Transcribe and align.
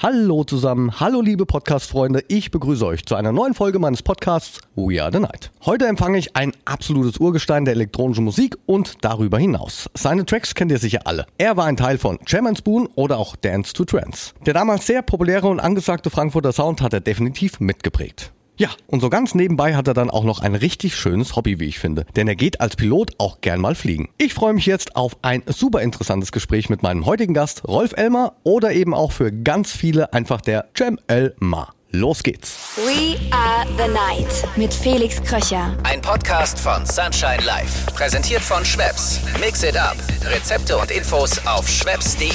Hallo 0.00 0.44
zusammen, 0.44 1.00
hallo 1.00 1.20
liebe 1.20 1.44
Podcast-Freunde, 1.44 2.22
ich 2.28 2.52
begrüße 2.52 2.86
euch 2.86 3.04
zu 3.04 3.16
einer 3.16 3.32
neuen 3.32 3.52
Folge 3.52 3.80
meines 3.80 4.00
Podcasts 4.00 4.60
We 4.76 5.02
Are 5.02 5.10
the 5.10 5.18
Night. 5.18 5.50
Heute 5.66 5.88
empfange 5.88 6.18
ich 6.18 6.36
ein 6.36 6.52
absolutes 6.66 7.18
Urgestein 7.18 7.64
der 7.64 7.74
elektronischen 7.74 8.22
Musik 8.22 8.56
und 8.66 8.98
darüber 9.00 9.40
hinaus. 9.40 9.90
Seine 9.94 10.24
Tracks 10.24 10.54
kennt 10.54 10.70
ihr 10.70 10.78
sicher 10.78 11.00
alle. 11.04 11.26
Er 11.36 11.56
war 11.56 11.64
ein 11.64 11.76
Teil 11.76 11.98
von 11.98 12.20
Jam 12.28 12.54
Spoon 12.54 12.88
oder 12.94 13.18
auch 13.18 13.34
Dance 13.34 13.72
to 13.72 13.84
Trance. 13.84 14.34
Der 14.46 14.54
damals 14.54 14.86
sehr 14.86 15.02
populäre 15.02 15.48
und 15.48 15.58
angesagte 15.58 16.10
Frankfurter 16.10 16.52
Sound 16.52 16.80
hat 16.80 16.92
er 16.92 17.00
definitiv 17.00 17.58
mitgeprägt. 17.58 18.32
Ja, 18.58 18.70
und 18.88 18.98
so 19.00 19.08
ganz 19.08 19.36
nebenbei 19.36 19.76
hat 19.76 19.86
er 19.86 19.94
dann 19.94 20.10
auch 20.10 20.24
noch 20.24 20.40
ein 20.40 20.56
richtig 20.56 20.96
schönes 20.96 21.36
Hobby, 21.36 21.60
wie 21.60 21.66
ich 21.66 21.78
finde. 21.78 22.04
Denn 22.16 22.26
er 22.26 22.34
geht 22.34 22.60
als 22.60 22.74
Pilot 22.74 23.12
auch 23.18 23.40
gern 23.40 23.60
mal 23.60 23.76
fliegen. 23.76 24.08
Ich 24.18 24.34
freue 24.34 24.52
mich 24.52 24.66
jetzt 24.66 24.96
auf 24.96 25.16
ein 25.22 25.44
super 25.46 25.80
interessantes 25.80 26.32
Gespräch 26.32 26.68
mit 26.68 26.82
meinem 26.82 27.06
heutigen 27.06 27.34
Gast, 27.34 27.66
Rolf 27.68 27.92
Elmer, 27.96 28.34
oder 28.42 28.72
eben 28.72 28.94
auch 28.94 29.12
für 29.12 29.30
ganz 29.30 29.70
viele 29.70 30.12
einfach 30.12 30.40
der 30.40 30.66
Cem 30.76 30.98
Elmar. 31.06 31.72
Los 31.92 32.24
geht's. 32.24 32.76
We 32.76 33.16
are 33.30 33.64
the 33.78 33.90
night 33.92 34.44
mit 34.56 34.74
Felix 34.74 35.22
Kröcher. 35.22 35.76
Ein 35.84 36.00
Podcast 36.02 36.58
von 36.58 36.84
Sunshine 36.84 37.42
Life. 37.46 37.90
Präsentiert 37.92 38.42
von 38.42 38.64
Schwepps. 38.64 39.20
Mix 39.40 39.62
it 39.62 39.76
up. 39.76 39.96
Rezepte 40.24 40.76
und 40.76 40.90
Infos 40.90 41.40
auf 41.46 41.66
schwepps.de. 41.68 42.28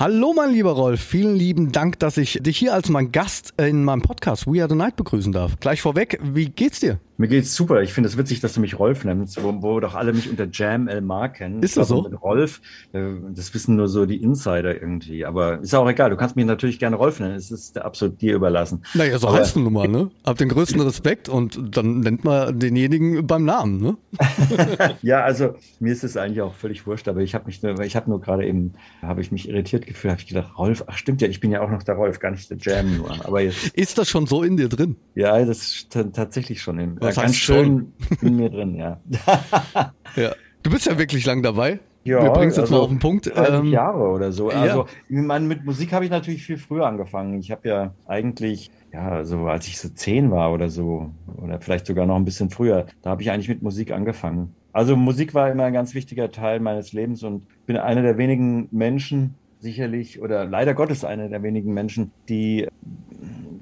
Hallo 0.00 0.32
mein 0.32 0.50
lieber 0.50 0.72
Rolf, 0.72 0.98
vielen 0.98 1.36
lieben 1.36 1.72
Dank, 1.72 1.98
dass 1.98 2.16
ich 2.16 2.38
dich 2.40 2.56
hier 2.56 2.72
als 2.72 2.88
mein 2.88 3.12
Gast 3.12 3.52
in 3.58 3.84
meinem 3.84 4.00
Podcast 4.00 4.46
We 4.46 4.62
Are 4.62 4.68
the 4.70 4.74
Night 4.74 4.96
begrüßen 4.96 5.30
darf. 5.30 5.60
Gleich 5.60 5.82
vorweg, 5.82 6.18
wie 6.22 6.46
geht's 6.46 6.80
dir? 6.80 6.98
Mir 7.20 7.28
geht's 7.28 7.54
super. 7.54 7.82
Ich 7.82 7.92
finde 7.92 8.08
es 8.08 8.16
witzig, 8.16 8.40
dass 8.40 8.54
du 8.54 8.62
mich 8.62 8.78
Rolf 8.78 9.04
nennst, 9.04 9.44
wo, 9.44 9.54
wo 9.60 9.78
doch 9.78 9.94
alle 9.94 10.14
mich 10.14 10.30
unter 10.30 10.48
Jam 10.50 10.88
Elmar 10.88 11.28
kennen. 11.28 11.62
Ist 11.62 11.76
das 11.76 11.88
so? 11.88 12.00
Mit 12.00 12.22
Rolf, 12.22 12.62
äh, 12.94 13.02
das 13.34 13.52
wissen 13.52 13.76
nur 13.76 13.88
so 13.88 14.06
die 14.06 14.22
Insider 14.22 14.80
irgendwie. 14.80 15.26
Aber 15.26 15.60
ist 15.60 15.74
auch 15.74 15.86
egal. 15.86 16.08
Du 16.08 16.16
kannst 16.16 16.34
mich 16.36 16.46
natürlich 16.46 16.78
gerne 16.78 16.96
Rolf 16.96 17.20
nennen. 17.20 17.34
Es 17.34 17.50
ist 17.50 17.76
absolut 17.76 18.22
dir 18.22 18.34
überlassen. 18.34 18.84
Naja, 18.94 19.18
so 19.18 19.30
heißt 19.30 19.54
du 19.54 19.60
nun 19.60 19.74
mal, 19.74 19.86
ne? 19.86 20.10
Hab 20.24 20.38
den 20.38 20.48
größten 20.48 20.80
Respekt 20.80 21.28
und 21.28 21.76
dann 21.76 22.00
nennt 22.00 22.24
man 22.24 22.58
denjenigen 22.58 23.26
beim 23.26 23.44
Namen, 23.44 23.82
ne? 23.82 23.98
ja, 25.02 25.22
also 25.22 25.56
mir 25.78 25.92
ist 25.92 26.04
es 26.04 26.16
eigentlich 26.16 26.40
auch 26.40 26.54
völlig 26.54 26.86
wurscht, 26.86 27.06
aber 27.06 27.20
ich 27.20 27.34
habe 27.34 27.44
mich 27.44 27.62
nur, 27.62 27.78
ich 27.80 27.96
habe 27.96 28.08
nur 28.08 28.22
gerade 28.22 28.46
eben, 28.46 28.72
habe 29.02 29.20
ich 29.20 29.30
mich 29.30 29.46
irritiert 29.46 29.84
gefühlt, 29.84 30.12
habe 30.12 30.22
ich 30.22 30.26
gedacht, 30.26 30.56
Rolf, 30.56 30.84
ach 30.86 30.96
stimmt 30.96 31.20
ja, 31.20 31.28
ich 31.28 31.40
bin 31.40 31.50
ja 31.50 31.60
auch 31.60 31.70
noch 31.70 31.82
der 31.82 31.96
Rolf, 31.96 32.18
gar 32.18 32.30
nicht 32.30 32.48
der 32.48 32.56
Jam 32.56 32.96
nur. 32.96 33.10
Aber 33.26 33.42
jetzt, 33.42 33.68
ist 33.76 33.98
das 33.98 34.08
schon 34.08 34.26
so 34.26 34.42
in 34.42 34.56
dir 34.56 34.70
drin? 34.70 34.96
Ja, 35.14 35.44
das 35.44 35.58
ist 35.58 35.90
tatsächlich 35.90 36.62
schon 36.62 36.78
in, 36.78 37.09
Was 37.16 37.22
ganz 37.24 37.36
schön 37.36 37.92
in 38.22 38.36
mir 38.36 38.50
drin, 38.50 38.74
ja. 38.74 39.00
ja. 40.16 40.32
Du 40.62 40.70
bist 40.70 40.86
ja 40.86 40.98
wirklich 40.98 41.24
lang 41.26 41.42
dabei. 41.42 41.80
Ja, 42.04 42.22
Wir 42.22 42.30
bringen 42.30 42.48
es 42.50 42.56
jetzt 42.56 42.64
also 42.64 42.74
mal 42.76 42.80
auf 42.80 42.88
den 42.88 42.98
Punkt. 42.98 43.26
30 43.34 43.54
Ähm, 43.54 43.64
Jahre 43.66 44.08
oder 44.08 44.32
so. 44.32 44.50
ja. 44.50 44.60
Also 44.60 44.86
ich 45.08 45.16
meine, 45.16 45.46
mit 45.46 45.64
Musik 45.64 45.92
habe 45.92 46.04
ich 46.04 46.10
natürlich 46.10 46.42
viel 46.44 46.56
früher 46.56 46.86
angefangen. 46.86 47.38
Ich 47.38 47.50
habe 47.50 47.68
ja 47.68 47.94
eigentlich, 48.06 48.70
ja, 48.92 49.24
so 49.24 49.46
als 49.46 49.66
ich 49.68 49.78
so 49.78 49.88
zehn 49.90 50.30
war 50.30 50.52
oder 50.52 50.70
so, 50.70 51.10
oder 51.36 51.60
vielleicht 51.60 51.86
sogar 51.86 52.06
noch 52.06 52.16
ein 52.16 52.24
bisschen 52.24 52.48
früher, 52.50 52.86
da 53.02 53.10
habe 53.10 53.22
ich 53.22 53.30
eigentlich 53.30 53.48
mit 53.48 53.62
Musik 53.62 53.92
angefangen. 53.92 54.54
Also 54.72 54.96
Musik 54.96 55.34
war 55.34 55.50
immer 55.50 55.64
ein 55.64 55.72
ganz 55.72 55.94
wichtiger 55.94 56.30
Teil 56.30 56.60
meines 56.60 56.92
Lebens 56.92 57.22
und 57.22 57.46
bin 57.66 57.76
einer 57.76 58.02
der 58.02 58.16
wenigen 58.16 58.68
Menschen, 58.70 59.34
sicherlich, 59.58 60.22
oder 60.22 60.46
leider 60.46 60.72
Gottes 60.74 61.04
einer 61.04 61.28
der 61.28 61.42
wenigen 61.42 61.74
Menschen, 61.74 62.12
die 62.30 62.66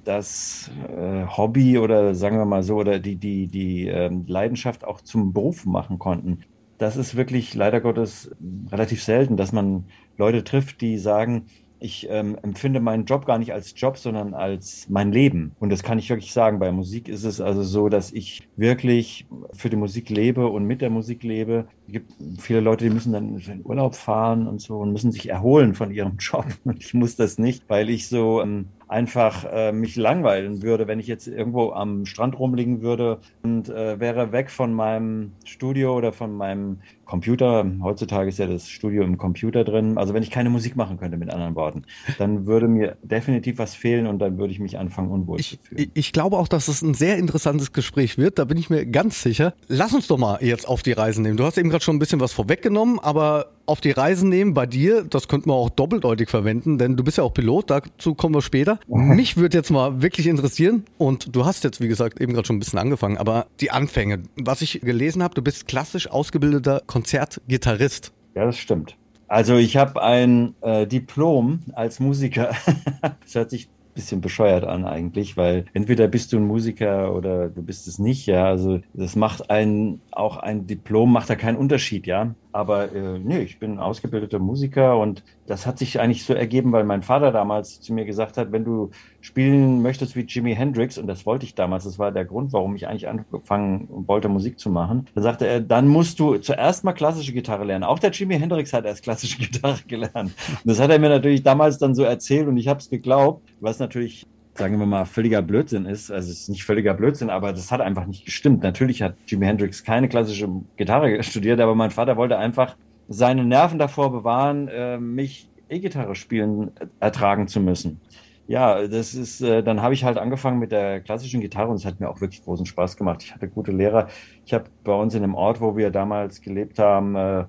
das 0.09 0.71
äh, 0.89 1.27
Hobby 1.27 1.79
oder 1.79 2.15
sagen 2.15 2.39
wir 2.39 2.47
mal 2.47 2.63
so, 2.63 2.77
oder 2.77 2.99
die, 2.99 3.17
die, 3.17 3.47
die 3.47 3.87
ähm, 3.87 4.25
Leidenschaft 4.27 4.85
auch 4.85 5.03
zum 5.03 5.33
Beruf 5.35 5.67
machen 5.67 5.99
konnten. 5.99 6.41
Das 6.79 6.97
ist 6.97 7.17
wirklich 7.17 7.55
leider 7.55 7.81
Gottes 7.81 8.31
relativ 8.71 9.03
selten, 9.03 9.37
dass 9.37 9.53
man 9.53 9.85
Leute 10.17 10.45
trifft, 10.45 10.81
die 10.81 10.97
sagen, 10.97 11.47
ich 11.81 12.09
ähm, 12.11 12.37
empfinde 12.43 12.81
meinen 12.81 13.05
Job 13.05 13.27
gar 13.27 13.39
nicht 13.39 13.53
als 13.53 13.75
Job, 13.77 13.99
sondern 13.99 14.35
als 14.35 14.89
mein 14.89 15.13
Leben. 15.13 15.53
Und 15.61 15.71
das 15.71 15.83
kann 15.83 15.99
ich 15.99 16.09
wirklich 16.09 16.33
sagen. 16.33 16.59
Bei 16.59 16.73
Musik 16.73 17.09
ist 17.09 17.25
es 17.25 17.41
also 17.41 17.63
so, 17.63 17.89
dass 17.89 18.11
ich 18.13 18.49
wirklich 18.57 19.27
für 19.53 19.71
die 19.71 19.77
Musik 19.77 20.11
lebe 20.11 20.49
und 20.49 20.65
mit 20.65 20.81
der 20.81 20.91
Musik 20.91 21.23
lebe. 21.23 21.69
Es 21.89 21.93
gibt 21.93 22.13
viele 22.39 22.61
Leute, 22.61 22.85
die 22.85 22.91
müssen 22.91 23.15
dann 23.15 23.39
in 23.39 23.65
Urlaub 23.65 23.95
fahren 23.95 24.47
und 24.47 24.61
so 24.61 24.77
und 24.77 24.93
müssen 24.93 25.11
sich 25.11 25.31
erholen 25.31 25.75
von 25.75 25.91
ihrem 25.91 26.17
Job. 26.19 26.45
Und 26.65 26.85
ich 26.85 26.93
muss 26.93 27.17
das 27.17 27.39
nicht, 27.39 27.65
weil 27.69 27.89
ich 27.89 28.09
so 28.09 28.43
ähm, 28.43 28.67
einfach 28.89 29.45
äh, 29.51 29.73
mich 29.73 29.97
langweilen 29.97 30.63
würde, 30.63 30.87
wenn 30.87 30.99
ich 30.99 31.07
jetzt 31.07 31.29
irgendwo 31.29 31.73
am 31.73 32.07
Strand 32.07 32.39
rumliegen 32.39 32.83
würde 32.83 33.21
und 33.43 33.69
äh, 33.69 34.01
wäre 34.01 34.33
weg 34.33 34.51
von 34.51 34.73
meinem 34.73 35.33
Studio 35.45 35.97
oder 35.97 36.13
von 36.13 36.35
meinem 36.35 36.79
Computer. 37.05 37.65
Heutzutage 37.83 38.29
ist 38.29 38.39
ja 38.39 38.47
das 38.47 38.69
Studio 38.69 39.03
im 39.03 39.17
Computer 39.17 39.65
drin. 39.65 39.97
Also 39.97 40.15
wenn 40.15 40.23
ich 40.23 40.31
keine 40.31 40.51
Musik 40.51 40.77
machen 40.77 40.99
könnte, 40.99 41.17
mit 41.17 41.31
anderen 41.31 41.55
Worten, 41.55 41.83
dann 42.19 42.47
würde 42.47 42.69
mir 42.69 42.97
definitiv 43.03 43.59
was 43.59 43.75
fehlen 43.75 44.07
und 44.07 44.19
dann 44.19 44.39
würde 44.39 44.53
ich 44.53 44.61
mich 44.61 44.79
anfangen, 44.79 45.11
unwohl 45.11 45.41
ich, 45.41 45.51
zu 45.51 45.57
fühlen. 45.69 45.91
ich 45.95 46.13
glaube 46.13 46.37
auch, 46.37 46.49
dass 46.49 46.69
es 46.69 46.83
ein 46.83 46.95
sehr 46.95 47.17
interessantes 47.17 47.73
Gespräch 47.73 48.19
wird. 48.19 48.39
Da 48.39 48.45
bin 48.45 48.59
ich 48.59 48.69
mir 48.71 48.87
ganz 48.87 49.23
sicher. 49.23 49.55
Lass 49.69 49.95
uns 49.95 50.07
doch 50.07 50.19
mal 50.19 50.39
jetzt 50.43 50.69
auf 50.69 50.83
die 50.83 50.93
Reise 50.93 51.23
nehmen. 51.23 51.37
Du 51.37 51.45
hast 51.45 51.59
eben 51.59 51.71
gerade 51.71 51.78
schon 51.85 51.97
ein 51.97 51.99
bisschen 51.99 52.21
was 52.21 52.33
vorweggenommen, 52.33 52.99
aber 52.99 53.53
auf 53.67 53.81
die 53.81 53.91
Reisen 53.91 54.29
nehmen 54.29 54.55
bei 54.55 54.67
dir, 54.67 55.05
das 55.05 55.29
könnte 55.29 55.49
man 55.49 55.59
auch 55.59 55.71
doppeldeutig 55.71 56.31
verwenden, 56.31 56.79
denn 56.79 56.97
du 56.97 57.05
bist 57.05 57.19
ja 57.19 57.25
auch 57.25 57.35
Pilot, 57.35 57.71
dazu 57.71 58.15
kommen 58.15 58.35
wir 58.35 58.43
später. 58.43 58.81
Mich 58.87 59.37
würde 59.37 59.59
jetzt 59.59 59.71
mal 59.71 60.01
wirklich 60.03 60.27
interessieren, 60.27 60.85
und 60.97 61.35
du 61.35 61.45
hast 61.45 61.65
jetzt, 61.65 61.81
wie 61.81 61.89
gesagt, 61.89 62.21
eben 62.21 62.33
gerade 62.33 62.47
schon 62.47 62.57
ein 62.57 62.61
bisschen 62.61 62.79
angefangen, 62.79 63.19
aber 63.19 63.47
die 63.61 63.71
Anfänge. 63.71 64.23
Was 64.37 64.63
ich 64.63 64.81
gelesen 64.81 65.23
habe, 65.23 65.35
du 65.35 65.43
bist 65.43 65.69
klassisch 65.69 66.11
ausgebildeter 66.11 66.83
Konzertgitarrist. 66.87 68.13
Ja, 68.35 68.45
das 68.45 68.57
stimmt. 68.57 68.97
Also 69.29 69.57
ich 69.57 69.77
habe 69.77 70.03
ein 70.03 70.55
äh, 70.63 70.87
Diplom 70.87 71.61
als 71.75 72.01
Musiker. 72.01 72.55
das 73.03 73.35
hört 73.35 73.51
sich 73.51 73.69
bisschen 73.99 74.21
bescheuert 74.21 74.65
an 74.65 74.85
eigentlich, 74.85 75.37
weil 75.37 75.65
entweder 75.73 76.07
bist 76.07 76.33
du 76.33 76.37
ein 76.39 76.47
Musiker 76.47 77.13
oder 77.15 77.49
du 77.49 77.63
bist 77.65 77.89
es 77.89 77.99
nicht, 77.99 78.27
ja. 78.27 78.47
Also 78.47 78.81
das 78.93 79.17
macht 79.17 79.51
ein, 79.51 80.01
auch 80.13 80.37
ein 80.37 80.69
Diplom 80.69 81.13
macht 81.13 81.29
da 81.31 81.35
keinen 81.35 81.57
Unterschied, 81.57 82.07
ja. 82.07 82.37
Aber 82.53 82.93
äh, 82.95 83.19
nee, 83.19 83.41
ich 83.41 83.59
bin 83.59 83.79
ausgebildeter 83.81 84.39
Musiker 84.39 84.99
und 84.99 85.25
das 85.49 85.67
hat 85.67 85.79
sich 85.79 85.99
eigentlich 85.99 86.25
so 86.25 86.35
ergeben, 86.35 86.73
weil 86.73 86.85
mein 86.85 87.03
Vater 87.03 87.33
damals 87.33 87.81
zu 87.81 87.95
mir 87.95 88.05
gesagt 88.05 88.37
hat, 88.37 88.53
wenn 88.53 88.65
du 88.65 88.91
spielen 89.23 89.81
möchtest 89.81 90.15
wie 90.15 90.21
Jimi 90.21 90.55
Hendrix, 90.55 90.99
und 90.99 91.07
das 91.07 91.25
wollte 91.25 91.47
ich 91.47 91.55
damals, 91.55 91.85
das 91.85 91.99
war 91.99 92.13
der 92.13 92.27
Grund, 92.27 92.53
warum 92.53 92.77
ich 92.77 92.87
eigentlich 92.87 93.09
angefangen 93.09 93.89
wollte, 93.91 94.29
Musik 94.29 94.59
zu 94.59 94.69
machen, 94.69 95.07
dann 95.15 95.25
sagte 95.25 95.47
er, 95.47 95.61
dann 95.61 95.89
musst 95.89 96.21
du 96.21 96.37
zuerst 96.37 96.85
mal 96.85 96.93
klassische 96.93 97.33
Gitarre 97.33 97.65
lernen. 97.65 97.85
Auch 97.85 97.99
der 97.99 98.11
Jimi 98.11 98.39
Hendrix 98.39 98.75
hat 98.75 98.85
erst 98.85 99.03
klassische 99.03 99.39
Gitarre 99.47 99.79
gelernt. 99.89 100.15
Und 100.15 100.65
das 100.65 100.79
hat 100.79 100.91
er 100.91 100.99
mir 100.99 101.09
natürlich 101.09 101.43
damals 101.43 101.79
dann 101.79 101.95
so 101.95 102.03
erzählt 102.03 102.47
und 102.47 102.59
ich 102.59 102.69
habe 102.69 102.81
es 102.81 102.91
geglaubt, 102.91 103.43
was 103.61 103.79
natürlich 103.79 104.27
sagen 104.59 104.79
wir 104.81 104.87
mal, 104.87 105.05
völliger 105.05 105.41
Blödsinn 105.41 105.87
ist. 105.87 106.11
Also 106.11 106.33
es 106.33 106.41
ist 106.41 106.49
nicht 106.49 106.65
völliger 106.65 106.93
Blödsinn, 106.93 107.31
aber 107.31 107.53
das 107.53 107.71
hat 107.71 107.81
einfach 107.81 108.07
nicht 108.07 108.25
gestimmt. 108.25 108.65
Natürlich 108.65 109.03
hat 109.03 109.15
Jimi 109.29 109.47
Hendrix 109.47 109.85
keine 109.85 110.09
klassische 110.09 110.49
Gitarre 110.77 111.23
studiert, 111.23 111.61
aber 111.61 111.77
mein 111.77 111.93
Vater 111.93 112.17
wollte 112.17 112.37
einfach 112.37 112.77
seine 113.09 113.45
Nerven 113.45 113.79
davor 113.79 114.13
bewahren, 114.13 114.69
äh, 114.69 114.99
mich 114.99 115.49
E-Gitarre 115.69 116.15
spielen 116.15 116.71
ertragen 117.01 117.49
zu 117.49 117.61
müssen. 117.61 118.01
Ja, 118.47 118.87
das 118.89 119.15
ist, 119.15 119.43
äh, 119.43 119.63
dann 119.63 119.83
habe 119.83 119.93
ich 119.93 120.05
halt 120.05 120.17
angefangen 120.17 120.59
mit 120.59 120.73
der 120.73 121.01
klassischen 121.01 121.43
Gitarre 121.43 121.69
und 121.69 121.77
es 121.77 121.85
hat 121.85 122.01
mir 122.01 122.09
auch 122.09 122.23
wirklich 122.23 122.43
großen 122.43 122.65
Spaß 122.65 122.97
gemacht. 122.97 123.23
Ich 123.23 123.35
hatte 123.35 123.49
gute 123.49 123.73
Lehrer. 123.73 124.09
Ich 124.47 124.55
habe 124.55 124.65
bei 124.85 124.95
uns 124.95 125.15
in 125.15 125.21
dem 125.21 125.35
Ort, 125.35 125.61
wo 125.61 125.77
wir 125.77 125.91
damals 125.91 126.41
gelebt 126.41 126.79
haben, 126.79 127.15
äh, 127.15 127.45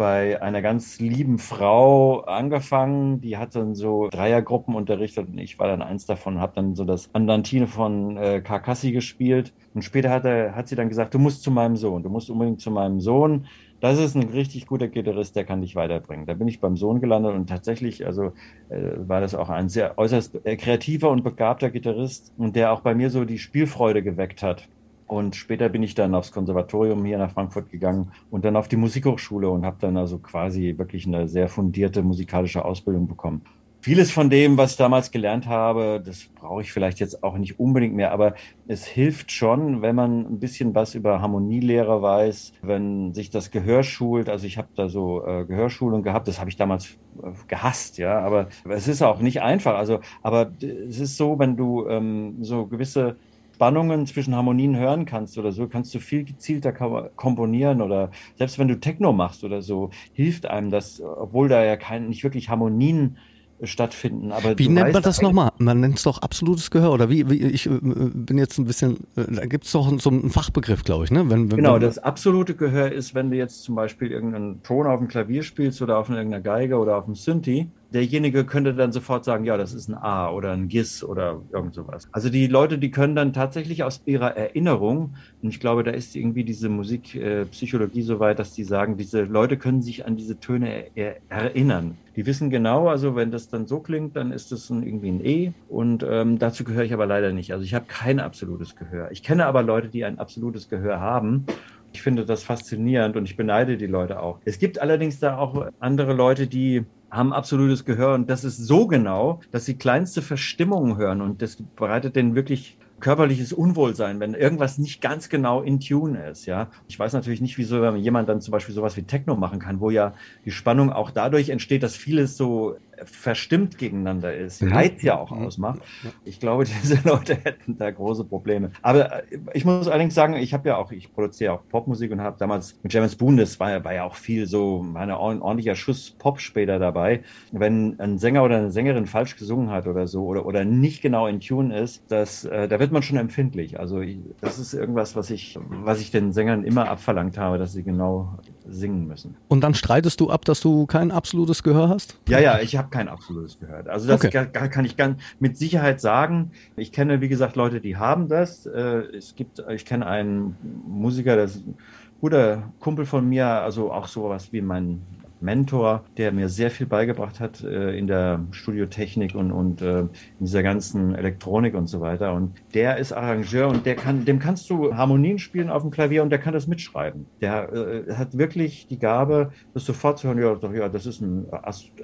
bei 0.00 0.40
einer 0.40 0.62
ganz 0.62 0.98
lieben 1.00 1.38
Frau 1.38 2.20
angefangen. 2.20 3.20
Die 3.20 3.36
hat 3.36 3.54
dann 3.56 3.74
so 3.74 4.08
Dreiergruppen 4.08 4.74
unterrichtet 4.74 5.28
und 5.28 5.36
ich 5.38 5.58
war 5.58 5.66
dann 5.66 5.82
eins 5.82 6.06
davon, 6.06 6.40
habe 6.40 6.52
dann 6.54 6.74
so 6.74 6.84
das 6.84 7.10
Andantine 7.12 7.66
von 7.66 8.16
äh, 8.16 8.40
Carcassi 8.40 8.92
gespielt. 8.92 9.52
Und 9.74 9.82
später 9.82 10.10
hat, 10.10 10.24
er, 10.24 10.54
hat 10.54 10.68
sie 10.68 10.76
dann 10.76 10.88
gesagt, 10.88 11.12
du 11.12 11.18
musst 11.18 11.42
zu 11.42 11.50
meinem 11.50 11.76
Sohn, 11.76 12.02
du 12.02 12.08
musst 12.08 12.30
unbedingt 12.30 12.60
zu 12.60 12.70
meinem 12.70 13.00
Sohn. 13.00 13.46
Das 13.80 13.98
ist 13.98 14.14
ein 14.14 14.28
richtig 14.28 14.66
guter 14.66 14.88
Gitarrist, 14.88 15.36
der 15.36 15.44
kann 15.44 15.62
dich 15.62 15.74
weiterbringen. 15.74 16.26
Da 16.26 16.34
bin 16.34 16.48
ich 16.48 16.60
beim 16.60 16.76
Sohn 16.76 17.00
gelandet 17.00 17.34
und 17.34 17.48
tatsächlich, 17.48 18.04
also 18.04 18.32
äh, 18.68 18.92
war 18.98 19.22
das 19.22 19.34
auch 19.34 19.48
ein 19.48 19.70
sehr 19.70 19.96
äußerst 19.98 20.44
äh, 20.44 20.56
kreativer 20.56 21.10
und 21.10 21.24
begabter 21.24 21.70
Gitarrist 21.70 22.32
und 22.36 22.56
der 22.56 22.72
auch 22.72 22.82
bei 22.82 22.94
mir 22.94 23.08
so 23.08 23.24
die 23.24 23.38
Spielfreude 23.38 24.02
geweckt 24.02 24.42
hat. 24.42 24.68
Und 25.06 25.34
später 25.34 25.70
bin 25.70 25.82
ich 25.82 25.94
dann 25.94 26.14
aufs 26.14 26.30
Konservatorium 26.30 27.04
hier 27.04 27.18
nach 27.18 27.32
Frankfurt 27.32 27.70
gegangen 27.70 28.12
und 28.30 28.44
dann 28.44 28.54
auf 28.54 28.68
die 28.68 28.76
Musikhochschule 28.76 29.48
und 29.48 29.64
habe 29.64 29.78
dann 29.80 29.96
also 29.96 30.18
quasi 30.18 30.74
wirklich 30.76 31.06
eine 31.06 31.26
sehr 31.26 31.48
fundierte 31.48 32.02
musikalische 32.02 32.64
Ausbildung 32.64 33.08
bekommen. 33.08 33.42
Vieles 33.82 34.10
von 34.10 34.28
dem, 34.28 34.58
was 34.58 34.72
ich 34.72 34.76
damals 34.76 35.10
gelernt 35.10 35.46
habe, 35.46 36.02
das 36.04 36.28
brauche 36.34 36.60
ich 36.60 36.70
vielleicht 36.70 37.00
jetzt 37.00 37.22
auch 37.22 37.38
nicht 37.38 37.58
unbedingt 37.58 37.94
mehr, 37.94 38.12
aber 38.12 38.34
es 38.68 38.84
hilft 38.84 39.32
schon, 39.32 39.80
wenn 39.80 39.96
man 39.96 40.26
ein 40.26 40.38
bisschen 40.38 40.74
was 40.74 40.94
über 40.94 41.22
Harmonielehre 41.22 42.02
weiß, 42.02 42.52
wenn 42.60 43.14
sich 43.14 43.30
das 43.30 43.50
Gehör 43.50 43.82
schult. 43.82 44.28
Also 44.28 44.46
ich 44.46 44.58
habe 44.58 44.68
da 44.76 44.90
so 44.90 45.24
äh, 45.26 45.46
Gehörschulung 45.46 46.02
gehabt, 46.02 46.28
das 46.28 46.38
habe 46.38 46.50
ich 46.50 46.56
damals 46.56 46.98
äh, 47.22 47.30
gehasst, 47.48 47.96
ja, 47.96 48.18
aber 48.20 48.48
es 48.68 48.86
ist 48.86 49.00
auch 49.00 49.20
nicht 49.20 49.40
einfach. 49.40 49.76
Also, 49.76 50.00
aber 50.22 50.52
es 50.60 51.00
ist 51.00 51.16
so, 51.16 51.38
wenn 51.38 51.56
du 51.56 51.88
ähm, 51.88 52.36
so 52.44 52.66
gewisse 52.66 53.16
Spannungen 53.54 54.06
zwischen 54.06 54.34
Harmonien 54.34 54.76
hören 54.76 55.06
kannst 55.06 55.38
oder 55.38 55.52
so, 55.52 55.68
kannst 55.68 55.94
du 55.94 56.00
viel 56.00 56.24
gezielter 56.24 56.72
komponieren 56.72 57.80
oder 57.80 58.10
selbst 58.36 58.58
wenn 58.58 58.68
du 58.68 58.78
Techno 58.78 59.14
machst 59.14 59.42
oder 59.42 59.62
so, 59.62 59.88
hilft 60.12 60.44
einem 60.44 60.70
das, 60.70 61.00
obwohl 61.00 61.48
da 61.48 61.64
ja 61.64 61.76
kein, 61.76 62.08
nicht 62.08 62.24
wirklich 62.24 62.50
Harmonien 62.50 63.16
stattfinden. 63.62 64.32
Aber 64.32 64.58
wie 64.58 64.68
nennt 64.68 64.92
man 64.92 65.02
das 65.02 65.20
nochmal? 65.22 65.50
Man 65.58 65.80
nennt 65.80 65.98
es 65.98 66.04
doch 66.04 66.18
absolutes 66.22 66.70
Gehör 66.70 66.92
oder 66.92 67.10
wie? 67.10 67.28
wie 67.28 67.42
ich 67.42 67.66
äh, 67.66 67.78
bin 67.80 68.38
jetzt 68.38 68.58
ein 68.58 68.64
bisschen, 68.64 68.98
äh, 69.16 69.24
da 69.28 69.46
gibt 69.46 69.64
es 69.64 69.72
doch 69.72 69.90
so 70.00 70.10
einen 70.10 70.30
Fachbegriff, 70.30 70.84
glaube 70.84 71.04
ich, 71.04 71.10
ne? 71.10 71.28
Wenn, 71.28 71.50
wenn, 71.50 71.56
genau, 71.56 71.78
das 71.78 71.98
absolute 71.98 72.54
Gehör 72.54 72.92
ist, 72.92 73.14
wenn 73.14 73.30
du 73.30 73.36
jetzt 73.36 73.62
zum 73.62 73.74
Beispiel 73.74 74.10
irgendeinen 74.10 74.62
Ton 74.62 74.86
auf 74.86 74.98
dem 74.98 75.08
Klavier 75.08 75.42
spielst 75.42 75.82
oder 75.82 75.98
auf 75.98 76.08
irgendeiner 76.08 76.40
Geige 76.40 76.78
oder 76.78 76.96
auf 76.96 77.04
dem 77.04 77.14
Synthi 77.14 77.70
derjenige 77.92 78.44
könnte 78.44 78.74
dann 78.74 78.92
sofort 78.92 79.24
sagen, 79.24 79.44
ja, 79.44 79.56
das 79.56 79.72
ist 79.72 79.88
ein 79.88 79.94
A 79.94 80.30
oder 80.30 80.52
ein 80.52 80.68
GIS 80.68 81.02
oder 81.02 81.42
irgend 81.52 81.74
sowas. 81.74 82.08
Also 82.12 82.30
die 82.30 82.46
Leute, 82.46 82.78
die 82.78 82.90
können 82.90 83.14
dann 83.14 83.32
tatsächlich 83.32 83.82
aus 83.82 84.00
ihrer 84.04 84.36
Erinnerung, 84.36 85.16
und 85.42 85.48
ich 85.48 85.60
glaube, 85.60 85.82
da 85.82 85.90
ist 85.90 86.14
irgendwie 86.14 86.44
diese 86.44 86.68
Musikpsychologie 86.68 88.00
äh, 88.00 88.04
so 88.04 88.20
weit, 88.20 88.38
dass 88.38 88.52
die 88.52 88.64
sagen, 88.64 88.96
diese 88.96 89.22
Leute 89.22 89.56
können 89.56 89.82
sich 89.82 90.06
an 90.06 90.16
diese 90.16 90.38
Töne 90.38 90.90
er 90.94 91.16
erinnern. 91.28 91.96
Die 92.16 92.26
wissen 92.26 92.50
genau, 92.50 92.88
also 92.88 93.16
wenn 93.16 93.30
das 93.30 93.48
dann 93.48 93.66
so 93.66 93.80
klingt, 93.80 94.16
dann 94.16 94.32
ist 94.32 94.52
das 94.52 94.68
ein, 94.70 94.82
irgendwie 94.82 95.10
ein 95.10 95.24
E 95.24 95.52
und 95.68 96.04
ähm, 96.08 96.38
dazu 96.38 96.64
gehöre 96.64 96.84
ich 96.84 96.92
aber 96.92 97.06
leider 97.06 97.32
nicht. 97.32 97.52
Also 97.52 97.64
ich 97.64 97.74
habe 97.74 97.86
kein 97.86 98.20
absolutes 98.20 98.74
Gehör. 98.76 99.10
Ich 99.10 99.22
kenne 99.22 99.46
aber 99.46 99.62
Leute, 99.62 99.88
die 99.88 100.04
ein 100.04 100.18
absolutes 100.18 100.68
Gehör 100.68 101.00
haben 101.00 101.46
ich 101.92 102.02
finde 102.02 102.24
das 102.24 102.44
faszinierend 102.44 103.16
und 103.16 103.24
ich 103.24 103.36
beneide 103.36 103.76
die 103.76 103.86
Leute 103.86 104.20
auch. 104.22 104.38
Es 104.44 104.58
gibt 104.58 104.80
allerdings 104.80 105.18
da 105.18 105.38
auch 105.38 105.66
andere 105.80 106.12
Leute, 106.12 106.46
die 106.46 106.84
haben 107.10 107.32
absolutes 107.32 107.84
Gehör 107.84 108.14
und 108.14 108.30
das 108.30 108.44
ist 108.44 108.58
so 108.58 108.86
genau, 108.86 109.40
dass 109.50 109.64
sie 109.64 109.76
kleinste 109.76 110.22
Verstimmungen 110.22 110.96
hören 110.96 111.20
und 111.20 111.42
das 111.42 111.56
bereitet 111.76 112.16
denen 112.16 112.34
wirklich 112.34 112.78
körperliches 113.00 113.52
Unwohlsein, 113.52 114.20
wenn 114.20 114.34
irgendwas 114.34 114.78
nicht 114.78 115.00
ganz 115.00 115.28
genau 115.28 115.62
in 115.62 115.80
Tune 115.80 116.28
ist, 116.28 116.46
ja. 116.46 116.70
Ich 116.86 116.98
weiß 116.98 117.14
natürlich 117.14 117.40
nicht, 117.40 117.58
wieso 117.58 117.82
jemand 117.96 118.28
dann 118.28 118.40
zum 118.40 118.52
Beispiel 118.52 118.74
sowas 118.74 118.96
wie 118.96 119.02
Techno 119.02 119.36
machen 119.36 119.58
kann, 119.58 119.80
wo 119.80 119.90
ja 119.90 120.14
die 120.44 120.50
Spannung 120.50 120.92
auch 120.92 121.10
dadurch 121.10 121.48
entsteht, 121.48 121.82
dass 121.82 121.96
vieles 121.96 122.36
so 122.36 122.76
verstimmt 123.04 123.78
gegeneinander 123.78 124.34
ist, 124.34 124.62
mhm. 124.62 124.72
Reiz 124.72 125.02
ja 125.02 125.18
auch 125.18 125.32
ausmacht. 125.32 125.80
Ich 126.24 126.40
glaube, 126.40 126.64
diese 126.82 127.00
Leute 127.04 127.34
hätten 127.34 127.76
da 127.76 127.90
große 127.90 128.24
Probleme. 128.24 128.72
Aber 128.82 129.24
äh, 129.24 129.38
ich 129.54 129.64
muss 129.64 129.88
allerdings 129.88 130.14
sagen, 130.14 130.34
ich 130.34 130.52
habe 130.54 130.68
ja 130.68 130.76
auch, 130.76 130.92
ich 130.92 131.12
produziere 131.12 131.52
auch 131.52 131.62
Popmusik 131.68 132.12
und 132.12 132.20
habe 132.20 132.36
damals 132.38 132.78
mit 132.82 132.92
James 132.92 133.16
Boone, 133.16 133.40
das 133.40 133.58
war 133.60 133.70
ja, 133.70 133.84
war 133.84 133.94
ja 133.94 134.04
auch 134.04 134.14
viel 134.14 134.46
so, 134.46 134.84
ein 134.94 135.10
ordentlicher 135.10 135.74
Schuss 135.74 136.10
Pop 136.18 136.40
später 136.40 136.78
dabei. 136.78 137.22
Wenn 137.52 137.98
ein 138.00 138.18
Sänger 138.18 138.44
oder 138.44 138.58
eine 138.58 138.70
Sängerin 138.70 139.06
falsch 139.06 139.36
gesungen 139.36 139.70
hat 139.70 139.86
oder 139.86 140.06
so 140.06 140.24
oder, 140.24 140.46
oder 140.46 140.64
nicht 140.64 141.02
genau 141.02 141.26
in 141.26 141.40
Tune 141.40 141.76
ist, 141.78 142.04
das, 142.08 142.44
äh, 142.44 142.68
da 142.68 142.78
wird 142.78 142.92
man 142.92 143.02
schon 143.02 143.16
empfindlich. 143.18 143.78
Also 143.78 144.00
ich, 144.00 144.18
das 144.40 144.58
ist 144.58 144.74
irgendwas, 144.74 145.16
was 145.16 145.30
ich, 145.30 145.58
was 145.68 146.00
ich 146.00 146.10
den 146.10 146.32
Sängern 146.32 146.64
immer 146.64 146.88
abverlangt 146.88 147.38
habe, 147.38 147.58
dass 147.58 147.72
sie 147.72 147.82
genau 147.82 148.38
singen 148.68 149.06
müssen. 149.06 149.36
Und 149.48 149.62
dann 149.62 149.74
streitest 149.74 150.20
du 150.20 150.30
ab, 150.30 150.44
dass 150.44 150.60
du 150.60 150.86
kein 150.86 151.10
absolutes 151.10 151.62
Gehör 151.62 151.88
hast? 151.88 152.18
Ja, 152.28 152.38
ja, 152.38 152.60
ich 152.60 152.76
habe 152.76 152.89
kein 152.90 153.08
absolutes 153.08 153.58
Gehör. 153.58 153.84
Also 153.88 154.08
das 154.08 154.24
okay. 154.24 154.46
kann, 154.52 154.70
kann 154.70 154.84
ich 154.84 154.96
ganz 154.96 155.22
mit 155.38 155.56
Sicherheit 155.56 156.00
sagen. 156.00 156.52
Ich 156.76 156.92
kenne, 156.92 157.20
wie 157.20 157.28
gesagt, 157.28 157.56
Leute, 157.56 157.80
die 157.80 157.96
haben 157.96 158.28
das. 158.28 158.66
Äh, 158.66 159.02
es 159.16 159.34
gibt, 159.34 159.62
ich 159.68 159.84
kenne 159.84 160.06
einen 160.06 160.56
Musiker, 160.86 161.36
der 161.36 161.44
ist 161.46 161.66
ein 161.66 161.76
guter 162.20 162.72
Kumpel 162.80 163.06
von 163.06 163.28
mir, 163.28 163.46
also 163.46 163.92
auch 163.92 164.08
sowas 164.08 164.52
wie 164.52 164.60
mein 164.60 165.02
Mentor, 165.40 166.04
der 166.16 166.32
mir 166.32 166.48
sehr 166.48 166.70
viel 166.70 166.86
beigebracht 166.86 167.40
hat 167.40 167.62
äh, 167.62 167.96
in 167.96 168.06
der 168.06 168.44
Studiotechnik 168.50 169.34
und, 169.34 169.52
und 169.52 169.82
äh, 169.82 170.00
in 170.00 170.10
dieser 170.40 170.62
ganzen 170.62 171.14
Elektronik 171.14 171.74
und 171.74 171.86
so 171.86 172.00
weiter. 172.00 172.32
Und 172.34 172.54
der 172.74 172.96
ist 172.98 173.12
Arrangeur 173.12 173.68
und 173.68 173.86
der 173.86 173.96
kann, 173.96 174.24
dem 174.24 174.38
kannst 174.38 174.68
du 174.70 174.94
Harmonien 174.94 175.38
spielen 175.38 175.70
auf 175.70 175.82
dem 175.82 175.90
Klavier 175.90 176.22
und 176.22 176.30
der 176.30 176.38
kann 176.38 176.52
das 176.52 176.66
mitschreiben. 176.66 177.26
Der 177.40 177.72
äh, 177.72 178.12
hat 178.14 178.36
wirklich 178.36 178.86
die 178.88 178.98
Gabe, 178.98 179.52
das 179.74 179.84
sofort 179.84 180.18
zu 180.18 180.28
hören, 180.28 180.38
ja, 180.38 180.54
doch, 180.54 180.72
ja 180.72 180.88
das 180.88 181.06
ist 181.06 181.20
ein 181.20 181.46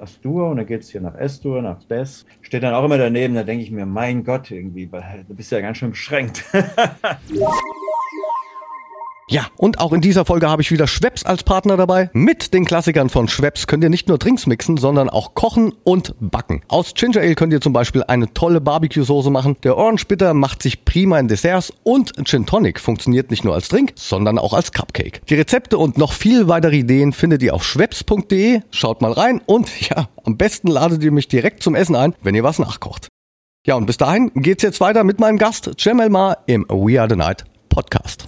Astur 0.00 0.50
und 0.50 0.56
dann 0.58 0.66
geht 0.66 0.82
es 0.82 0.90
hier 0.90 1.00
nach 1.00 1.14
S-Dur, 1.14 1.62
nach 1.62 1.82
Bess. 1.84 2.26
Steht 2.42 2.62
dann 2.62 2.74
auch 2.74 2.84
immer 2.84 2.98
daneben, 2.98 3.34
da 3.34 3.42
denke 3.42 3.62
ich 3.64 3.70
mir, 3.70 3.86
mein 3.86 4.24
Gott, 4.24 4.50
irgendwie, 4.50 4.86
du 4.86 5.34
bist 5.34 5.52
ja 5.52 5.60
ganz 5.60 5.78
schön 5.78 5.90
beschränkt. 5.90 6.44
Ja, 9.28 9.48
und 9.56 9.80
auch 9.80 9.92
in 9.92 10.00
dieser 10.00 10.24
Folge 10.24 10.48
habe 10.48 10.62
ich 10.62 10.70
wieder 10.70 10.86
Schweppes 10.86 11.26
als 11.26 11.42
Partner 11.42 11.76
dabei. 11.76 12.10
Mit 12.12 12.54
den 12.54 12.64
Klassikern 12.64 13.10
von 13.10 13.26
Schweppes 13.26 13.66
könnt 13.66 13.82
ihr 13.82 13.90
nicht 13.90 14.06
nur 14.06 14.18
Drinks 14.18 14.46
mixen, 14.46 14.76
sondern 14.76 15.10
auch 15.10 15.34
kochen 15.34 15.74
und 15.82 16.14
backen. 16.20 16.62
Aus 16.68 16.94
Ginger 16.94 17.22
Ale 17.22 17.34
könnt 17.34 17.52
ihr 17.52 17.60
zum 17.60 17.72
Beispiel 17.72 18.04
eine 18.04 18.32
tolle 18.32 18.60
Barbecue-Soße 18.60 19.30
machen. 19.30 19.56
Der 19.64 19.76
Orange 19.76 20.06
Bitter 20.06 20.32
macht 20.32 20.62
sich 20.62 20.84
prima 20.84 21.18
in 21.18 21.26
Desserts 21.26 21.72
und 21.82 22.12
Gin 22.24 22.46
Tonic 22.46 22.78
funktioniert 22.78 23.32
nicht 23.32 23.44
nur 23.44 23.54
als 23.54 23.68
Drink, 23.68 23.94
sondern 23.96 24.38
auch 24.38 24.52
als 24.52 24.70
Cupcake. 24.70 25.20
Die 25.28 25.34
Rezepte 25.34 25.76
und 25.76 25.98
noch 25.98 26.12
viel 26.12 26.46
weitere 26.46 26.76
Ideen 26.76 27.12
findet 27.12 27.42
ihr 27.42 27.52
auf 27.52 27.64
schweppes.de. 27.64 28.60
Schaut 28.70 29.02
mal 29.02 29.10
rein 29.10 29.40
und 29.44 29.68
ja, 29.90 30.08
am 30.22 30.36
besten 30.36 30.68
ladet 30.68 31.02
ihr 31.02 31.10
mich 31.10 31.26
direkt 31.26 31.64
zum 31.64 31.74
Essen 31.74 31.96
ein, 31.96 32.14
wenn 32.22 32.36
ihr 32.36 32.44
was 32.44 32.60
nachkocht. 32.60 33.08
Ja, 33.66 33.74
und 33.74 33.86
bis 33.86 33.96
dahin 33.96 34.30
geht's 34.36 34.62
jetzt 34.62 34.80
weiter 34.80 35.02
mit 35.02 35.18
meinem 35.18 35.38
Gast 35.38 35.68
Cem 35.80 35.98
Elmar 35.98 36.44
im 36.46 36.64
We 36.68 37.00
Are 37.00 37.08
The 37.10 37.16
Night 37.16 37.44
Podcast. 37.76 38.26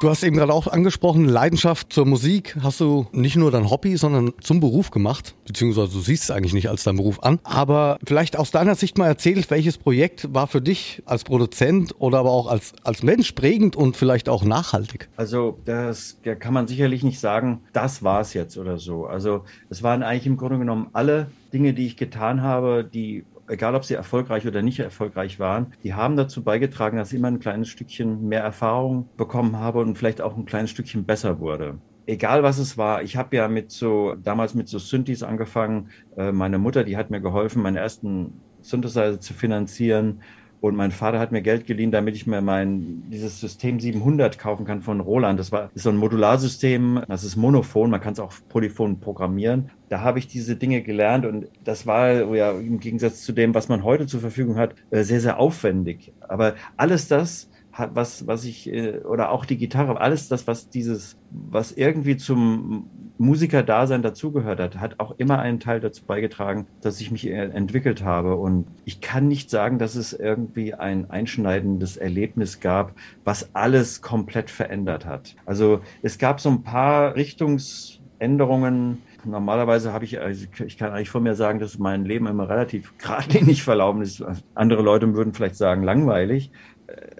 Du 0.00 0.08
hast 0.08 0.22
eben 0.22 0.36
gerade 0.36 0.52
auch 0.52 0.68
angesprochen, 0.68 1.24
Leidenschaft 1.24 1.92
zur 1.92 2.06
Musik 2.06 2.56
hast 2.62 2.78
du 2.80 3.08
nicht 3.10 3.34
nur 3.34 3.50
dein 3.50 3.68
Hobby, 3.68 3.96
sondern 3.96 4.34
zum 4.40 4.60
Beruf 4.60 4.92
gemacht, 4.92 5.34
beziehungsweise 5.46 5.92
du 5.92 5.98
siehst 5.98 6.24
es 6.24 6.30
eigentlich 6.30 6.52
nicht 6.52 6.68
als 6.68 6.84
dein 6.84 6.96
Beruf 6.96 7.24
an. 7.24 7.40
Aber 7.42 7.98
vielleicht 8.06 8.38
aus 8.38 8.52
deiner 8.52 8.76
Sicht 8.76 8.98
mal 8.98 9.08
erzählt, 9.08 9.50
welches 9.50 9.78
Projekt 9.78 10.32
war 10.32 10.46
für 10.46 10.60
dich 10.60 11.02
als 11.06 11.24
Produzent 11.24 11.92
oder 11.98 12.18
aber 12.18 12.30
auch 12.30 12.46
als, 12.46 12.72
als 12.84 13.02
Mensch 13.02 13.32
prägend 13.32 13.74
und 13.74 13.96
vielleicht 13.96 14.28
auch 14.28 14.44
nachhaltig? 14.44 15.08
Also 15.16 15.58
das 15.64 16.18
kann 16.38 16.54
man 16.54 16.68
sicherlich 16.68 17.02
nicht 17.02 17.18
sagen, 17.18 17.62
das 17.72 18.04
war 18.04 18.20
es 18.20 18.32
jetzt 18.32 18.58
oder 18.58 18.78
so. 18.78 19.06
Also 19.06 19.44
es 19.70 19.82
waren 19.82 20.04
eigentlich 20.04 20.26
im 20.26 20.36
Grunde 20.36 20.58
genommen 20.58 20.88
alle 20.92 21.32
Dinge, 21.52 21.74
die 21.74 21.86
ich 21.86 21.96
getan 21.96 22.42
habe, 22.42 22.84
die 22.84 23.24
egal 23.48 23.74
ob 23.74 23.84
sie 23.84 23.94
erfolgreich 23.94 24.46
oder 24.46 24.62
nicht 24.62 24.78
erfolgreich 24.80 25.38
waren, 25.38 25.72
die 25.82 25.94
haben 25.94 26.16
dazu 26.16 26.42
beigetragen, 26.42 26.96
dass 26.96 27.12
ich 27.12 27.18
immer 27.18 27.28
ein 27.28 27.40
kleines 27.40 27.68
Stückchen 27.68 28.28
mehr 28.28 28.42
Erfahrung 28.42 29.08
bekommen 29.16 29.56
habe 29.56 29.80
und 29.80 29.96
vielleicht 29.96 30.20
auch 30.20 30.36
ein 30.36 30.46
kleines 30.46 30.70
Stückchen 30.70 31.04
besser 31.04 31.40
wurde 31.40 31.78
egal 32.06 32.42
was 32.42 32.58
es 32.58 32.78
war, 32.78 33.02
ich 33.02 33.16
habe 33.16 33.36
ja 33.36 33.48
mit 33.48 33.70
so, 33.70 34.14
damals 34.14 34.54
mit 34.54 34.68
so 34.68 34.78
Synthes 34.78 35.22
angefangen. 35.22 35.90
Äh, 36.16 36.32
meine 36.32 36.58
Mutter, 36.58 36.84
die 36.84 36.96
hat 36.96 37.10
mir 37.10 37.20
geholfen, 37.20 37.62
meine 37.62 37.80
ersten 37.80 38.40
Synthesizer 38.60 39.20
zu 39.20 39.34
finanzieren. 39.34 40.22
Und 40.60 40.74
mein 40.76 40.90
Vater 40.90 41.18
hat 41.18 41.32
mir 41.32 41.42
Geld 41.42 41.66
geliehen, 41.66 41.90
damit 41.90 42.16
ich 42.16 42.26
mir 42.26 42.40
mein, 42.40 43.04
dieses 43.10 43.40
System 43.40 43.78
700 43.78 44.38
kaufen 44.38 44.64
kann 44.64 44.82
von 44.82 45.00
Roland. 45.00 45.38
Das 45.38 45.52
war 45.52 45.70
ist 45.74 45.82
so 45.82 45.90
ein 45.90 45.96
Modularsystem, 45.96 47.02
das 47.08 47.24
ist 47.24 47.36
monophon, 47.36 47.90
man 47.90 48.00
kann 48.00 48.14
es 48.14 48.20
auch 48.20 48.32
polyphon 48.48 49.00
programmieren. 49.00 49.70
Da 49.88 50.00
habe 50.00 50.18
ich 50.18 50.26
diese 50.26 50.56
Dinge 50.56 50.82
gelernt 50.82 51.26
und 51.26 51.46
das 51.64 51.86
war 51.86 52.34
ja 52.34 52.52
im 52.52 52.80
Gegensatz 52.80 53.22
zu 53.22 53.32
dem, 53.32 53.54
was 53.54 53.68
man 53.68 53.84
heute 53.84 54.06
zur 54.06 54.20
Verfügung 54.20 54.56
hat, 54.56 54.74
äh, 54.90 55.02
sehr, 55.02 55.20
sehr 55.20 55.38
aufwendig. 55.38 56.12
Aber 56.20 56.54
alles 56.76 57.08
das 57.08 57.48
was, 57.78 58.26
was 58.26 58.44
ich, 58.44 58.72
äh, 58.72 58.98
oder 58.98 59.30
auch 59.30 59.44
die 59.44 59.56
Gitarre, 59.56 60.00
alles 60.00 60.28
das, 60.28 60.46
was 60.46 60.68
dieses, 60.68 61.16
was 61.30 61.72
irgendwie 61.72 62.16
zum 62.16 62.90
Musikerdasein 63.18 64.02
dazugehört 64.02 64.60
hat, 64.60 64.76
hat 64.78 65.00
auch 65.00 65.14
immer 65.18 65.38
einen 65.38 65.60
Teil 65.60 65.80
dazu 65.80 66.04
beigetragen, 66.04 66.66
dass 66.82 67.00
ich 67.00 67.10
mich 67.10 67.26
äh, 67.26 67.32
entwickelt 67.32 68.04
habe. 68.04 68.36
Und 68.36 68.66
ich 68.84 69.00
kann 69.00 69.28
nicht 69.28 69.50
sagen, 69.50 69.78
dass 69.78 69.94
es 69.94 70.12
irgendwie 70.12 70.74
ein 70.74 71.10
einschneidendes 71.10 71.96
Erlebnis 71.96 72.60
gab, 72.60 72.92
was 73.24 73.54
alles 73.54 74.02
komplett 74.02 74.50
verändert 74.50 75.06
hat. 75.06 75.34
Also 75.46 75.80
es 76.02 76.18
gab 76.18 76.40
so 76.40 76.50
ein 76.50 76.62
paar 76.62 77.16
Richtungsänderungen, 77.16 78.98
normalerweise 79.24 79.92
habe 79.92 80.04
ich, 80.04 80.20
also 80.20 80.46
ich 80.64 80.78
kann 80.78 80.92
eigentlich 80.92 81.10
von 81.10 81.22
mir 81.22 81.34
sagen, 81.34 81.58
dass 81.58 81.78
mein 81.78 82.04
Leben 82.04 82.26
immer 82.26 82.48
relativ 82.48 82.96
geradlinig 82.98 83.62
verlaufen 83.62 84.02
ist. 84.02 84.22
Andere 84.54 84.82
Leute 84.82 85.14
würden 85.14 85.32
vielleicht 85.32 85.56
sagen 85.56 85.82
langweilig 85.82 86.50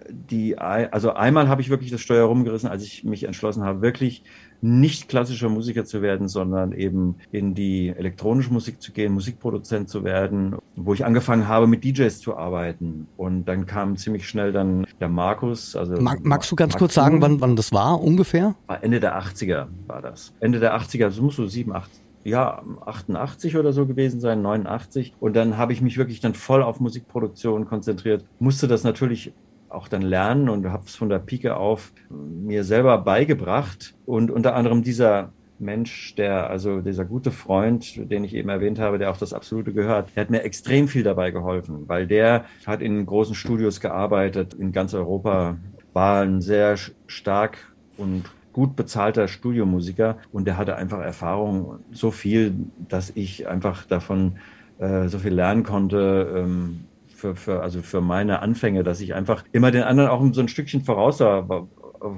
die, 0.09 0.59
also 0.59 1.13
einmal 1.13 1.49
habe 1.49 1.61
ich 1.61 1.71
wirklich 1.71 1.91
das 1.91 2.01
Steuer 2.01 2.27
rumgerissen, 2.27 2.69
als 2.69 2.85
ich 2.85 3.05
mich 3.05 3.25
entschlossen 3.25 3.65
habe, 3.65 3.83
wirklich 3.83 4.23
nicht 4.63 5.09
klassischer 5.09 5.49
Musiker 5.49 5.85
zu 5.85 6.03
werden, 6.03 6.29
sondern 6.29 6.73
eben 6.73 7.17
in 7.31 7.55
die 7.55 7.89
elektronische 7.89 8.53
Musik 8.53 8.81
zu 8.81 8.93
gehen, 8.93 9.13
Musikproduzent 9.13 9.89
zu 9.89 10.03
werden, 10.05 10.57
wo 10.77 10.95
ich 10.95 11.05
angefangen 11.05 11.47
habe, 11.47 11.67
mit 11.67 11.85
DJs 11.85 12.19
zu 12.21 12.37
arbeiten. 12.37 13.07
Und 13.17 13.47
dann 13.47 13.67
kam 13.67 13.97
ziemlich 13.97 14.29
schnell 14.29 14.53
dann 14.53 14.87
der 15.01 15.09
Markus. 15.09 15.77
Also 15.77 16.01
Mag, 16.01 16.25
magst 16.25 16.51
du 16.51 16.57
ganz 16.57 16.73
Mark 16.73 16.79
kurz 16.79 16.95
sagen, 16.95 17.21
wann, 17.21 17.41
wann 17.41 17.57
das 17.57 17.73
war 17.73 18.01
ungefähr? 18.01 18.55
Ende 18.81 19.01
der 19.01 19.21
80er 19.21 19.67
war 19.87 20.01
das. 20.01 20.33
Ende 20.41 20.59
der 20.59 20.77
80er, 20.79 21.07
das 21.07 21.21
muss 21.21 21.37
so 21.37 21.47
7, 21.47 21.73
8, 21.73 21.91
ja, 22.25 22.63
88 22.87 23.57
oder 23.57 23.73
so 23.73 23.87
gewesen 23.87 24.21
sein, 24.21 24.43
89. 24.43 25.15
Und 25.21 25.37
dann 25.37 25.59
habe 25.59 25.73
ich 25.73 25.83
mich 25.83 25.99
wirklich 25.99 26.21
dann 26.21 26.35
voll 26.35 26.63
auf 26.63 26.81
Musikproduktion 26.81 27.67
konzentriert. 27.67 28.25
Musste 28.41 28.67
das 28.67 28.85
natürlich 28.85 29.33
auch 29.77 29.89
dann 29.89 30.03
lernen 30.03 30.49
und 30.49 30.67
habe 30.67 30.85
es 30.87 30.97
von 30.97 31.09
der 31.09 31.19
Pike 31.19 31.57
auf 31.57 31.93
mir 32.11 32.65
selber 32.65 32.99
beigebracht. 32.99 33.95
Und 34.07 34.31
unter 34.31 34.55
anderem 34.57 34.83
dieser 34.83 35.33
Mensch, 35.59 36.15
der, 36.17 36.51
also 36.51 36.81
dieser 36.81 37.05
gute 37.05 37.31
Freund, 37.31 38.11
den 38.11 38.25
ich 38.25 38.35
eben 38.35 38.49
erwähnt 38.49 38.79
habe, 38.79 38.99
der 38.99 39.11
auch 39.11 39.17
das 39.17 39.33
Absolute 39.33 39.73
gehört, 39.73 40.11
der 40.15 40.23
hat 40.23 40.31
mir 40.31 40.43
extrem 40.43 40.89
viel 40.89 41.03
dabei 41.03 41.31
geholfen, 41.31 41.85
weil 41.87 42.07
der 42.07 42.45
hat 42.67 42.83
in 42.83 43.07
großen 43.07 43.35
Studios 43.35 43.81
gearbeitet, 43.81 44.55
in 44.55 44.73
ganz 44.73 44.95
Europa, 44.95 45.57
war 45.93 46.23
ein 46.23 46.43
sehr 46.43 46.77
stark 47.07 47.73
und 47.97 48.25
gut 48.53 48.77
bezahlter 48.77 49.29
Studiomusiker 49.29 50.19
und 50.33 50.47
der 50.47 50.57
hatte 50.57 50.77
einfach 50.77 51.01
Erfahrung 51.01 51.79
so 51.93 52.11
viel, 52.11 52.55
dass 52.89 53.13
ich 53.15 53.49
einfach 53.49 53.85
davon 53.85 54.37
äh, 54.79 55.09
so 55.09 55.19
viel 55.19 55.33
lernen 55.33 55.63
konnte. 55.63 56.35
Ähm, 56.37 56.81
für, 57.27 57.37
für, 57.37 57.63
also 57.63 57.83
für 57.83 58.01
meine 58.01 58.41
Anfänge, 58.41 58.85
dass 58.85 59.01
ich 59.01 59.15
einfach 59.15 59.45
immer 59.53 59.71
den 59.71 59.83
anderen 59.83 60.11
auch 60.11 60.23
so 60.33 60.41
ein 60.41 60.49
Stückchen 60.49 60.83
voraus 60.83 61.21
war, 61.21 61.67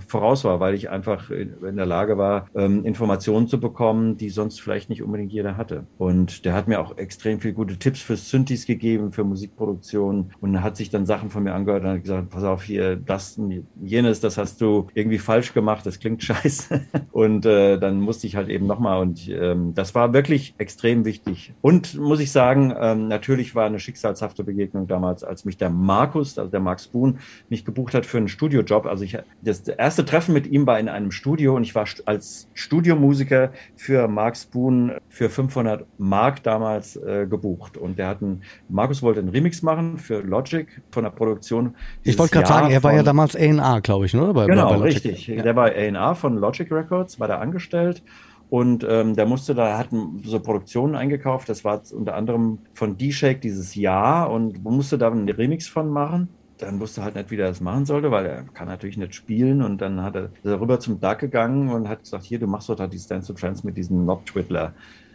voraus 0.06 0.44
war, 0.44 0.60
weil 0.60 0.74
ich 0.74 0.90
einfach 0.90 1.30
in 1.30 1.76
der 1.76 1.86
Lage 1.86 2.18
war, 2.18 2.48
ähm, 2.54 2.84
Informationen 2.84 3.48
zu 3.48 3.60
bekommen, 3.60 4.16
die 4.16 4.30
sonst 4.30 4.60
vielleicht 4.60 4.90
nicht 4.90 5.02
unbedingt 5.02 5.32
jeder 5.32 5.56
hatte. 5.56 5.86
Und 5.98 6.44
der 6.44 6.54
hat 6.54 6.68
mir 6.68 6.80
auch 6.80 6.96
extrem 6.98 7.40
viel 7.40 7.52
gute 7.52 7.78
Tipps 7.78 8.00
für 8.00 8.16
Synthes 8.16 8.66
gegeben, 8.66 9.12
für 9.12 9.24
Musikproduktion 9.24 10.32
und 10.40 10.62
hat 10.62 10.76
sich 10.76 10.90
dann 10.90 11.06
Sachen 11.06 11.30
von 11.30 11.42
mir 11.42 11.54
angehört 11.54 11.84
und 11.84 11.90
hat 11.90 12.02
gesagt, 12.02 12.30
pass 12.30 12.44
auf 12.44 12.62
hier, 12.62 12.96
das, 12.96 13.40
jenes, 13.82 14.20
das 14.20 14.38
hast 14.38 14.60
du 14.60 14.88
irgendwie 14.94 15.18
falsch 15.18 15.54
gemacht, 15.54 15.86
das 15.86 15.98
klingt 15.98 16.22
scheiße. 16.28 16.80
Und 17.12 17.46
äh, 17.46 17.78
dann 17.78 18.00
musste 18.00 18.26
ich 18.26 18.36
halt 18.36 18.48
eben 18.48 18.66
nochmal 18.66 19.00
und 19.00 19.28
ähm, 19.28 19.74
das 19.74 19.94
war 19.94 20.12
wirklich 20.12 20.54
extrem 20.58 21.04
wichtig. 21.04 21.54
Und 21.60 21.96
muss 21.96 22.20
ich 22.20 22.32
sagen, 22.32 22.74
ähm, 22.78 23.08
natürlich 23.08 23.54
war 23.54 23.66
eine 23.66 23.78
schicksalshafte 23.78 24.44
Begegnung 24.44 24.86
damals, 24.86 25.24
als 25.24 25.44
mich 25.44 25.56
der 25.56 25.70
Markus, 25.70 26.38
also 26.38 26.50
der 26.50 26.60
Mark 26.60 26.80
Spoon, 26.80 27.18
mich 27.48 27.64
gebucht 27.64 27.94
hat 27.94 28.06
für 28.06 28.18
einen 28.18 28.28
Studiojob. 28.28 28.86
Also 28.86 29.04
ich, 29.04 29.18
das, 29.42 29.64
erste 29.78 30.04
Treffen 30.04 30.34
mit 30.34 30.46
ihm 30.48 30.66
war 30.66 30.78
in 30.78 30.88
einem 30.88 31.10
Studio 31.10 31.54
und 31.54 31.62
ich 31.62 31.74
war 31.74 31.86
als 32.04 32.48
Studiomusiker 32.52 33.52
für 33.76 34.08
Mark 34.08 34.36
Spoon 34.36 34.92
für 35.08 35.30
500 35.30 35.86
Mark 35.98 36.42
damals 36.42 36.96
äh, 36.96 37.26
gebucht. 37.26 37.76
Und 37.76 37.98
der 37.98 38.08
hat 38.08 38.20
einen, 38.20 38.42
Markus 38.68 39.02
wollte 39.02 39.20
einen 39.20 39.28
Remix 39.28 39.62
machen 39.62 39.96
für 39.96 40.20
Logic 40.20 40.66
von 40.90 41.04
der 41.04 41.10
Produktion. 41.10 41.74
Ich 42.02 42.18
wollte 42.18 42.34
gerade 42.34 42.48
sagen, 42.48 42.70
er 42.70 42.82
war 42.82 42.92
ja 42.92 43.02
damals 43.02 43.36
A&R, 43.36 43.80
glaube 43.80 44.06
ich, 44.06 44.14
ne? 44.14 44.32
Bei, 44.34 44.46
genau, 44.46 44.68
bei 44.70 44.76
richtig. 44.76 45.28
Ja. 45.28 45.42
Der 45.42 45.54
war 45.54 45.66
A&R 45.66 46.14
von 46.16 46.36
Logic 46.36 46.70
Records, 46.70 47.20
war 47.20 47.28
da 47.28 47.38
angestellt. 47.38 48.02
Und 48.50 48.84
ähm, 48.88 49.14
der 49.14 49.26
musste 49.26 49.54
da, 49.54 49.78
hat 49.78 49.88
so 50.24 50.40
Produktionen 50.40 50.94
eingekauft, 50.94 51.50
das 51.50 51.64
war 51.64 51.82
unter 51.92 52.14
anderem 52.14 52.58
von 52.72 52.96
D-Shake 52.96 53.42
dieses 53.42 53.74
Jahr 53.74 54.30
und 54.30 54.64
musste 54.64 54.96
da 54.96 55.10
einen 55.10 55.28
Remix 55.28 55.68
von 55.68 55.90
machen 55.90 56.30
dann 56.58 56.80
wusste 56.80 57.02
halt 57.02 57.14
nicht, 57.14 57.30
wie 57.30 57.36
er 57.36 57.48
das 57.48 57.60
machen 57.60 57.86
sollte, 57.86 58.10
weil 58.10 58.26
er 58.26 58.42
kann 58.54 58.68
natürlich 58.68 58.96
nicht 58.96 59.14
spielen. 59.14 59.62
Und 59.62 59.80
dann 59.80 60.02
hat 60.02 60.16
er 60.16 60.30
rüber 60.44 60.80
zum 60.80 61.00
Dark 61.00 61.20
gegangen 61.20 61.70
und 61.70 61.88
hat 61.88 62.02
gesagt, 62.02 62.24
hier, 62.24 62.38
du 62.38 62.46
machst 62.46 62.68
doch 62.68 62.88
die 62.88 62.98
Stance 62.98 63.32
to 63.32 63.38
Trance 63.38 63.64
mit 63.66 63.76
diesem 63.76 64.02
Knob 64.02 64.26
Twiddler. 64.26 64.74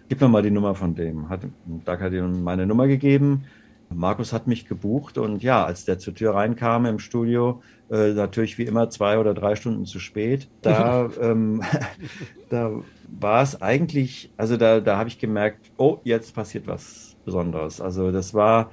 Gib 0.09 0.21
mir 0.21 0.27
mal 0.27 0.41
die 0.41 0.51
Nummer 0.51 0.75
von 0.75 0.95
dem. 0.95 1.29
Hat, 1.29 1.41
Dark 1.85 2.01
hat 2.01 2.13
ihm 2.13 2.43
meine 2.43 2.65
Nummer 2.65 2.87
gegeben. 2.87 3.43
Markus 3.89 4.33
hat 4.33 4.47
mich 4.47 4.67
gebucht 4.67 5.17
und 5.17 5.43
ja, 5.43 5.63
als 5.65 5.85
der 5.85 5.99
zur 5.99 6.15
Tür 6.15 6.35
reinkam 6.35 6.85
im 6.85 6.99
Studio, 6.99 7.61
äh, 7.91 8.13
natürlich 8.13 8.57
wie 8.57 8.63
immer 8.63 8.89
zwei 8.89 9.19
oder 9.19 9.33
drei 9.33 9.55
Stunden 9.55 9.85
zu 9.85 9.99
spät, 9.99 10.49
da, 10.61 11.09
ähm, 11.21 11.61
da 12.49 12.71
war 13.19 13.43
es 13.43 13.61
eigentlich, 13.61 14.31
also 14.37 14.57
da, 14.57 14.79
da 14.79 14.97
habe 14.97 15.09
ich 15.09 15.19
gemerkt, 15.19 15.71
oh, 15.77 15.99
jetzt 16.03 16.33
passiert 16.33 16.67
was 16.67 17.15
Besonderes. 17.25 17.79
Also 17.81 18.11
das 18.11 18.33
war, 18.33 18.71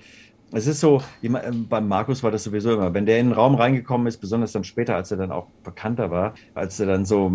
es 0.53 0.67
ist 0.67 0.81
so, 0.81 1.01
ähm, 1.23 1.67
beim 1.69 1.87
Markus 1.87 2.23
war 2.23 2.31
das 2.31 2.45
sowieso 2.45 2.73
immer, 2.73 2.93
wenn 2.93 3.07
der 3.07 3.21
in 3.21 3.29
den 3.29 3.33
Raum 3.33 3.55
reingekommen 3.55 4.07
ist, 4.07 4.19
besonders 4.19 4.53
dann 4.53 4.65
später, 4.65 4.97
als 4.97 5.11
er 5.11 5.17
dann 5.17 5.31
auch 5.31 5.47
bekannter 5.63 6.11
war, 6.11 6.35
als 6.55 6.81
er 6.81 6.87
dann 6.87 7.05
so 7.05 7.33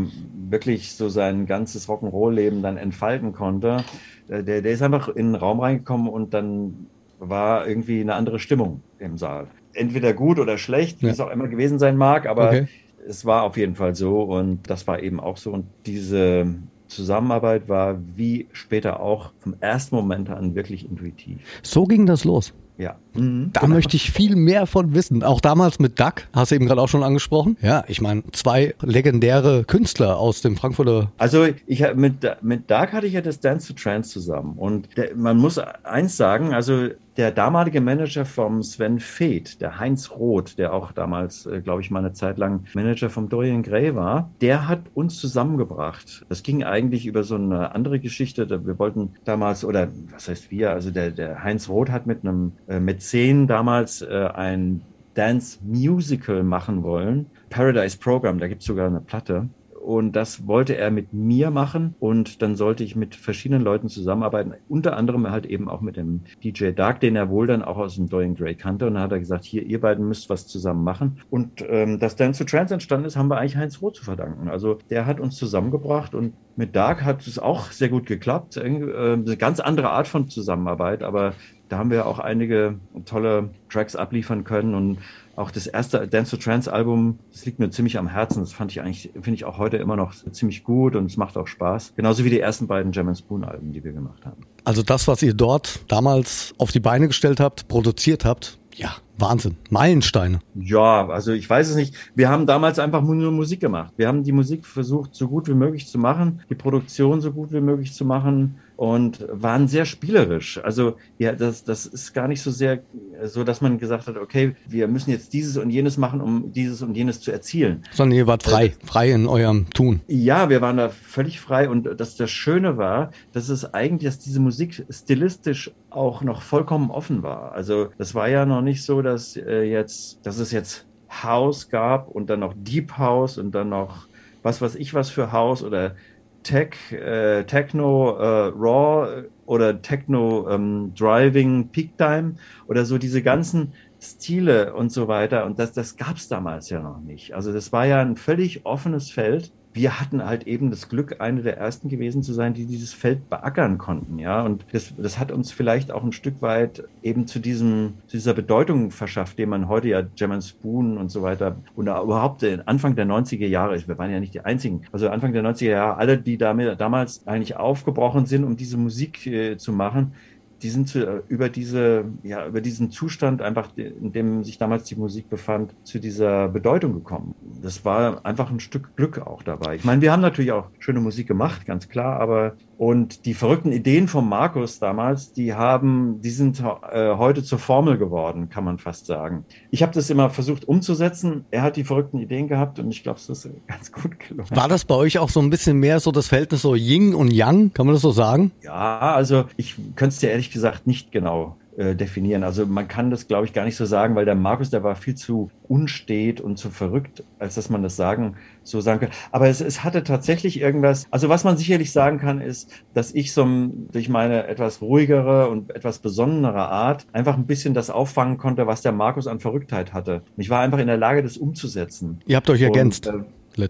wirklich 0.49 0.93
so 0.93 1.09
sein 1.09 1.45
ganzes 1.45 1.87
Rock'n'Roll-Leben 1.87 2.61
dann 2.61 2.77
entfalten 2.77 3.33
konnte, 3.33 3.83
äh, 4.27 4.43
der, 4.43 4.61
der 4.61 4.71
ist 4.71 4.81
einfach 4.81 5.07
in 5.07 5.27
den 5.27 5.35
Raum 5.35 5.59
reingekommen 5.59 6.09
und 6.09 6.33
dann 6.33 6.87
war 7.19 7.67
irgendwie 7.67 8.01
eine 8.01 8.15
andere 8.15 8.39
Stimmung 8.39 8.81
im 8.99 9.17
Saal. 9.17 9.47
Entweder 9.73 10.13
gut 10.13 10.39
oder 10.39 10.57
schlecht, 10.57 11.01
wie 11.01 11.07
ja. 11.07 11.11
es 11.11 11.19
auch 11.19 11.31
immer 11.31 11.47
gewesen 11.47 11.79
sein 11.79 11.97
mag, 11.97 12.27
aber 12.27 12.47
okay. 12.47 12.67
es 13.07 13.25
war 13.25 13.43
auf 13.43 13.57
jeden 13.57 13.75
Fall 13.75 13.95
so 13.95 14.23
und 14.23 14.69
das 14.69 14.87
war 14.87 15.01
eben 15.01 15.19
auch 15.19 15.37
so. 15.37 15.51
Und 15.51 15.65
diese 15.85 16.47
Zusammenarbeit 16.87 17.67
war 17.69 17.97
wie 18.15 18.47
später 18.51 18.99
auch 18.99 19.31
vom 19.39 19.55
ersten 19.59 19.95
Moment 19.95 20.29
an 20.29 20.55
wirklich 20.55 20.89
intuitiv. 20.89 21.39
So 21.63 21.85
ging 21.85 22.05
das 22.05 22.25
los. 22.25 22.53
Ja. 22.77 22.97
Mhm. 23.15 23.51
Da 23.53 23.67
möchte 23.67 23.95
ich 23.95 24.11
viel 24.11 24.35
mehr 24.35 24.65
von 24.65 24.93
wissen. 24.93 25.23
Auch 25.23 25.41
damals 25.41 25.79
mit 25.79 25.99
Duck, 25.99 26.23
hast 26.33 26.51
du 26.51 26.55
eben 26.55 26.65
gerade 26.65 26.81
auch 26.81 26.89
schon 26.89 27.03
angesprochen. 27.03 27.57
Ja, 27.61 27.83
ich 27.87 28.01
meine, 28.01 28.23
zwei 28.31 28.75
legendäre 28.81 29.63
Künstler 29.65 30.17
aus 30.17 30.41
dem 30.41 30.55
Frankfurter. 30.55 31.11
Also 31.17 31.47
ich 31.67 31.85
mit, 31.95 32.15
mit 32.41 32.69
Duck 32.69 32.93
hatte 32.93 33.07
ich 33.07 33.13
ja 33.13 33.21
das 33.21 33.39
Dance 33.39 33.73
to 33.73 33.81
Trance 33.81 34.09
zusammen. 34.09 34.53
Und 34.57 34.89
der, 34.97 35.15
man 35.15 35.37
muss 35.37 35.57
eins 35.57 36.17
sagen, 36.17 36.53
also 36.53 36.89
der 37.17 37.31
damalige 37.31 37.81
Manager 37.81 38.25
vom 38.25 38.61
Sven 38.61 38.99
Feth, 38.99 39.61
der 39.61 39.79
Heinz 39.79 40.11
Roth, 40.11 40.57
der 40.57 40.73
auch 40.73 40.91
damals, 40.91 41.45
äh, 41.45 41.61
glaube 41.61 41.81
ich, 41.81 41.91
mal 41.91 41.99
eine 41.99 42.13
Zeit 42.13 42.37
lang 42.37 42.65
Manager 42.73 43.09
vom 43.09 43.29
Dorian 43.29 43.63
Gray 43.63 43.95
war, 43.95 44.31
der 44.41 44.67
hat 44.67 44.81
uns 44.93 45.17
zusammengebracht. 45.17 46.25
Das 46.29 46.43
ging 46.43 46.63
eigentlich 46.63 47.05
über 47.05 47.23
so 47.23 47.35
eine 47.35 47.73
andere 47.73 47.99
Geschichte. 47.99 48.49
Wir 48.65 48.79
wollten 48.79 49.13
damals, 49.23 49.63
oder 49.63 49.87
was 50.11 50.27
heißt 50.27 50.51
wir, 50.51 50.71
also 50.71 50.91
der, 50.91 51.11
der 51.11 51.43
Heinz 51.43 51.69
Roth 51.69 51.89
hat 51.89 52.05
mit 52.05 52.23
einem 52.23 52.53
äh, 52.67 52.79
Mäzen 53.13 53.47
damals 53.47 54.01
äh, 54.01 54.29
ein 54.33 54.81
Dance 55.13 55.59
Musical 55.63 56.43
machen 56.43 56.83
wollen. 56.83 57.27
Paradise 57.49 57.97
Program, 57.97 58.39
da 58.39 58.47
gibt 58.47 58.61
es 58.61 58.67
sogar 58.67 58.87
eine 58.87 58.99
Platte. 58.99 59.47
Und 59.79 60.13
das 60.13 60.47
wollte 60.47 60.75
er 60.75 60.89
mit 60.89 61.13
mir 61.13 61.51
machen. 61.51 61.93
Und 61.99 62.41
dann 62.41 62.55
sollte 62.55 62.83
ich 62.83 62.95
mit 62.95 63.15
verschiedenen 63.15 63.61
Leuten 63.61 63.87
zusammenarbeiten. 63.87 64.55
Unter 64.67 64.97
anderem 64.97 65.29
halt 65.29 65.45
eben 65.45 65.69
auch 65.69 65.81
mit 65.81 65.95
dem 65.95 66.21
DJ 66.43 66.71
Dark, 66.71 67.01
den 67.01 67.15
er 67.15 67.29
wohl 67.29 67.45
dann 67.45 67.61
auch 67.61 67.77
aus 67.77 67.95
dem 67.95 68.09
Dorian 68.09 68.33
Gray 68.33 68.55
kannte. 68.55 68.87
Und 68.87 68.95
dann 68.95 69.03
hat 69.03 69.11
er 69.11 69.19
gesagt, 69.19 69.45
hier, 69.45 69.63
ihr 69.63 69.79
beiden 69.79 70.07
müsst 70.07 70.31
was 70.31 70.47
zusammen 70.47 70.83
machen. 70.83 71.21
Und 71.29 71.63
ähm, 71.69 71.99
dass 71.99 72.15
dann 72.15 72.33
zu 72.33 72.45
Trans 72.45 72.71
entstanden 72.71 73.05
ist, 73.05 73.15
haben 73.15 73.29
wir 73.29 73.37
eigentlich 73.37 73.57
Heinz 73.57 73.79
Roth 73.79 73.97
zu 73.97 74.03
verdanken. 74.03 74.49
Also 74.49 74.79
der 74.89 75.05
hat 75.05 75.19
uns 75.19 75.35
zusammengebracht 75.35 76.15
und 76.15 76.33
mit 76.55 76.75
Dark 76.75 77.03
hat 77.03 77.27
es 77.27 77.37
auch 77.37 77.71
sehr 77.71 77.89
gut 77.89 78.07
geklappt. 78.07 78.57
Äh, 78.57 78.63
eine 78.63 79.37
ganz 79.37 79.59
andere 79.59 79.91
Art 79.91 80.07
von 80.07 80.29
Zusammenarbeit, 80.29 81.03
aber 81.03 81.33
da 81.69 81.77
haben 81.77 81.89
wir 81.89 82.05
auch 82.05 82.19
einige 82.19 82.75
tolle 83.05 83.49
Tracks 83.69 83.95
abliefern 83.95 84.43
können 84.43 84.75
und 84.75 84.99
auch 85.35 85.51
das 85.51 85.67
erste 85.67 86.07
Dance 86.07 86.31
to 86.31 86.37
Trance 86.41 86.71
Album, 86.71 87.19
das 87.31 87.45
liegt 87.45 87.59
mir 87.59 87.69
ziemlich 87.69 87.97
am 87.97 88.07
Herzen. 88.07 88.39
Das 88.39 88.53
fand 88.53 88.71
ich 88.71 88.81
eigentlich, 88.81 89.11
finde 89.13 89.33
ich 89.33 89.45
auch 89.45 89.57
heute 89.57 89.77
immer 89.77 89.95
noch 89.95 90.13
ziemlich 90.31 90.63
gut 90.63 90.95
und 90.95 91.05
es 91.07 91.17
macht 91.17 91.37
auch 91.37 91.47
Spaß. 91.47 91.93
Genauso 91.95 92.23
wie 92.23 92.29
die 92.29 92.39
ersten 92.39 92.67
beiden 92.67 92.91
Jam 92.93 93.13
Spoon 93.13 93.43
Alben, 93.43 93.73
die 93.73 93.83
wir 93.83 93.91
gemacht 93.91 94.25
haben. 94.25 94.43
Also 94.63 94.81
das, 94.81 95.07
was 95.07 95.21
ihr 95.21 95.33
dort 95.33 95.79
damals 95.91 96.53
auf 96.57 96.71
die 96.71 96.79
Beine 96.79 97.07
gestellt 97.07 97.39
habt, 97.39 97.67
produziert 97.67 98.23
habt, 98.23 98.59
ja, 98.73 98.95
Wahnsinn. 99.17 99.55
Meilensteine. 99.69 100.39
Ja, 100.55 101.07
also 101.07 101.31
ich 101.31 101.49
weiß 101.49 101.69
es 101.69 101.75
nicht. 101.75 101.95
Wir 102.15 102.29
haben 102.29 102.45
damals 102.45 102.79
einfach 102.79 103.01
nur 103.01 103.31
Musik 103.31 103.59
gemacht. 103.59 103.93
Wir 103.97 104.07
haben 104.07 104.23
die 104.23 104.31
Musik 104.31 104.65
versucht, 104.65 105.15
so 105.15 105.27
gut 105.27 105.47
wie 105.47 105.53
möglich 105.53 105.87
zu 105.87 105.97
machen, 105.97 106.41
die 106.49 106.55
Produktion 106.55 107.21
so 107.21 107.31
gut 107.31 107.51
wie 107.51 107.61
möglich 107.61 107.93
zu 107.93 108.05
machen 108.05 108.55
und 108.77 109.25
waren 109.31 109.67
sehr 109.67 109.85
spielerisch. 109.85 110.59
Also 110.63 110.95
ja, 111.17 111.33
das, 111.33 111.63
das 111.63 111.85
ist 111.85 112.13
gar 112.13 112.27
nicht 112.27 112.41
so 112.41 112.51
sehr 112.51 112.83
so, 113.23 113.43
dass 113.43 113.61
man 113.61 113.77
gesagt 113.77 114.07
hat, 114.07 114.17
okay, 114.17 114.55
wir 114.67 114.87
müssen 114.87 115.11
jetzt 115.11 115.33
dieses 115.33 115.57
und 115.57 115.69
jenes 115.69 115.97
machen, 115.97 116.21
um 116.21 116.51
dieses 116.51 116.81
und 116.81 116.95
jenes 116.95 117.21
zu 117.21 117.31
erzielen. 117.31 117.83
Sondern 117.91 118.17
ihr 118.17 118.27
wart 118.27 118.43
frei, 118.43 118.67
äh, 118.67 118.85
frei 118.85 119.11
in 119.11 119.27
eurem 119.27 119.69
Tun. 119.69 120.01
Ja, 120.07 120.49
wir 120.49 120.61
waren 120.61 120.77
da 120.77 120.89
völlig 120.89 121.39
frei 121.39 121.69
und 121.69 121.87
das, 121.99 122.15
das 122.15 122.31
Schöne 122.31 122.77
war, 122.77 123.11
dass 123.31 123.49
es 123.49 123.73
eigentlich, 123.73 124.09
dass 124.09 124.19
diese 124.19 124.39
Musik 124.39 124.85
stilistisch 124.89 125.71
auch 125.89 126.21
noch 126.21 126.41
vollkommen 126.41 126.91
offen 126.91 127.23
war. 127.23 127.53
Also 127.53 127.87
das 127.97 128.13
war 128.15 128.27
ja 128.27 128.45
noch 128.45 128.61
nicht 128.61 128.83
so, 128.83 129.01
dass 129.05 129.37
äh, 129.37 129.63
jetzt, 129.63 130.25
dass 130.25 130.39
es 130.39 130.51
jetzt 130.51 130.85
House 131.09 131.69
gab 131.69 132.09
und 132.09 132.29
dann 132.29 132.41
noch 132.41 132.53
Deep 132.55 132.97
House 132.97 133.37
und 133.37 133.53
dann 133.53 133.69
noch 133.69 134.07
was 134.43 134.61
weiß 134.61 134.75
ich 134.75 134.93
was 134.93 135.09
für 135.09 135.31
House 135.31 135.63
oder 135.63 135.95
Tech, 136.43 136.75
äh, 136.91 137.43
Techno 137.45 138.17
äh, 138.17 138.51
Raw 138.55 139.23
oder 139.47 139.81
Techno 139.81 140.47
ähm, 140.49 140.93
Driving 140.95 141.69
Peak 141.69 141.97
Time 141.97 142.35
oder 142.67 142.85
so 142.85 142.99
diese 142.99 143.23
ganzen 143.23 143.73
Stile 143.99 144.73
und 144.75 144.91
so 144.91 145.07
weiter. 145.07 145.45
Und 145.45 145.57
das, 145.57 145.73
das 145.73 145.97
gab 145.97 146.17
es 146.17 146.27
damals 146.27 146.69
ja 146.69 146.79
noch 146.79 146.99
nicht. 146.99 147.33
Also 147.33 147.51
das 147.51 147.71
war 147.71 147.85
ja 147.87 148.01
ein 148.01 148.15
völlig 148.15 148.65
offenes 148.65 149.09
Feld 149.09 149.51
wir 149.75 149.99
hatten 149.99 150.23
halt 150.23 150.47
eben 150.47 150.71
das 150.71 150.87
Glück, 150.87 151.17
eine 151.19 151.41
der 151.41 151.57
ersten 151.57 151.89
gewesen 151.89 152.23
zu 152.23 152.33
sein, 152.33 152.53
die 152.53 152.65
dieses 152.65 152.93
Feld 152.93 153.29
beackern 153.29 153.77
konnten, 153.77 154.19
ja. 154.19 154.41
Und 154.41 154.65
das, 154.71 154.93
das 154.97 155.19
hat 155.19 155.33
uns 155.33 155.51
vielleicht 155.51 155.91
auch 155.91 156.01
ein 156.01 156.13
Stück 156.13 156.41
weit 156.41 156.85
eben 157.03 157.27
zu 157.27 157.39
diesem, 157.39 157.95
zu 158.07 158.15
dieser 158.15 158.33
Bedeutung 158.33 158.89
verschafft, 158.89 159.37
den 159.37 159.49
man 159.49 159.67
heute 159.67 159.89
ja 159.89 160.01
German 160.01 160.41
Spoon 160.41 160.97
und 160.97 161.09
so 161.09 161.21
weiter 161.21 161.57
und 161.75 161.87
überhaupt 161.87 162.45
Anfang 162.65 162.95
der 162.95 163.05
90er 163.05 163.47
Jahre, 163.47 163.75
wir 163.85 163.97
waren 163.97 164.11
ja 164.11 164.21
nicht 164.21 164.33
die 164.33 164.41
einzigen, 164.41 164.83
also 164.93 165.09
Anfang 165.09 165.33
der 165.33 165.43
90er 165.43 165.69
Jahre, 165.69 165.97
alle, 165.97 166.17
die 166.17 166.37
damit, 166.37 166.79
damals 166.79 167.27
eigentlich 167.27 167.57
aufgebrochen 167.57 168.25
sind, 168.25 168.45
um 168.45 168.55
diese 168.55 168.77
Musik 168.77 169.27
äh, 169.27 169.57
zu 169.57 169.73
machen, 169.73 170.13
die 170.61 170.69
sind 170.69 170.87
zu, 170.87 171.05
äh, 171.05 171.21
über 171.27 171.49
diese, 171.49 172.05
ja, 172.23 172.45
über 172.47 172.61
diesen 172.61 172.91
Zustand 172.91 173.41
einfach, 173.41 173.69
in 173.75 174.11
dem 174.11 174.43
sich 174.43 174.57
damals 174.57 174.85
die 174.85 174.95
Musik 174.95 175.29
befand, 175.29 175.75
zu 175.83 175.99
dieser 175.99 176.47
Bedeutung 176.47 176.93
gekommen. 176.93 177.35
Das 177.61 177.85
war 177.85 178.25
einfach 178.25 178.51
ein 178.51 178.59
Stück 178.59 178.95
Glück 178.95 179.19
auch 179.19 179.43
dabei. 179.43 179.75
Ich 179.75 179.83
meine, 179.83 180.01
wir 180.01 180.11
haben 180.11 180.21
natürlich 180.21 180.51
auch 180.51 180.69
schöne 180.79 180.99
Musik 180.99 181.27
gemacht, 181.27 181.65
ganz 181.65 181.89
klar, 181.89 182.19
aber 182.19 182.55
und 182.77 183.25
die 183.25 183.33
verrückten 183.33 183.71
Ideen 183.71 184.07
von 184.07 184.27
Markus 184.27 184.79
damals, 184.79 185.31
die 185.31 185.53
haben, 185.53 186.21
die 186.21 186.29
sind 186.29 186.59
äh, 186.59 187.15
heute 187.15 187.43
zur 187.43 187.59
Formel 187.59 187.97
geworden, 187.97 188.49
kann 188.49 188.63
man 188.63 188.79
fast 188.79 189.05
sagen. 189.05 189.45
Ich 189.71 189.81
habe 189.81 189.93
das 189.93 190.09
immer 190.09 190.29
versucht 190.29 190.67
umzusetzen. 190.67 191.45
Er 191.51 191.61
hat 191.61 191.77
die 191.77 191.83
verrückten 191.83 192.19
Ideen 192.19 192.47
gehabt 192.47 192.79
und 192.79 192.91
ich 192.91 193.03
glaube, 193.03 193.19
es 193.19 193.29
ist 193.29 193.49
ganz 193.67 193.91
gut 193.91 194.19
gelungen. 194.19 194.49
War 194.51 194.67
das 194.67 194.85
bei 194.85 194.95
euch 194.95 195.19
auch 195.19 195.29
so 195.29 195.39
ein 195.39 195.49
bisschen 195.49 195.79
mehr 195.79 195.99
so 195.99 196.11
das 196.11 196.27
Verhältnis 196.27 196.61
so 196.61 196.75
Ying 196.75 197.15
und 197.15 197.31
Yang? 197.31 197.73
Kann 197.73 197.85
man 197.85 197.95
das 197.95 198.01
so 198.01 198.11
sagen? 198.11 198.51
Ja, 198.61 199.13
also 199.13 199.45
ich 199.57 199.75
könnte 199.95 200.13
es 200.13 200.19
dir 200.19 200.31
ehrlich 200.31 200.51
gesagt 200.51 200.87
nicht 200.87 201.11
genau 201.11 201.55
äh, 201.77 201.95
definieren. 201.95 202.43
Also 202.43 202.65
man 202.65 202.87
kann 202.87 203.11
das, 203.11 203.27
glaube 203.27 203.45
ich, 203.45 203.51
gar 203.51 203.65
nicht 203.65 203.75
so 203.75 203.85
sagen, 203.85 204.15
weil 204.15 204.23
der 204.23 204.35
Markus, 204.35 204.69
der 204.69 204.83
war 204.83 204.95
viel 204.95 205.15
zu 205.15 205.51
unstet 205.67 206.39
und 206.39 206.57
zu 206.57 206.69
verrückt, 206.69 207.23
als 207.37 207.55
dass 207.55 207.69
man 207.69 207.83
das 207.83 207.97
sagen, 207.97 208.35
so 208.63 208.79
sagen 208.79 209.01
kann. 209.01 209.09
Aber 209.31 209.49
es, 209.49 209.59
es 209.59 209.83
hatte 209.83 210.03
tatsächlich 210.03 210.61
irgendwas, 210.61 211.05
also 211.11 211.27
was 211.27 211.43
man 211.43 211.57
sicherlich 211.57 211.91
sagen 211.91 212.17
kann, 212.17 212.39
ist, 212.39 212.71
dass 212.93 213.13
ich 213.13 213.33
so 213.33 213.45
durch 213.91 214.07
meine 214.07 214.47
etwas 214.47 214.81
ruhigere 214.81 215.49
und 215.49 215.75
etwas 215.75 215.99
besonnenere 215.99 216.69
Art 216.69 217.07
einfach 217.11 217.35
ein 217.35 217.45
bisschen 217.45 217.73
das 217.73 217.89
auffangen 217.89 218.37
konnte, 218.37 218.67
was 218.67 218.81
der 218.81 218.93
Markus 218.93 219.27
an 219.27 219.39
Verrücktheit 219.39 219.93
hatte. 219.93 220.21
Ich 220.37 220.49
war 220.49 220.61
einfach 220.61 220.79
in 220.79 220.87
der 220.87 220.97
Lage, 220.97 221.23
das 221.23 221.37
umzusetzen. 221.37 222.19
Ihr 222.25 222.37
habt 222.37 222.49
euch 222.49 222.61
ergänzt. 222.61 223.07
Und, 223.07 223.21
äh, 223.21 223.25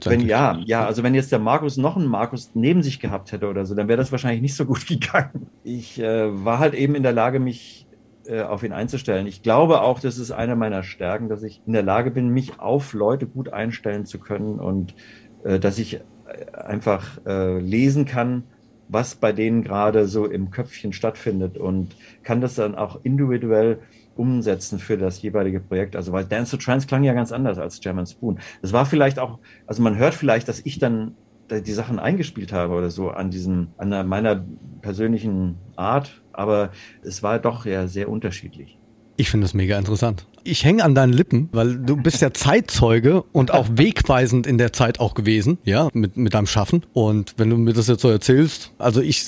wenn 0.05 0.21
ja, 0.21 0.59
ja, 0.65 0.85
also 0.85 1.03
wenn 1.03 1.13
jetzt 1.13 1.31
der 1.31 1.39
Markus 1.39 1.77
noch 1.77 1.95
einen 1.95 2.07
Markus 2.07 2.51
neben 2.55 2.81
sich 2.81 2.99
gehabt 2.99 3.31
hätte 3.31 3.47
oder 3.47 3.65
so, 3.65 3.75
dann 3.75 3.87
wäre 3.87 3.97
das 3.97 4.11
wahrscheinlich 4.11 4.41
nicht 4.41 4.55
so 4.55 4.65
gut 4.65 4.87
gegangen. 4.87 5.47
Ich 5.63 5.99
äh, 5.99 6.43
war 6.43 6.59
halt 6.59 6.73
eben 6.73 6.95
in 6.95 7.03
der 7.03 7.13
Lage, 7.13 7.39
mich 7.39 7.84
äh, 8.27 8.41
auf 8.41 8.63
ihn 8.63 8.73
einzustellen. 8.73 9.27
Ich 9.27 9.43
glaube 9.43 9.81
auch, 9.81 9.99
das 9.99 10.17
ist 10.17 10.31
eine 10.31 10.55
meiner 10.55 10.83
Stärken, 10.83 11.29
dass 11.29 11.43
ich 11.43 11.61
in 11.65 11.73
der 11.73 11.83
Lage 11.83 12.11
bin, 12.11 12.29
mich 12.29 12.59
auf 12.59 12.93
Leute 12.93 13.27
gut 13.27 13.53
einstellen 13.53 14.05
zu 14.05 14.19
können 14.19 14.59
und 14.59 14.95
äh, 15.43 15.59
dass 15.59 15.77
ich 15.77 15.95
äh, 15.95 15.99
einfach 16.53 17.19
äh, 17.25 17.59
lesen 17.59 18.05
kann, 18.05 18.43
was 18.87 19.15
bei 19.15 19.31
denen 19.31 19.63
gerade 19.63 20.07
so 20.07 20.25
im 20.25 20.51
Köpfchen 20.51 20.93
stattfindet 20.93 21.57
und 21.57 21.95
kann 22.23 22.41
das 22.41 22.55
dann 22.55 22.75
auch 22.75 22.99
individuell 23.03 23.79
umsetzen 24.15 24.79
für 24.79 24.97
das 24.97 25.21
jeweilige 25.21 25.59
Projekt. 25.59 25.95
Also 25.95 26.11
weil 26.11 26.25
Dance 26.25 26.51
to 26.51 26.63
Trance 26.63 26.87
klang 26.87 27.03
ja 27.03 27.13
ganz 27.13 27.31
anders 27.31 27.57
als 27.57 27.79
German 27.79 28.05
Spoon. 28.05 28.39
Das 28.61 28.73
war 28.73 28.85
vielleicht 28.85 29.19
auch, 29.19 29.39
also 29.67 29.81
man 29.81 29.97
hört 29.97 30.13
vielleicht, 30.13 30.47
dass 30.47 30.61
ich 30.63 30.79
dann 30.79 31.15
die 31.49 31.73
Sachen 31.73 31.99
eingespielt 31.99 32.51
habe 32.51 32.73
oder 32.73 32.89
so 32.89 33.09
an 33.09 33.29
diesem, 33.31 33.69
an 33.77 34.07
meiner 34.07 34.43
persönlichen 34.81 35.57
Art, 35.75 36.23
aber 36.33 36.71
es 37.03 37.23
war 37.23 37.39
doch 37.39 37.65
ja 37.65 37.87
sehr 37.87 38.09
unterschiedlich. 38.09 38.77
Ich 39.17 39.29
finde 39.29 39.45
das 39.45 39.53
mega 39.53 39.77
interessant 39.77 40.27
ich 40.45 40.63
hänge 40.63 40.83
an 40.83 40.95
deinen 40.95 41.11
Lippen, 41.11 41.49
weil 41.51 41.75
du 41.77 41.97
bist 41.97 42.21
ja 42.21 42.33
Zeitzeuge 42.33 43.23
und 43.31 43.51
auch 43.51 43.67
wegweisend 43.75 44.47
in 44.47 44.57
der 44.57 44.71
Zeit 44.71 44.99
auch 44.99 45.13
gewesen, 45.13 45.57
ja, 45.65 45.89
mit, 45.93 46.15
mit 46.15 46.33
deinem 46.33 46.47
Schaffen. 46.47 46.85
Und 46.93 47.33
wenn 47.37 47.49
du 47.49 47.57
mir 47.57 47.73
das 47.73 47.87
jetzt 47.87 48.01
so 48.01 48.09
erzählst, 48.09 48.71
also 48.77 49.01
ich, 49.01 49.23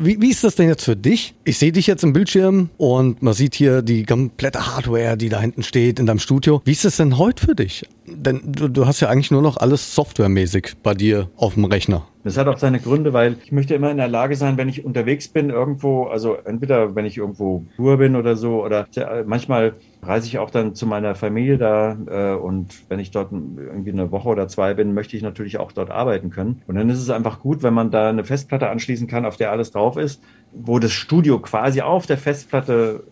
wie, 0.00 0.20
wie 0.20 0.30
ist 0.30 0.44
das 0.44 0.56
denn 0.56 0.68
jetzt 0.68 0.84
für 0.84 0.96
dich? 0.96 1.34
Ich 1.44 1.58
sehe 1.58 1.72
dich 1.72 1.86
jetzt 1.86 2.04
im 2.04 2.12
Bildschirm 2.12 2.70
und 2.76 3.22
man 3.22 3.34
sieht 3.34 3.54
hier 3.54 3.82
die 3.82 4.04
komplette 4.04 4.74
Hardware, 4.74 5.16
die 5.16 5.28
da 5.28 5.40
hinten 5.40 5.62
steht 5.62 5.98
in 5.98 6.06
deinem 6.06 6.18
Studio. 6.18 6.60
Wie 6.64 6.72
ist 6.72 6.84
das 6.84 6.96
denn 6.96 7.16
heute 7.16 7.46
für 7.46 7.54
dich? 7.54 7.84
Denn 8.06 8.40
du, 8.44 8.68
du 8.68 8.86
hast 8.86 9.00
ja 9.00 9.08
eigentlich 9.08 9.30
nur 9.30 9.42
noch 9.42 9.56
alles 9.56 9.94
softwaremäßig 9.94 10.74
bei 10.82 10.94
dir 10.94 11.30
auf 11.36 11.54
dem 11.54 11.64
Rechner. 11.64 12.06
Das 12.22 12.36
hat 12.36 12.48
auch 12.48 12.58
seine 12.58 12.80
Gründe, 12.80 13.12
weil 13.12 13.36
ich 13.42 13.50
möchte 13.50 13.74
immer 13.74 13.90
in 13.90 13.96
der 13.96 14.08
Lage 14.08 14.36
sein, 14.36 14.58
wenn 14.58 14.68
ich 14.68 14.84
unterwegs 14.84 15.28
bin 15.28 15.48
irgendwo, 15.48 16.04
also 16.04 16.34
entweder 16.34 16.94
wenn 16.94 17.06
ich 17.06 17.16
irgendwo 17.16 17.64
Tour 17.76 17.96
bin 17.96 18.14
oder 18.14 18.36
so, 18.36 18.62
oder 18.62 18.86
manchmal 19.24 19.74
reise 20.02 20.26
ich 20.26 20.38
auch 20.38 20.50
dann 20.50 20.74
zu 20.74 20.86
meiner 20.86 21.14
Familie 21.14 21.56
da 21.56 21.96
äh, 22.06 22.34
und 22.34 22.88
wenn 22.88 23.00
ich 23.00 23.10
dort 23.10 23.32
irgendwie 23.32 23.92
eine 23.92 24.10
Woche 24.10 24.28
oder 24.28 24.48
zwei 24.48 24.74
bin, 24.74 24.92
möchte 24.92 25.16
ich 25.16 25.22
natürlich 25.22 25.58
auch 25.58 25.72
dort 25.72 25.90
arbeiten 25.90 26.30
können. 26.30 26.62
Und 26.66 26.74
dann 26.74 26.90
ist 26.90 26.98
es 26.98 27.10
einfach 27.10 27.40
gut, 27.40 27.62
wenn 27.62 27.74
man 27.74 27.90
da 27.90 28.10
eine 28.10 28.24
Festplatte 28.24 28.68
anschließen 28.68 29.06
kann, 29.06 29.24
auf 29.24 29.36
der 29.36 29.50
alles 29.50 29.70
drauf 29.70 29.96
ist, 29.96 30.22
wo 30.52 30.78
das 30.78 30.92
Studio 30.92 31.38
quasi 31.38 31.80
auf 31.80 32.06
der 32.06 32.18
Festplatte 32.18 33.04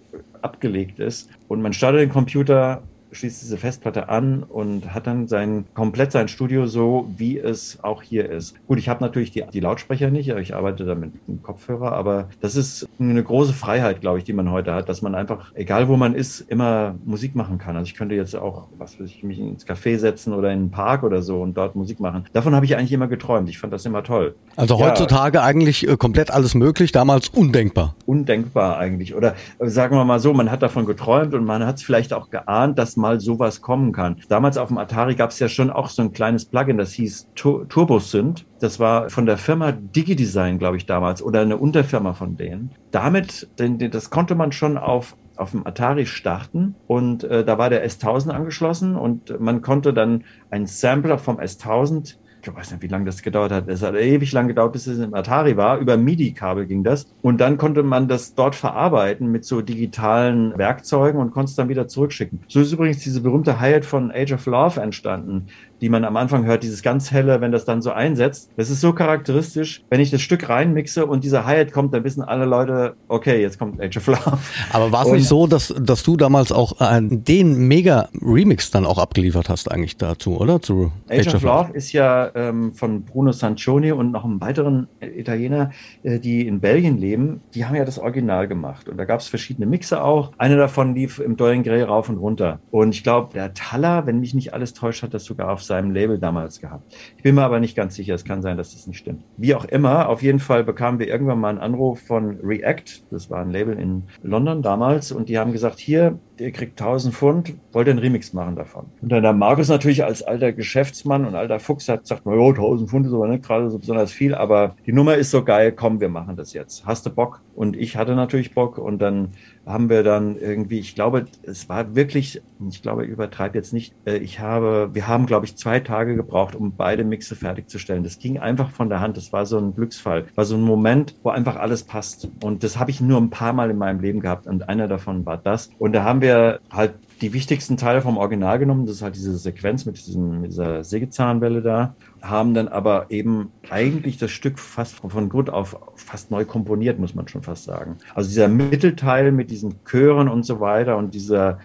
abgelegt 0.43 0.99
ist 0.99 1.31
und 1.49 1.63
man 1.63 1.73
startet 1.73 2.01
den 2.01 2.11
Computer 2.11 2.83
schließt 3.13 3.43
diese 3.43 3.57
Festplatte 3.57 4.09
an 4.09 4.43
und 4.43 4.95
hat 4.95 5.07
dann 5.07 5.29
sein 5.29 5.65
komplett 5.75 6.13
sein 6.13 6.29
Studio 6.29 6.67
so, 6.67 7.09
wie 7.17 7.39
es 7.39 7.79
auch 7.83 8.03
hier 8.03 8.31
ist. 8.31 8.55
Gut, 8.67 8.79
ich 8.79 8.89
habe 8.89 9.03
natürlich 9.03 9.31
die, 9.31 9.45
die 9.53 9.61
Lautsprecher 9.61 10.11
nicht, 10.11 10.29
ich 10.29 10.55
arbeite 10.55 10.85
da 10.85 10.95
mit 10.95 11.13
einem 11.27 11.43
Kopfhörer, 11.43 11.93
aber 11.93 12.29
das 12.41 12.57
ist 12.57 12.89
eine 12.99 13.23
große 13.23 13.53
Freiheit, 13.53 14.01
glaube 14.01 14.19
ich, 14.19 14.25
die 14.25 14.33
man 14.33 14.51
heute 14.51 14.75
hat, 14.75 14.89
dass 14.89 15.03
man 15.03 15.15
einfach, 15.15 15.53
egal 15.55 15.89
wo 15.89 15.97
man 15.97 16.15
ist, 16.15 16.41
immer 16.41 16.95
Musik 17.05 17.35
machen 17.35 17.59
kann. 17.59 17.77
Also 17.77 17.89
ich 17.89 17.95
könnte 17.95 18.15
jetzt 18.15 18.35
auch, 18.35 18.69
was 18.77 19.01
weiß 19.01 19.09
ich, 19.09 19.23
mich 19.23 19.39
ins 19.39 19.67
Café 19.67 19.99
setzen 19.99 20.33
oder 20.33 20.53
in 20.53 20.59
einen 20.59 20.71
Park 20.71 21.03
oder 21.03 21.23
so 21.23 21.41
und 21.41 21.57
dort 21.57 21.77
Musik 21.77 22.01
machen. 22.01 22.25
Davon 22.33 22.55
habe 22.55 22.67
ich 22.67 22.77
eigentlich 22.77 22.93
immer 22.93 23.09
geträumt. 23.09 23.49
Ich 23.49 23.59
fand 23.59 23.73
das 23.73 23.87
immer 23.87 24.03
toll. 24.03 24.35
Also 24.57 24.79
heutzutage 24.79 25.39
ja, 25.39 25.45
eigentlich 25.45 25.89
äh, 25.89 25.97
komplett 25.97 26.31
alles 26.31 26.55
möglich, 26.55 26.93
damals 26.93 27.29
undenkbar. 27.29 27.95
Undenkbar 28.07 28.79
eigentlich. 28.79 29.15
Oder 29.15 29.35
sagen 29.61 29.97
wir 29.97 30.05
mal 30.05 30.21
so, 30.21 30.33
man 30.35 30.51
hat 30.51 30.63
davon 30.63 30.87
geträumt 30.87 31.35
und 31.35 31.45
man 31.45 31.65
hat 31.65 31.77
es 31.77 31.83
vielleicht 31.83 32.13
auch 32.13 32.31
geahnt, 32.31 32.79
dass 32.79 32.98
mal 32.99 33.21
sowas 33.21 33.63
kommen 33.63 33.93
kann. 33.93 34.17
Damals 34.29 34.59
auf 34.59 34.69
dem 34.69 34.77
Atari 34.77 35.15
gab 35.15 35.31
es 35.31 35.39
ja 35.39 35.49
schon 35.49 35.71
auch 35.71 35.89
so 35.89 36.03
ein 36.03 36.13
kleines 36.13 36.45
Plugin, 36.45 36.77
das 36.77 36.93
hieß 36.93 37.29
Tur 37.35 37.67
Turbosynth. 37.69 38.45
Das 38.61 38.79
war 38.79 39.09
von 39.09 39.25
der 39.25 39.39
Firma 39.39 39.73
DigiDesign, 39.73 40.59
glaube 40.59 40.77
ich, 40.77 40.85
damals, 40.85 41.23
oder 41.23 41.41
eine 41.41 41.57
Unterfirma 41.57 42.13
von 42.13 42.37
denen. 42.37 42.73
Damit, 42.91 43.49
das 43.57 44.11
konnte 44.11 44.35
man 44.35 44.53
schon 44.53 44.77
auf 44.77 45.17
auf 45.39 45.53
dem 45.53 45.67
Atari 45.67 46.05
starten 46.05 46.75
und 46.89 47.23
äh, 47.23 47.45
da 47.45 47.59
war 47.59 47.71
der 47.71 47.89
S1000 47.89 48.31
angeschlossen 48.31 48.97
und 48.97 49.39
man 49.41 49.63
konnte 49.63 49.95
dann 49.95 50.25
einen 50.51 50.67
Sampler 50.67 51.17
vom 51.17 51.39
S1000 51.39 52.17
ich 52.43 52.55
weiß 52.55 52.71
nicht, 52.73 52.83
wie 52.83 52.89
lange 52.89 53.05
das 53.05 53.23
gedauert 53.23 53.53
hat. 53.53 53.69
Es 53.69 53.83
hat 53.83 53.95
ewig 53.95 54.33
lang 54.33 54.49
gedauert, 54.49 54.73
bis 54.73 54.87
es 54.87 54.99
im 54.99 55.15
Atari 55.15 55.57
war. 55.57 55.79
Über 55.79 55.97
MIDI-Kabel 55.97 56.67
ging 56.67 56.85
das. 56.85 57.07
Und 57.23 57.41
dann 57.41 57.59
konnte 57.59 57.83
man 57.83 58.09
das 58.09 58.35
dort 58.35 58.55
verarbeiten 58.55 59.31
mit 59.31 59.45
so 59.45 59.61
digitalen 59.61 60.57
Werkzeugen 60.57 61.21
und 61.21 61.33
konnte 61.33 61.51
es 61.51 61.57
dann 61.57 61.69
wieder 61.69 61.89
zurückschicken. 61.89 62.41
So 62.49 62.61
ist 62.61 62.73
übrigens 62.73 62.99
diese 62.99 63.21
berühmte 63.21 63.61
Hi-Hat 63.61 63.85
von 63.85 64.11
Age 64.11 64.33
of 64.33 64.47
Love 64.47 64.81
entstanden 64.81 65.47
die 65.81 65.89
man 65.89 66.05
am 66.05 66.17
Anfang 66.17 66.45
hört, 66.45 66.63
dieses 66.63 66.83
ganz 66.83 67.11
helle, 67.11 67.41
wenn 67.41 67.53
das 67.53 67.65
dann 67.65 67.83
so 67.83 67.91
einsetzt. 67.91 68.51
Das 68.57 68.71
ist 68.71 68.81
so 68.81 68.93
charakteristisch. 68.93 69.83
Wenn 69.91 70.01
ich 70.01 70.11
das 70.11 70.21
Stück 70.21 70.49
reinmixe 70.49 71.07
und 71.07 71.25
dieser 71.25 71.47
Hi-Hat 71.47 71.73
kommt, 71.73 71.95
dann 71.95 72.05
wissen 72.05 72.23
alle 72.23 72.45
Leute, 72.45 72.95
okay, 73.09 73.41
jetzt 73.41 73.59
kommt 73.59 73.81
Age 73.81 73.97
of 73.97 74.07
Love. 74.07 74.39
Aber 74.73 74.93
war 74.93 75.07
es 75.07 75.13
nicht 75.13 75.29
so, 75.29 75.47
dass, 75.47 75.75
dass 75.79 76.03
du 76.03 76.17
damals 76.17 76.53
auch 76.53 76.81
äh, 76.81 77.01
den 77.03 77.69
Mega-Remix 77.69 78.71
dann 78.71 78.87
auch 78.87 78.99
abgeliefert 78.99 79.49
hast 79.49 79.71
eigentlich 79.71 79.97
dazu, 79.97 80.39
oder? 80.39 80.61
Zu 80.61 80.93
Age, 81.09 81.29
Age 81.29 81.35
of, 81.35 81.43
Love 81.43 81.73
ist 81.75 81.93
ja 81.93 82.31
ähm, 82.35 82.73
von 82.73 83.05
Bruno 83.05 83.33
Sancioni 83.33 83.93
und 83.93 84.13
noch 84.13 84.25
einem 84.25 84.41
weiteren 84.41 84.89
Italiener, 85.01 85.71
äh, 86.03 86.19
die 86.19 86.47
in 86.47 86.61
Belgien 86.61 86.99
leben. 86.99 87.41
Die 87.55 87.65
haben 87.65 87.75
ja 87.75 87.85
das 87.85 87.99
Original 87.99 88.49
gemacht. 88.49 88.89
Und 88.89 88.97
da 88.97 89.05
gab 89.05 89.21
es 89.21 89.29
verschiedene 89.29 89.67
Mixe 89.67 90.03
auch. 90.03 90.33
Einer 90.39 90.57
davon 90.57 90.95
lief 90.95 91.19
im 91.19 91.37
Dorian 91.37 91.63
Gray 91.63 91.83
rauf 91.83 92.09
und 92.09 92.17
runter. 92.17 92.61
Und 92.71 92.95
ich 92.95 93.03
glaube, 93.03 93.33
der 93.35 93.55
Taller, 93.55 94.07
wenn 94.07 94.21
mich 94.21 94.35
nicht 94.35 94.55
alles 94.55 94.75
täuscht, 94.75 95.03
hat 95.03 95.15
das 95.15 95.25
sogar 95.25 95.51
auf 95.51 95.63
seinem 95.69 95.93
Label 95.93 96.19
damals 96.19 96.61
gehabt. 96.61 96.93
Ich 97.17 97.23
bin 97.23 97.37
mir 97.37 97.43
aber 97.43 97.61
nicht 97.61 97.77
ganz 97.77 97.95
sicher, 97.95 98.15
es 98.15 98.25
kann 98.25 98.43
sein, 98.43 98.57
dass 98.57 98.73
das 98.73 98.87
nicht 98.89 98.99
stimmt. 98.99 99.23
Wie 99.37 99.55
auch 99.55 99.65
immer, 99.65 100.09
auf 100.09 100.23
jeden 100.23 100.41
Fall 100.41 100.65
bekamen 100.65 100.99
wir 100.99 101.07
irgendwann 101.07 101.39
mal 101.39 101.51
einen 101.51 101.59
Anruf 101.59 102.01
von 102.01 102.39
React, 102.43 103.05
das 103.11 103.31
war 103.31 103.41
ein 103.41 103.51
Label 103.51 103.79
in 103.79 104.03
London 104.23 104.63
damals, 104.63 105.13
und 105.13 105.29
die 105.29 105.39
haben 105.39 105.53
gesagt, 105.53 105.79
hier, 105.79 106.19
ihr 106.39 106.51
kriegt 106.53 106.81
1000 106.81 107.15
Pfund, 107.15 107.55
wollt 107.73 107.87
ihr 107.87 107.93
einen 107.93 108.01
Remix 108.01 108.33
machen 108.33 108.57
davon? 108.57 108.87
Und 109.01 109.13
dann 109.13 109.23
der 109.23 109.33
Markus 109.33 109.69
natürlich 109.69 110.05
als 110.05 110.23
alter 110.23 110.53
Geschäftsmann 110.53 111.25
und 111.25 111.35
alter 111.35 111.61
Fuchs 111.61 111.89
hat 111.89 112.03
gesagt, 112.03 112.23
na 112.25 112.35
ja, 112.35 112.49
1000 112.49 112.91
Pfund 112.91 113.07
ist 113.07 113.13
aber 113.13 113.29
nicht 113.29 113.45
gerade 113.45 113.71
so 113.71 113.79
besonders 113.79 114.13
viel, 114.13 114.35
aber 114.35 114.75
die 114.87 114.93
Nummer 114.93 115.15
ist 115.15 115.31
so 115.31 115.45
geil, 115.45 115.73
komm, 115.73 116.01
wir 116.01 116.09
machen 116.09 116.37
das 116.37 116.53
jetzt. 116.53 116.87
Hast 116.87 117.07
du 117.07 117.11
Bock? 117.11 117.43
Und 117.55 117.77
ich 117.77 117.97
hatte 117.97 118.15
natürlich 118.15 118.55
Bock 118.55 118.79
und 118.79 119.01
dann 119.01 119.31
haben 119.69 119.91
wir 119.91 120.03
dann 120.03 120.39
irgendwie, 120.39 120.79
ich 120.79 120.95
glaube, 120.95 121.27
es 121.43 121.69
war 121.69 121.95
wirklich, 121.95 122.41
ich 122.71 122.83
glaube, 122.83 123.05
ich 123.05 123.11
übertreibe 123.11 123.59
jetzt 123.59 123.73
nicht, 123.73 123.95
äh, 124.07 124.17
ich 124.17 124.41
habe, 124.41 124.91
wir 124.95 125.07
haben, 125.07 125.27
glaube 125.27 125.45
ich, 125.45 125.57
zwei 125.57 125.79
Tage 125.81 126.17
gebraucht, 126.17 126.55
um 126.55 126.73
beide 126.75 127.05
Mixe 127.05 127.37
fertigzustellen. 127.37 128.03
Das 128.03 128.19
ging 128.19 128.39
einfach 128.39 128.71
von 128.71 128.89
der 128.89 129.01
Hand. 129.01 129.17
Das 129.17 129.33
war 129.33 129.45
so 129.45 129.59
ein 129.59 129.75
Glücksfall. 129.75 130.27
War 130.35 130.47
so 130.47 130.57
ein 130.57 130.63
Moment, 130.63 131.15
wo 131.23 131.29
einfach 131.31 131.57
alles 131.57 131.85
passt. 131.85 132.29
Und 132.43 132.65
das 132.65 132.79
habe 132.79 132.91
ich 132.91 133.01
nur 133.01 133.21
ein 133.21 133.31
paar 133.31 133.53
Mal 133.53 133.71
in 133.71 133.77
meinem 133.77 134.01
Leben 134.01 134.21
gehabt. 134.21 134.47
Und 134.47 134.69
einer 134.69 134.89
davon 134.89 135.27
war 135.27 135.37
das. 135.37 135.71
Und 135.79 135.93
da 135.93 136.03
haben 136.03 136.23
wir 136.23 136.61
halt 136.71 136.95
die 137.21 137.33
wichtigsten 137.33 137.77
Teile 137.77 138.03
vom 138.03 138.17
Original 138.17 138.59
genommen. 138.59 138.87
Das 138.87 138.97
ist 138.97 139.03
halt 139.03 139.17
diese 139.17 139.37
Sequenz 139.37 139.87
mit, 139.87 139.99
diesem, 139.99 140.41
mit 140.41 140.51
dieser 140.53 140.85
Sägezahnwelle 140.85 141.63
da. 141.63 141.95
Haben 142.23 142.55
dann 142.55 142.69
aber 142.69 143.11
eben 143.11 143.53
eigentlich 143.71 144.19
das 144.19 144.31
Stück 144.31 144.59
fast 144.59 144.97
von 144.97 145.29
Grund 145.29 145.51
auf 145.51 145.77
fast 145.97 146.31
neu 146.31 146.45
komponiert, 146.45 146.99
muss 146.99 147.15
man 147.15 147.29
schon 147.29 147.43
fast 147.43 147.65
sagen. 147.65 147.97
Also 148.15 148.29
dieser 148.29 148.49
Mittelteil 148.49 149.33
mit 149.33 149.51
diesen 149.51 149.85
Chören 149.85 150.29
und 150.29 150.45
so 150.45 150.61
weiter 150.61 150.97
und 150.97 151.15
dieser, 151.15 151.59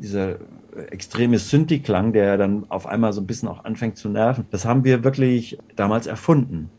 dieser 0.00 0.36
extreme 0.90 1.38
Synthi-Klang, 1.38 2.12
der 2.12 2.36
dann 2.36 2.66
auf 2.68 2.86
einmal 2.86 3.12
so 3.12 3.20
ein 3.20 3.26
bisschen 3.26 3.48
auch 3.48 3.64
anfängt 3.64 3.96
zu 3.96 4.08
nerven, 4.08 4.46
das 4.50 4.64
haben 4.64 4.84
wir 4.84 5.04
wirklich 5.04 5.58
damals 5.76 6.06
erfunden. 6.06 6.70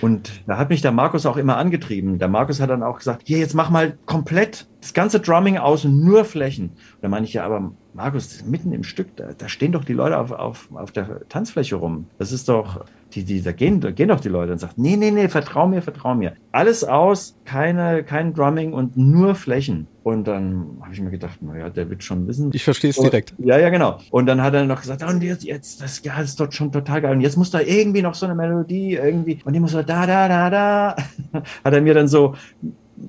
Und 0.00 0.42
da 0.46 0.58
hat 0.58 0.70
mich 0.70 0.82
der 0.82 0.92
Markus 0.92 1.26
auch 1.26 1.36
immer 1.36 1.56
angetrieben. 1.56 2.18
Der 2.18 2.28
Markus 2.28 2.60
hat 2.60 2.70
dann 2.70 2.82
auch 2.82 2.98
gesagt, 2.98 3.22
hier, 3.24 3.38
jetzt 3.38 3.54
mach 3.54 3.70
mal 3.70 3.96
komplett 4.04 4.66
das 4.86 4.94
ganze 4.94 5.18
Drumming 5.18 5.58
aus 5.58 5.84
und 5.84 6.04
nur 6.04 6.24
Flächen. 6.24 6.66
Und 6.66 7.02
da 7.02 7.08
meine 7.08 7.26
ich 7.26 7.32
ja, 7.32 7.44
aber 7.44 7.72
Markus, 7.92 8.44
mitten 8.44 8.72
im 8.72 8.84
Stück, 8.84 9.16
da, 9.16 9.32
da 9.36 9.48
stehen 9.48 9.72
doch 9.72 9.84
die 9.84 9.94
Leute 9.94 10.16
auf, 10.16 10.30
auf, 10.30 10.68
auf 10.72 10.92
der 10.92 11.28
Tanzfläche 11.28 11.74
rum. 11.74 12.06
Das 12.18 12.30
ist 12.30 12.48
doch, 12.48 12.84
die, 13.14 13.24
die, 13.24 13.42
da, 13.42 13.50
gehen, 13.50 13.80
da 13.80 13.90
gehen 13.90 14.08
doch 14.08 14.20
die 14.20 14.28
Leute 14.28 14.52
und 14.52 14.58
sagen, 14.58 14.74
nee, 14.76 14.96
nee, 14.96 15.10
nee, 15.10 15.28
vertrau 15.28 15.66
mir, 15.66 15.82
vertrau 15.82 16.14
mir. 16.14 16.34
Alles 16.52 16.84
aus, 16.84 17.36
keine, 17.44 18.04
kein 18.04 18.32
Drumming 18.32 18.74
und 18.74 18.96
nur 18.96 19.34
Flächen. 19.34 19.88
Und 20.04 20.28
dann 20.28 20.78
habe 20.82 20.92
ich 20.92 21.00
mir 21.00 21.10
gedacht, 21.10 21.42
naja, 21.42 21.68
der 21.68 21.90
wird 21.90 22.04
schon 22.04 22.28
wissen. 22.28 22.50
Ich 22.52 22.62
verstehe 22.62 22.90
es 22.90 22.96
direkt. 22.96 23.34
Ja, 23.38 23.58
ja, 23.58 23.70
genau. 23.70 23.98
Und 24.10 24.26
dann 24.26 24.40
hat 24.40 24.54
er 24.54 24.64
noch 24.66 24.82
gesagt, 24.82 25.02
und 25.02 25.20
jetzt, 25.20 25.42
jetzt 25.42 25.82
das, 25.82 26.00
ja, 26.04 26.14
das 26.16 26.30
ist 26.30 26.38
doch 26.38 26.52
schon 26.52 26.70
total 26.70 27.00
geil. 27.00 27.12
Und 27.12 27.22
jetzt 27.22 27.36
muss 27.36 27.50
da 27.50 27.60
irgendwie 27.60 28.02
noch 28.02 28.14
so 28.14 28.26
eine 28.26 28.36
Melodie 28.36 28.94
irgendwie, 28.94 29.40
und 29.44 29.52
die 29.52 29.58
muss 29.58 29.72
so 29.72 29.82
da, 29.82 30.06
da, 30.06 30.28
da, 30.28 30.50
da. 30.50 30.96
Hat 31.64 31.74
er 31.74 31.80
mir 31.80 31.94
dann 31.94 32.06
so 32.06 32.34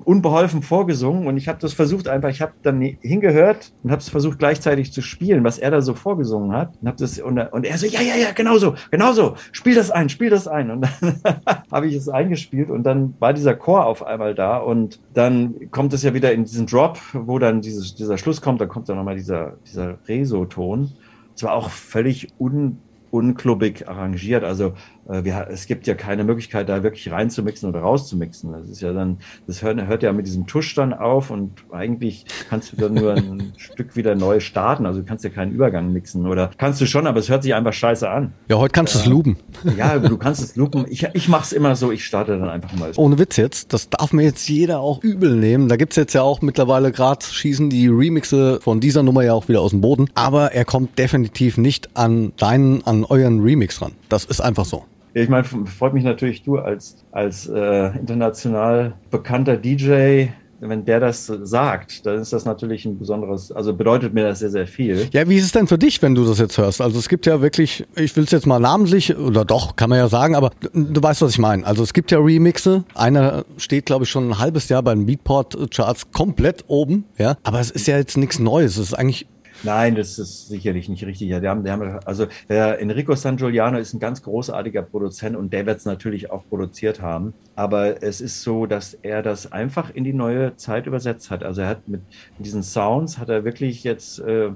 unbeholfen 0.04 0.62
vorgesungen 0.62 1.26
und 1.26 1.36
ich 1.36 1.48
habe 1.48 1.58
das 1.60 1.72
versucht 1.72 2.08
einfach, 2.08 2.28
ich 2.28 2.42
habe 2.42 2.52
dann 2.62 2.80
hingehört 2.80 3.72
und 3.82 3.90
habe 3.90 4.00
es 4.00 4.08
versucht 4.08 4.38
gleichzeitig 4.38 4.92
zu 4.92 5.00
spielen, 5.00 5.44
was 5.44 5.58
er 5.58 5.70
da 5.70 5.80
so 5.80 5.94
vorgesungen 5.94 6.52
hat 6.52 6.74
und 6.80 6.88
habe 6.88 6.98
das 6.98 7.18
und, 7.18 7.38
und, 7.38 7.64
er 7.64 7.78
so 7.78 7.86
ja 7.86 8.00
ja 8.00 8.16
ja 8.16 8.32
genauso 8.32 8.74
genauso 8.90 9.36
spiel 9.52 9.74
das 9.74 9.90
ein 9.90 10.08
spiel 10.08 10.30
das 10.30 10.46
ein 10.46 10.70
und 10.70 10.82
dann 10.82 11.20
habe 11.72 11.86
ich 11.86 11.94
es 11.94 12.08
eingespielt 12.08 12.70
und 12.70 12.82
dann 12.84 13.14
war 13.18 13.32
dieser 13.32 13.54
Chor 13.54 13.86
auf 13.86 14.04
einmal 14.04 14.34
da 14.34 14.58
und 14.58 15.00
dann 15.14 15.70
kommt 15.70 15.92
es 15.92 16.02
ja 16.02 16.12
wieder 16.14 16.32
in 16.32 16.44
diesen 16.44 16.66
Drop, 16.66 16.98
wo 17.12 17.38
dann 17.38 17.60
dieses, 17.60 17.94
dieser 17.94 18.18
Schluss 18.18 18.42
kommt, 18.42 18.60
dann 18.60 18.68
kommt 18.68 18.88
dann 18.88 18.96
nochmal 18.96 19.16
dieser 19.16 19.54
dieser 19.66 19.98
Reso-Ton. 20.06 20.92
Es 21.34 21.42
war 21.42 21.54
auch 21.54 21.70
völlig 21.70 22.28
un 22.38 22.78
unklubbig 23.10 23.88
arrangiert. 23.88 24.44
Also 24.44 24.74
wir, 25.08 25.48
es 25.50 25.66
gibt 25.66 25.86
ja 25.86 25.94
keine 25.94 26.22
Möglichkeit, 26.22 26.68
da 26.68 26.82
wirklich 26.82 27.10
reinzumixen 27.10 27.68
oder 27.68 27.80
rauszumixen. 27.80 28.52
Das 28.52 28.68
ist 28.68 28.82
ja 28.82 28.92
dann, 28.92 29.18
das 29.46 29.62
hört, 29.62 29.80
hört 29.86 30.02
ja 30.02 30.12
mit 30.12 30.26
diesem 30.26 30.46
Tusch 30.46 30.74
dann 30.74 30.92
auf 30.92 31.30
und 31.30 31.52
eigentlich 31.72 32.26
kannst 32.50 32.72
du 32.72 32.76
dann 32.76 32.94
nur 32.94 33.14
ein 33.14 33.54
Stück 33.56 33.96
wieder 33.96 34.14
neu 34.14 34.40
starten. 34.40 34.84
Also 34.84 35.00
du 35.00 35.06
kannst 35.06 35.24
ja 35.24 35.30
keinen 35.30 35.52
Übergang 35.52 35.92
mixen 35.92 36.26
oder 36.26 36.50
kannst 36.58 36.80
du 36.80 36.86
schon, 36.86 37.06
aber 37.06 37.20
es 37.20 37.30
hört 37.30 37.42
sich 37.42 37.54
einfach 37.54 37.72
scheiße 37.72 38.08
an. 38.08 38.34
Ja, 38.48 38.58
heute 38.58 38.72
kannst 38.72 38.94
du 38.94 38.98
es 38.98 39.06
loopen. 39.06 39.36
Ja, 39.76 39.98
du 39.98 40.18
kannst 40.18 40.42
es 40.42 40.56
loopen. 40.56 40.84
Ich, 40.90 41.02
ich 41.14 41.28
mache 41.28 41.44
es 41.44 41.52
immer 41.52 41.74
so, 41.74 41.90
ich 41.90 42.04
starte 42.04 42.38
dann 42.38 42.50
einfach 42.50 42.72
mal. 42.76 42.92
Ohne 42.96 43.18
Witz 43.18 43.36
jetzt, 43.36 43.72
das 43.72 43.88
darf 43.88 44.12
mir 44.12 44.24
jetzt 44.24 44.46
jeder 44.48 44.80
auch 44.80 45.02
übel 45.02 45.36
nehmen. 45.36 45.68
Da 45.68 45.76
gibt's 45.76 45.96
jetzt 45.96 46.12
ja 46.12 46.22
auch 46.22 46.42
mittlerweile 46.42 46.92
gerade 46.92 47.24
schießen 47.24 47.70
die 47.70 47.88
Remixe 47.88 48.60
von 48.60 48.80
dieser 48.80 49.02
Nummer 49.02 49.24
ja 49.24 49.32
auch 49.32 49.48
wieder 49.48 49.62
aus 49.62 49.70
dem 49.70 49.80
Boden. 49.80 50.10
Aber 50.14 50.52
er 50.52 50.66
kommt 50.66 50.98
definitiv 50.98 51.56
nicht 51.56 51.96
an 51.96 52.32
deinen, 52.36 52.86
an 52.86 53.04
euren 53.04 53.40
Remix 53.40 53.80
ran. 53.80 53.92
Das 54.08 54.26
ist 54.26 54.40
einfach 54.40 54.66
so. 54.66 54.84
Ich 55.14 55.28
meine, 55.28 55.44
freut 55.44 55.94
mich 55.94 56.04
natürlich 56.04 56.42
du 56.42 56.58
als, 56.58 56.96
als 57.12 57.48
äh, 57.48 57.98
international 57.98 58.92
bekannter 59.10 59.56
DJ, 59.56 60.28
wenn 60.60 60.84
der 60.84 61.00
das 61.00 61.26
sagt, 61.26 62.04
dann 62.04 62.18
ist 62.18 62.32
das 62.32 62.44
natürlich 62.44 62.84
ein 62.84 62.98
besonderes, 62.98 63.52
also 63.52 63.74
bedeutet 63.74 64.12
mir 64.14 64.24
das 64.24 64.40
sehr, 64.40 64.50
sehr 64.50 64.66
viel. 64.66 65.08
Ja, 65.12 65.28
wie 65.28 65.36
ist 65.36 65.44
es 65.44 65.52
denn 65.52 65.66
für 65.66 65.78
dich, 65.78 66.02
wenn 66.02 66.14
du 66.14 66.24
das 66.24 66.38
jetzt 66.38 66.58
hörst? 66.58 66.80
Also 66.80 66.98
es 66.98 67.08
gibt 67.08 67.26
ja 67.26 67.40
wirklich, 67.40 67.86
ich 67.94 68.16
will 68.16 68.24
es 68.24 68.30
jetzt 68.30 68.46
mal 68.46 68.58
namentlich, 68.58 69.16
oder 69.16 69.44
doch, 69.44 69.76
kann 69.76 69.90
man 69.90 69.98
ja 69.98 70.08
sagen, 70.08 70.34
aber 70.34 70.50
du 70.72 71.02
weißt, 71.02 71.22
was 71.22 71.32
ich 71.32 71.38
meine. 71.38 71.64
Also 71.64 71.82
es 71.82 71.92
gibt 71.92 72.10
ja 72.10 72.18
Remixe. 72.18 72.84
Einer 72.94 73.44
steht, 73.56 73.86
glaube 73.86 74.04
ich, 74.04 74.10
schon 74.10 74.30
ein 74.30 74.38
halbes 74.38 74.68
Jahr 74.68 74.82
bei 74.82 74.94
den 74.94 75.06
Beatport-Charts 75.06 76.10
komplett 76.12 76.64
oben, 76.66 77.04
ja. 77.18 77.36
Aber 77.44 77.60
es 77.60 77.70
ist 77.70 77.86
ja 77.86 77.96
jetzt 77.96 78.16
nichts 78.16 78.38
Neues. 78.38 78.78
Es 78.78 78.88
ist 78.88 78.94
eigentlich 78.94 79.26
Nein, 79.64 79.96
das 79.96 80.18
ist 80.18 80.48
sicherlich 80.48 80.88
nicht 80.88 81.04
richtig. 81.04 81.28
Ja, 81.28 81.40
die 81.40 81.48
haben, 81.48 81.64
die 81.64 81.70
haben, 81.70 81.98
also 82.04 82.26
der 82.48 82.80
Enrico 82.80 83.14
San 83.16 83.36
Giuliano 83.36 83.78
ist 83.78 83.92
ein 83.92 83.98
ganz 83.98 84.22
großartiger 84.22 84.82
Produzent 84.82 85.36
und 85.36 85.52
der 85.52 85.66
wird 85.66 85.78
es 85.78 85.84
natürlich 85.84 86.30
auch 86.30 86.44
produziert 86.48 87.02
haben. 87.02 87.34
Aber 87.56 88.02
es 88.02 88.20
ist 88.20 88.42
so, 88.42 88.66
dass 88.66 88.94
er 88.94 89.22
das 89.22 89.50
einfach 89.50 89.90
in 89.90 90.04
die 90.04 90.12
neue 90.12 90.54
Zeit 90.56 90.86
übersetzt 90.86 91.30
hat. 91.30 91.42
Also 91.42 91.62
er 91.62 91.68
hat 91.68 91.88
mit, 91.88 92.02
mit 92.36 92.46
diesen 92.46 92.62
Sounds 92.62 93.18
hat 93.18 93.28
er 93.28 93.44
wirklich 93.44 93.82
jetzt 93.82 94.20
äh, 94.20 94.50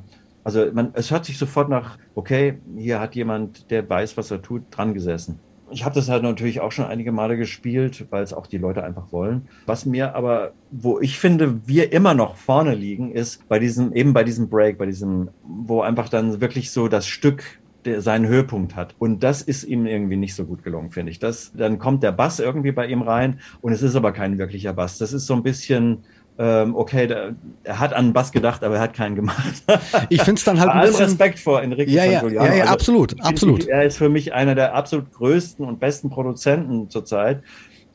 also 0.45 0.67
man, 0.73 0.91
es 0.95 1.11
hört 1.11 1.25
sich 1.25 1.39
sofort 1.39 1.69
nach, 1.69 1.99
okay, 2.15 2.59
hier 2.77 3.01
hat 3.01 3.15
jemand, 3.15 3.71
der 3.71 3.89
weiß, 3.89 4.17
was 4.17 4.31
er 4.31 4.43
tut, 4.43 4.63
dran 4.71 4.95
gesessen. 4.95 5.39
Ich 5.73 5.85
habe 5.85 5.95
das 5.95 6.09
halt 6.09 6.23
natürlich 6.23 6.61
auch 6.61 6.73
schon 6.73 6.85
einige 6.85 7.13
Male 7.13 7.37
gespielt, 7.37 8.07
weil 8.11 8.23
es 8.23 8.33
auch 8.33 8.47
die 8.47 8.59
Leute 8.59 8.85
einfach 8.85 9.11
wollen. 9.11 9.49
Was 9.67 9.87
mir 9.87 10.15
aber, 10.15 10.53
wo 10.71 11.01
ich 11.01 11.19
finde, 11.19 11.67
wir 11.67 11.93
immer 11.93 12.15
noch 12.15 12.37
vorne 12.37 12.75
liegen, 12.75 13.13
ist 13.13 13.49
bei 13.49 13.59
diesem, 13.59 13.93
eben 13.95 14.13
bei 14.13 14.25
diesem 14.25 14.49
Break, 14.49 14.79
bei 14.79 14.87
diesem, 14.87 15.31
wo 15.43 15.81
einfach 15.81 16.09
dann 16.09 16.41
wirklich 16.41 16.71
so 16.71 16.89
das 16.89 17.07
Stück 17.07 17.43
der 17.85 18.01
seinen 18.01 18.27
Höhepunkt 18.27 18.77
hat. 18.77 18.95
Und 18.99 19.23
das 19.23 19.43
ist 19.43 19.65
ihm 19.65 19.87
irgendwie 19.87 20.17
nicht 20.17 20.35
so 20.35 20.45
gut 20.45 20.63
gelungen, 20.63 20.91
finde 20.91 21.11
ich. 21.11 21.19
Das, 21.19 21.53
dann 21.55 21.79
kommt 21.79 22.03
der 22.03 22.13
Bass 22.13 22.39
irgendwie 22.39 22.73
bei 22.73 22.87
ihm 22.87 23.03
rein 23.03 23.41
und 23.61 23.73
es 23.73 23.83
ist 23.83 23.97
aber 23.97 24.13
kein 24.13 24.39
wirklicher 24.39 24.73
Bass. 24.73 24.99
Das 24.99 25.13
ist 25.13 25.27
so 25.27 25.35
ein 25.35 25.43
bisschen, 25.43 26.05
okay, 26.39 27.07
der, 27.07 27.35
er 27.63 27.79
hat 27.79 27.93
an 27.93 28.13
Bass 28.13 28.33
gedacht, 28.33 28.65
aber 28.65 28.77
er 28.77 28.81
hat 28.81 28.95
keinen 28.95 29.15
gemacht. 29.15 29.63
ich 30.09 30.23
finde 30.23 30.39
es 30.39 30.45
dann 30.45 30.59
halt 30.59 30.71
Bei 30.71 30.81
allem 30.81 30.95
Respekt 30.95 31.39
vor 31.39 31.63
Enrique 31.63 31.91
ja, 31.91 32.05
ja, 32.05 32.27
ja, 32.27 32.29
ja, 32.29 32.41
also, 32.41 32.73
absolut, 32.73 33.21
absolut. 33.23 33.67
er 33.67 33.85
ist 33.85 33.99
für 33.99 34.09
mich 34.09 34.33
einer 34.33 34.55
der 34.55 34.75
absolut 34.75 35.13
größten 35.13 35.65
und 35.67 35.79
besten 35.79 36.11
Produzenten 36.11 36.89
zurzeit. 36.91 37.43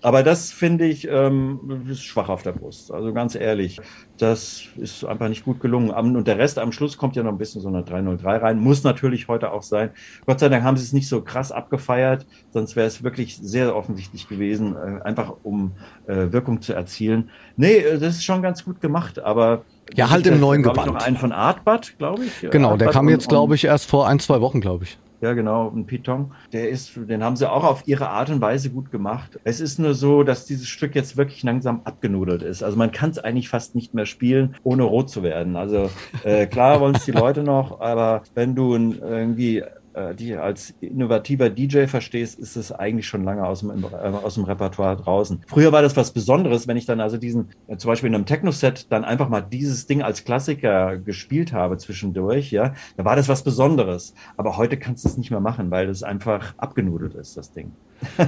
Aber 0.08 0.24
das 0.24 0.54
finde 0.54 0.86
ich 0.86 1.06
ähm, 1.12 1.86
ist 1.90 2.06
schwach 2.06 2.30
auf 2.30 2.42
der 2.42 2.54
Brust. 2.54 2.94
Also 2.94 3.12
ganz 3.12 3.36
ehrlich, 3.36 3.82
das 4.18 4.64
ist 4.78 5.04
einfach 5.04 5.28
nicht 5.28 5.44
gut 5.44 5.60
gelungen. 5.60 5.90
Und 5.90 6.26
der 6.26 6.38
Rest 6.38 6.60
am 6.60 6.72
Schluss 6.72 6.98
kommt 6.98 7.18
ja 7.18 7.24
noch 7.24 7.34
ein 7.34 7.38
bisschen 7.38 7.60
so 7.60 7.68
eine 7.68 7.84
303 7.84 8.38
rein. 8.38 8.58
Muss 8.58 8.86
natürlich 8.86 9.28
heute 9.28 9.52
auch 9.52 9.64
sein. 9.64 9.90
Gott 10.26 10.40
sei 10.40 10.48
Dank 10.48 10.64
haben 10.64 10.78
sie 10.78 10.86
es 10.86 10.94
nicht 10.94 11.10
so 11.10 11.20
krass 11.24 11.52
abgefeiert, 11.52 12.26
sonst 12.54 12.78
wäre 12.78 12.88
es 12.88 13.04
wirklich 13.04 13.36
sehr 13.36 13.76
offensichtlich 13.76 14.30
gewesen, 14.30 14.78
äh, 14.78 15.04
einfach 15.04 15.34
um 15.44 15.74
äh, 16.08 16.32
Wirkung 16.32 16.62
zu 16.62 16.72
erzielen. 16.72 17.30
Nee, 17.58 17.76
äh, 17.76 18.00
das 18.00 18.16
ist 18.16 18.24
schon 18.24 18.42
ganz 18.42 18.64
gut 18.64 18.80
gemacht, 18.80 19.20
aber 19.20 19.64
ja, 19.94 20.10
halt 20.10 20.26
im 20.26 20.40
neuen 20.40 20.64
Gewand. 20.64 20.88
noch 20.88 21.04
einen 21.04 21.18
von 21.18 21.34
Artbad, 21.34 21.98
glaube 21.98 22.24
ich. 22.24 22.50
Genau, 22.50 22.70
Artbad 22.70 22.80
der 22.80 22.94
kam 22.94 23.10
jetzt, 23.10 23.28
glaube 23.28 23.56
ich, 23.56 23.66
erst 23.66 23.90
vor 23.90 24.08
ein, 24.08 24.22
zwei 24.22 24.40
Wochen, 24.40 24.62
glaube 24.62 24.86
ich. 24.86 24.98
Ja, 25.20 25.34
genau, 25.34 25.70
ein 25.70 25.86
Piton. 25.86 26.34
Der 26.54 26.70
ist, 26.70 26.96
den 26.96 27.24
haben 27.24 27.36
sie 27.36 27.50
auch 27.50 27.64
auf 27.64 27.88
ihre 27.88 28.10
Art 28.10 28.30
und 28.30 28.40
Weise 28.40 28.70
gut 28.70 28.92
gemacht. 28.92 29.40
Es 29.44 29.60
ist 29.60 29.80
nur 29.80 29.96
so, 29.96 30.24
dass 30.24 30.46
dieses 30.46 30.68
Stück 30.68 30.94
jetzt 30.94 31.18
wirklich 31.18 31.42
langsam 31.44 31.82
abgenudelt 31.86 32.44
ist. 32.44 32.62
Also 32.62 32.78
man 32.78 32.92
kann 32.92 33.10
es 33.10 33.18
eigentlich 33.18 33.50
fast 33.50 33.74
nicht 33.74 33.94
mehr 33.94 34.06
spielen, 34.06 34.56
ohne 34.64 34.84
rot 34.84 35.10
zu 35.10 35.24
werden. 35.24 35.56
Also 35.56 35.90
äh, 36.24 36.46
klar 36.46 36.80
wollen 36.82 36.96
es 36.96 37.06
die 37.06 37.12
Leute 37.12 37.42
noch, 37.42 37.82
aber 37.82 38.22
wenn 38.36 38.54
du 38.54 38.76
irgendwie 38.76 39.64
äh, 39.98 40.16
die 40.16 40.36
als 40.36 40.74
innovativer 40.80 41.50
DJ 41.50 41.88
verstehst, 41.88 42.40
ist 42.40 42.56
es 42.56 42.72
eigentlich 42.72 43.08
schon 43.08 43.24
lange 43.24 43.46
aus 43.46 43.62
dem, 43.62 43.72
äh, 43.84 43.96
aus 43.96 44.36
dem 44.36 44.44
Repertoire 44.44 44.96
draußen. 44.96 45.44
Früher 45.48 45.72
war 45.72 45.82
das 45.82 45.98
was 45.98 46.12
Besonderes, 46.12 46.68
wenn 46.68 46.78
ich 46.78 46.86
dann 46.86 47.02
also 47.02 47.18
diesen, 47.18 47.50
äh, 47.68 47.78
zum 47.78 47.90
Beispiel 47.90 48.08
in 48.08 48.16
einem 48.16 48.26
Techno-Set, 48.26 48.88
dann 48.92 49.04
einfach 49.04 49.30
mal 49.30 49.42
dieses 49.42 49.88
Ding 49.88 50.02
als 50.02 50.24
Klassiker 50.24 50.98
gespielt 50.98 51.52
habe 51.52 51.78
zwischendurch, 51.78 52.52
ja, 52.52 52.74
da 52.96 53.06
war 53.06 53.16
das 53.16 53.28
was 53.28 53.44
Besonderes. 53.44 54.14
Aber 54.38 54.58
heute 54.58 54.78
kannst 54.78 55.04
du 55.04 55.10
es 55.10 55.18
nicht 55.18 55.32
mehr 55.32 55.40
machen, 55.40 55.72
weil 55.72 55.88
das 55.88 56.04
einfach 56.04 56.54
abgenudelt 56.58 57.16
ist, 57.16 57.36
das 57.36 57.52
Ding. 57.52 57.72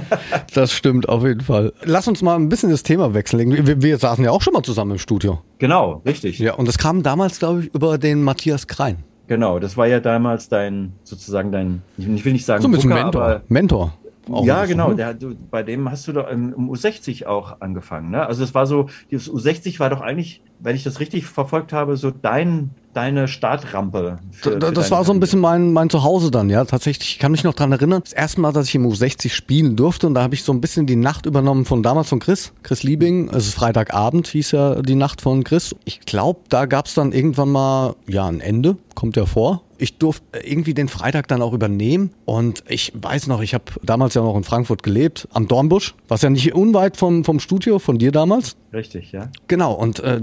das 0.54 0.72
stimmt 0.72 1.08
auf 1.08 1.22
jeden 1.22 1.42
Fall. 1.42 1.72
Lass 1.84 2.08
uns 2.08 2.22
mal 2.22 2.34
ein 2.34 2.48
bisschen 2.48 2.70
das 2.70 2.82
Thema 2.82 3.14
wechseln. 3.14 3.66
Wir, 3.66 3.80
wir 3.80 3.98
saßen 3.98 4.24
ja 4.24 4.32
auch 4.32 4.42
schon 4.42 4.52
mal 4.52 4.62
zusammen 4.62 4.92
im 4.92 4.98
Studio. 4.98 5.40
Genau, 5.58 6.02
richtig. 6.04 6.40
Ja, 6.40 6.54
und 6.54 6.66
das 6.66 6.78
kam 6.78 7.04
damals, 7.04 7.38
glaube 7.38 7.60
ich, 7.60 7.74
über 7.74 7.98
den 7.98 8.24
Matthias 8.24 8.66
Krein. 8.66 9.04
Genau, 9.30 9.60
das 9.60 9.76
war 9.76 9.86
ja 9.86 10.00
damals 10.00 10.48
dein, 10.48 10.94
sozusagen 11.04 11.52
dein, 11.52 11.82
ich 11.96 12.24
will 12.24 12.32
nicht 12.32 12.44
sagen, 12.44 12.62
so 12.62 12.66
ein 12.66 12.72
bisschen 12.72 12.90
Booker, 12.90 13.04
Mentor. 13.46 13.92
Mentor. 14.26 14.44
ja, 14.44 14.64
genau. 14.64 14.88
Ne? 14.88 14.96
Der, 14.96 15.14
du, 15.14 15.36
bei 15.36 15.62
dem 15.62 15.88
hast 15.88 16.08
du 16.08 16.12
doch 16.12 16.28
im, 16.28 16.52
im 16.52 16.68
U60 16.68 17.26
auch 17.26 17.60
angefangen. 17.60 18.10
Ne? 18.10 18.26
Also 18.26 18.42
es 18.42 18.56
war 18.56 18.66
so, 18.66 18.88
dieses 19.12 19.30
U60 19.30 19.78
war 19.78 19.88
doch 19.88 20.00
eigentlich, 20.00 20.42
wenn 20.58 20.74
ich 20.74 20.82
das 20.82 20.98
richtig 20.98 21.26
verfolgt 21.26 21.72
habe, 21.72 21.96
so 21.96 22.10
dein 22.10 22.70
deine 22.92 23.28
Startrampe. 23.28 24.18
Für, 24.32 24.58
das, 24.58 24.72
das 24.72 24.90
war 24.90 25.04
so 25.04 25.12
ein 25.12 25.20
bisschen 25.20 25.40
mein, 25.40 25.72
mein 25.72 25.90
Zuhause 25.90 26.30
dann, 26.30 26.50
ja. 26.50 26.64
Tatsächlich, 26.64 27.12
ich 27.12 27.18
kann 27.18 27.32
mich 27.32 27.44
noch 27.44 27.54
dran 27.54 27.72
erinnern, 27.72 28.00
das 28.02 28.12
erste 28.12 28.40
Mal, 28.40 28.52
dass 28.52 28.68
ich 28.68 28.74
im 28.74 28.86
U60 28.86 29.30
spielen 29.30 29.76
durfte 29.76 30.06
und 30.06 30.14
da 30.14 30.22
habe 30.22 30.34
ich 30.34 30.42
so 30.42 30.52
ein 30.52 30.60
bisschen 30.60 30.86
die 30.86 30.96
Nacht 30.96 31.26
übernommen 31.26 31.64
von 31.64 31.82
damals 31.82 32.08
von 32.08 32.18
Chris, 32.18 32.52
Chris 32.62 32.82
Liebing. 32.82 33.28
Es 33.30 33.46
ist 33.46 33.54
Freitagabend, 33.54 34.28
hieß 34.28 34.52
ja 34.52 34.82
die 34.82 34.94
Nacht 34.96 35.20
von 35.20 35.44
Chris. 35.44 35.74
Ich 35.84 36.00
glaube, 36.00 36.40
da 36.48 36.66
gab 36.66 36.86
es 36.86 36.94
dann 36.94 37.12
irgendwann 37.12 37.50
mal, 37.50 37.94
ja, 38.06 38.26
ein 38.26 38.40
Ende, 38.40 38.76
kommt 38.94 39.16
ja 39.16 39.26
vor 39.26 39.62
ich 39.80 39.98
durfte 39.98 40.38
irgendwie 40.38 40.74
den 40.74 40.88
Freitag 40.88 41.28
dann 41.28 41.42
auch 41.42 41.52
übernehmen. 41.52 42.12
Und 42.24 42.62
ich 42.68 42.92
weiß 42.94 43.26
noch, 43.26 43.40
ich 43.40 43.54
habe 43.54 43.64
damals 43.82 44.14
ja 44.14 44.22
noch 44.22 44.36
in 44.36 44.44
Frankfurt 44.44 44.82
gelebt, 44.82 45.26
am 45.32 45.48
Dornbusch, 45.48 45.94
was 46.08 46.22
ja 46.22 46.30
nicht 46.30 46.54
unweit 46.54 46.96
vom, 46.96 47.24
vom 47.24 47.40
Studio 47.40 47.78
von 47.78 47.98
dir 47.98 48.12
damals. 48.12 48.56
Richtig, 48.72 49.10
ja. 49.10 49.30
Genau, 49.48 49.72
und 49.72 49.98
äh, 49.98 50.20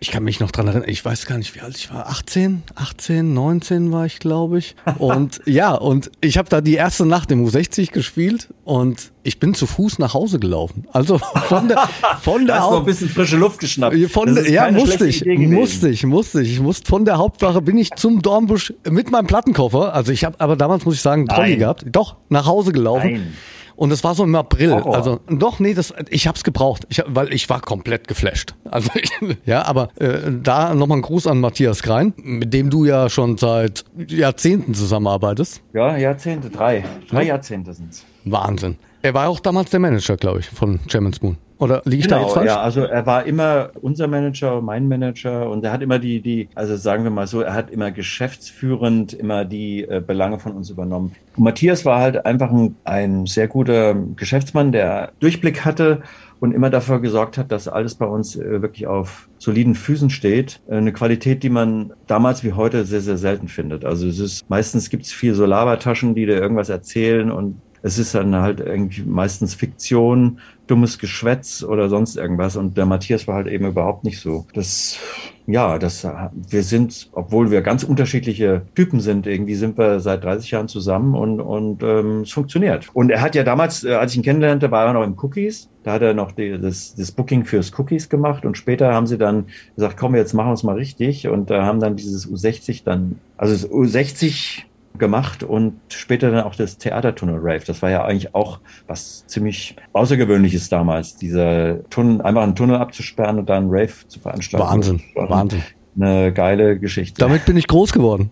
ich 0.00 0.10
kann 0.10 0.22
mich 0.22 0.38
noch 0.38 0.50
dran 0.50 0.66
erinnern, 0.66 0.88
ich 0.88 1.02
weiß 1.02 1.24
gar 1.24 1.38
nicht, 1.38 1.54
wie 1.54 1.60
alt 1.60 1.76
ich 1.78 1.92
war. 1.92 2.08
18, 2.08 2.62
18, 2.74 3.32
19 3.32 3.90
war 3.90 4.04
ich, 4.04 4.18
glaube 4.18 4.58
ich. 4.58 4.76
Und 4.98 5.40
ja, 5.46 5.74
und 5.74 6.10
ich 6.20 6.36
habe 6.36 6.48
da 6.48 6.60
die 6.60 6.74
erste 6.74 7.06
Nacht 7.06 7.30
im 7.30 7.46
U60 7.46 7.92
gespielt 7.92 8.48
und 8.64 9.12
ich 9.22 9.40
bin 9.40 9.54
zu 9.54 9.66
Fuß 9.66 9.98
nach 9.98 10.12
Hause 10.12 10.38
gelaufen. 10.38 10.86
Also 10.92 11.18
von 11.48 11.68
der 11.68 11.88
von 12.20 12.46
der 12.46 12.56
Hast 12.56 12.64
Haupt 12.64 12.78
ein 12.80 12.84
bisschen 12.84 13.08
frische 13.08 13.36
Luft 13.38 13.60
geschnappt. 13.60 13.96
Von 14.10 14.44
ja, 14.44 14.70
musste 14.70 15.06
ich, 15.06 15.24
musste 15.24 15.88
ich, 15.88 16.04
musste 16.04 16.42
ich, 16.42 16.52
ich 16.52 16.60
musste 16.60 16.86
von 16.86 17.06
der 17.06 17.16
Hauptwache 17.16 17.62
bin 17.62 17.78
ich 17.78 17.92
zum 17.94 18.20
Dornbusch 18.20 18.74
mit 18.96 19.10
meinem 19.10 19.26
Plattenkoffer. 19.26 19.94
Also 19.94 20.10
ich 20.10 20.24
habe 20.24 20.40
aber 20.40 20.56
damals 20.56 20.84
muss 20.84 20.94
ich 20.96 21.02
sagen, 21.02 21.26
Trolley 21.28 21.56
gehabt. 21.56 21.84
Doch 21.86 22.16
nach 22.28 22.46
Hause 22.46 22.72
gelaufen. 22.72 23.12
Nein 23.12 23.32
Und 23.76 23.92
es 23.92 24.02
war 24.02 24.14
so 24.14 24.24
im 24.24 24.34
April. 24.34 24.72
Horror. 24.72 24.96
Also 24.96 25.20
doch, 25.28 25.60
nee, 25.60 25.74
das, 25.74 25.92
ich 26.08 26.26
hab's 26.26 26.42
gebraucht, 26.44 26.86
ich, 26.88 27.02
weil 27.06 27.32
ich 27.32 27.48
war 27.50 27.60
komplett 27.60 28.08
geflasht. 28.08 28.54
Also 28.64 28.90
ich, 28.94 29.10
ja, 29.44 29.66
aber 29.66 29.90
äh, 29.96 30.32
da 30.42 30.74
nochmal 30.74 30.98
ein 30.98 31.02
Gruß 31.02 31.26
an 31.26 31.40
Matthias 31.40 31.82
Krein, 31.82 32.14
mit 32.16 32.54
dem 32.54 32.70
du 32.70 32.86
ja 32.86 33.10
schon 33.10 33.36
seit 33.36 33.84
Jahrzehnten 34.08 34.74
zusammenarbeitest. 34.74 35.60
Ja, 35.74 35.96
Jahrzehnte, 35.96 36.48
drei. 36.48 36.84
Drei 37.10 37.24
Jahrzehnte 37.24 37.74
sind's. 37.74 38.04
Wahnsinn. 38.24 38.76
Er 39.06 39.14
war 39.14 39.28
auch 39.28 39.38
damals 39.38 39.70
der 39.70 39.78
Manager, 39.78 40.16
glaube 40.16 40.40
ich, 40.40 40.46
von 40.46 40.80
German 40.88 41.14
Spoon. 41.14 41.36
Oder 41.58 41.80
liege 41.84 42.00
ich 42.00 42.08
da 42.08 42.20
jetzt 42.20 42.32
falsch? 42.32 42.48
ja, 42.48 42.60
also 42.60 42.80
er 42.80 43.06
war 43.06 43.24
immer 43.24 43.70
unser 43.80 44.08
Manager, 44.08 44.60
mein 44.60 44.88
Manager 44.88 45.48
und 45.48 45.64
er 45.64 45.70
hat 45.70 45.80
immer 45.80 46.00
die, 46.00 46.20
die, 46.20 46.48
also 46.56 46.74
sagen 46.74 47.04
wir 47.04 47.12
mal 47.12 47.28
so, 47.28 47.40
er 47.40 47.54
hat 47.54 47.70
immer 47.70 47.92
geschäftsführend 47.92 49.12
immer 49.12 49.44
die 49.44 49.84
äh, 49.84 50.02
Belange 50.04 50.40
von 50.40 50.54
uns 50.54 50.70
übernommen. 50.70 51.14
Und 51.36 51.44
Matthias 51.44 51.84
war 51.84 52.00
halt 52.00 52.26
einfach 52.26 52.50
ein, 52.50 52.74
ein 52.82 53.26
sehr 53.26 53.46
guter 53.46 53.94
Geschäftsmann, 53.94 54.72
der 54.72 55.12
Durchblick 55.20 55.64
hatte 55.64 56.02
und 56.40 56.52
immer 56.52 56.68
dafür 56.68 57.00
gesorgt 57.00 57.38
hat, 57.38 57.50
dass 57.52 57.68
alles 57.68 57.94
bei 57.94 58.06
uns 58.06 58.36
äh, 58.36 58.60
wirklich 58.60 58.86
auf 58.88 59.28
soliden 59.38 59.74
Füßen 59.74 60.10
steht. 60.10 60.60
Äh, 60.68 60.76
eine 60.76 60.92
Qualität, 60.92 61.42
die 61.42 61.48
man 61.48 61.92
damals 62.06 62.44
wie 62.44 62.52
heute 62.52 62.84
sehr, 62.84 63.00
sehr 63.00 63.16
selten 63.16 63.48
findet. 63.48 63.84
Also 63.84 64.08
es 64.08 64.18
ist, 64.18 64.50
meistens 64.50 64.90
gibt 64.90 65.04
es 65.04 65.12
viel 65.12 65.34
so 65.34 65.46
Labertaschen, 65.46 66.14
die 66.14 66.26
dir 66.26 66.40
irgendwas 66.40 66.68
erzählen 66.68 67.30
und 67.30 67.60
es 67.86 68.00
ist 68.00 68.16
dann 68.16 68.34
halt 68.34 68.58
irgendwie 68.58 69.04
meistens 69.04 69.54
Fiktion, 69.54 70.40
dummes 70.66 70.98
Geschwätz 70.98 71.62
oder 71.62 71.88
sonst 71.88 72.16
irgendwas. 72.16 72.56
Und 72.56 72.76
der 72.76 72.84
Matthias 72.84 73.28
war 73.28 73.36
halt 73.36 73.46
eben 73.46 73.64
überhaupt 73.64 74.02
nicht 74.02 74.18
so. 74.18 74.44
Das, 74.54 74.98
ja, 75.46 75.78
das, 75.78 76.04
wir 76.34 76.64
sind, 76.64 77.08
obwohl 77.12 77.52
wir 77.52 77.62
ganz 77.62 77.84
unterschiedliche 77.84 78.62
Typen 78.74 78.98
sind, 78.98 79.28
irgendwie 79.28 79.54
sind 79.54 79.78
wir 79.78 80.00
seit 80.00 80.24
30 80.24 80.50
Jahren 80.50 80.66
zusammen 80.66 81.14
und, 81.14 81.40
und 81.40 81.84
ähm, 81.84 82.22
es 82.22 82.32
funktioniert. 82.32 82.88
Und 82.92 83.10
er 83.10 83.20
hat 83.20 83.36
ja 83.36 83.44
damals, 83.44 83.84
äh, 83.84 83.92
als 83.92 84.10
ich 84.10 84.18
ihn 84.18 84.24
kennenlernte, 84.24 84.72
war 84.72 84.86
er 84.86 84.92
noch 84.92 85.04
im 85.04 85.16
Cookies. 85.22 85.68
Da 85.84 85.92
hat 85.92 86.02
er 86.02 86.12
noch 86.12 86.32
die, 86.32 86.58
das, 86.60 86.96
das 86.96 87.12
Booking 87.12 87.44
fürs 87.44 87.70
Cookies 87.78 88.08
gemacht 88.08 88.44
und 88.44 88.58
später 88.58 88.92
haben 88.92 89.06
sie 89.06 89.16
dann 89.16 89.44
gesagt, 89.76 89.96
komm, 89.96 90.16
jetzt 90.16 90.34
machen 90.34 90.48
wir 90.48 90.54
es 90.54 90.64
mal 90.64 90.74
richtig 90.74 91.28
und 91.28 91.52
äh, 91.52 91.60
haben 91.60 91.78
dann 91.78 91.94
dieses 91.94 92.28
U60 92.28 92.82
dann, 92.84 93.20
also 93.36 93.52
das 93.52 93.70
U60 93.70 94.64
gemacht 94.98 95.42
und 95.42 95.74
später 95.88 96.30
dann 96.30 96.44
auch 96.44 96.54
das 96.54 96.78
Theatertunnel 96.78 97.36
Rave. 97.38 97.62
Das 97.66 97.82
war 97.82 97.90
ja 97.90 98.04
eigentlich 98.04 98.34
auch 98.34 98.60
was 98.86 99.26
ziemlich 99.26 99.76
Außergewöhnliches 99.92 100.68
damals, 100.68 101.16
dieser 101.16 101.88
Tunnel, 101.90 102.22
einfach 102.22 102.42
einen 102.42 102.54
Tunnel 102.56 102.76
abzusperren 102.76 103.38
und 103.38 103.48
dann 103.48 103.64
einen 103.64 103.70
Rave 103.70 103.92
zu 104.08 104.20
veranstalten. 104.20 104.66
Wahnsinn, 104.66 105.00
Wahnsinn. 105.14 105.62
Eine 105.98 106.32
geile 106.32 106.78
Geschichte. 106.78 107.18
Damit 107.20 107.44
bin 107.46 107.56
ich 107.56 107.66
groß 107.68 107.92
geworden. 107.92 108.30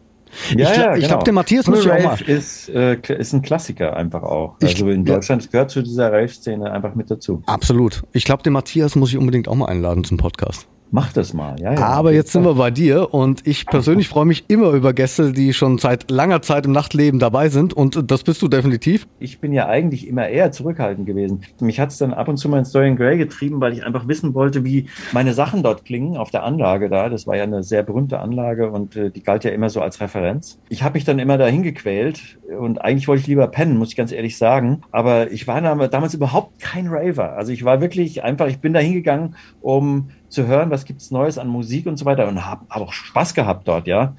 ich 0.51 0.57
gla- 0.57 0.95
ich 0.95 1.03
genau. 1.03 1.09
glaub, 1.09 1.25
der 1.25 1.33
Matthias 1.33 1.67
muss 1.67 1.85
ich 1.85 1.91
auch 1.91 1.97
Rave 2.05 2.25
ist, 2.25 2.69
äh, 2.69 2.97
ist 3.17 3.33
ein 3.33 3.43
Klassiker 3.43 3.97
einfach 3.97 4.23
auch. 4.23 4.57
Ich- 4.61 4.75
Also 4.75 4.91
in 4.91 5.07
ja. 5.07 5.15
Deutschland 5.15 5.43
es 5.43 5.51
gehört 5.51 5.71
zu 5.71 5.81
dieser 5.83 6.13
Rave-Szene 6.13 6.71
einfach 6.73 6.95
mit 6.95 7.11
dazu. 7.11 7.43
Absolut. 7.47 8.03
Ich 8.13 8.25
glaube, 8.25 8.43
den 8.43 8.53
Matthias 8.53 8.97
muss 8.97 9.11
ich 9.11 9.17
unbedingt 9.19 9.49
auch 9.49 9.55
mal 9.55 9.67
einladen 9.67 10.05
zum 10.05 10.17
Podcast. 10.19 10.67
Mach 10.91 11.13
das 11.13 11.35
mal, 11.35 11.59
ja. 11.61 11.73
ja 11.75 11.81
Aber 11.87 12.13
jetzt 12.13 12.31
sind 12.31 12.45
wir 12.45 12.55
bei 12.55 12.71
dir 12.71 13.13
und 13.13 13.45
ich 13.47 13.67
persönlich 13.67 14.07
freue 14.09 14.27
mich 14.27 14.45
immer 14.47 14.71
über 14.71 14.93
Gäste, 14.93 15.33
die 15.33 15.53
schon 15.53 15.79
seit 15.79 16.09
langer 16.09 16.41
Zeit 16.41 16.67
im 16.67 16.73
Nachtleben 16.73 17.19
dabei 17.19 17.49
sind 17.49 17.73
und 17.75 18.11
das 18.13 18.23
bist 18.23 18.41
du 18.43 18.47
definitiv. 18.49 19.09
ich 19.19 19.41
bin 19.41 19.53
ja 19.53 19.67
eigentlich 19.67 20.07
immer 20.07 20.29
eher 20.29 20.53
zurückhaltend 20.53 21.07
gewesen. 21.07 21.41
Mich 21.61 21.81
hat 21.81 21.91
es 21.91 21.99
dann 21.99 22.15
ab 22.15 22.29
und 22.29 22.37
zu 22.37 22.49
mal 22.49 22.59
ins 22.59 22.71
Dorian 22.71 22.95
Gray 22.97 23.19
getrieben, 23.19 23.61
weil 23.61 23.73
ich 23.73 23.85
einfach 23.85 24.07
wissen 24.07 24.35
wollte, 24.35 24.63
wie 24.65 24.87
meine 25.13 25.35
Sachen 25.35 25.65
dort 25.65 25.85
klingen 25.85 26.17
auf 26.17 26.31
der 26.31 26.45
Anlage 26.45 26.89
da. 26.89 27.09
Das 27.09 27.27
war 27.27 27.37
ja 27.37 27.43
eine 27.43 27.65
sehr 27.65 27.83
berühmte 27.83 28.21
Anlage 28.21 28.71
und 28.71 28.95
äh, 28.95 29.11
die 29.11 29.23
galt 29.25 29.43
ja 29.43 29.51
immer 29.51 29.71
so 29.71 29.81
als 29.81 30.01
Referenz. 30.01 30.61
Ich 30.69 30.85
habe 30.85 30.95
mich 30.95 31.05
dann 31.05 31.19
immer 31.19 31.39
dahin 31.39 31.65
gequält 31.65 32.39
und 32.57 32.81
eigentlich 32.81 33.09
wollte 33.09 33.23
ich 33.23 33.27
lieber 33.27 33.49
pennen, 33.49 33.79
muss 33.79 33.89
ich 33.89 33.97
ganz 33.97 34.13
ehrlich 34.13 34.39
sagen. 34.39 34.83
Aber 34.93 35.33
ich 35.33 35.49
war 35.49 35.61
dam- 35.61 35.91
damals 35.91 36.15
überhaupt 36.15 36.61
kein 36.61 36.87
Raver. 36.87 37.33
Also 37.33 37.51
ich 37.51 37.65
war 37.65 37.81
wirklich 37.81 38.23
einfach, 38.23 38.47
ich 38.47 38.61
bin 38.61 38.73
da 38.75 38.79
hingegangen, 38.81 39.35
um 39.61 40.11
zu 40.35 40.47
hören, 40.47 40.71
was 40.71 40.85
gibt's 40.85 41.11
Neues 41.11 41.39
an 41.39 41.49
Musik 41.49 41.87
und 41.87 41.97
so 41.97 42.05
weiter 42.05 42.29
und 42.29 42.45
habe 42.45 42.67
hab 42.69 42.83
auch 42.83 42.93
Spaß 42.93 43.35
gehabt 43.35 43.69
dort, 43.69 43.87
ja. 43.87 44.15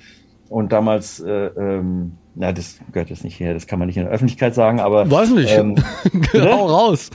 Und 0.49 0.71
damals, 0.71 1.19
äh, 1.19 1.29
ähm, 1.31 2.17
na, 2.35 2.51
das 2.51 2.79
gehört 2.91 3.09
jetzt 3.09 3.23
nicht 3.23 3.39
her, 3.39 3.53
das 3.53 3.65
kann 3.65 3.79
man 3.79 3.87
nicht 3.87 3.97
in 3.97 4.03
der 4.03 4.11
Öffentlichkeit 4.11 4.53
sagen, 4.53 4.81
aber. 4.81 5.09
Weiß 5.09 5.29
nicht. 5.31 5.51
Ähm, 5.51 5.75
Hau 6.33 6.65
raus. 6.65 7.09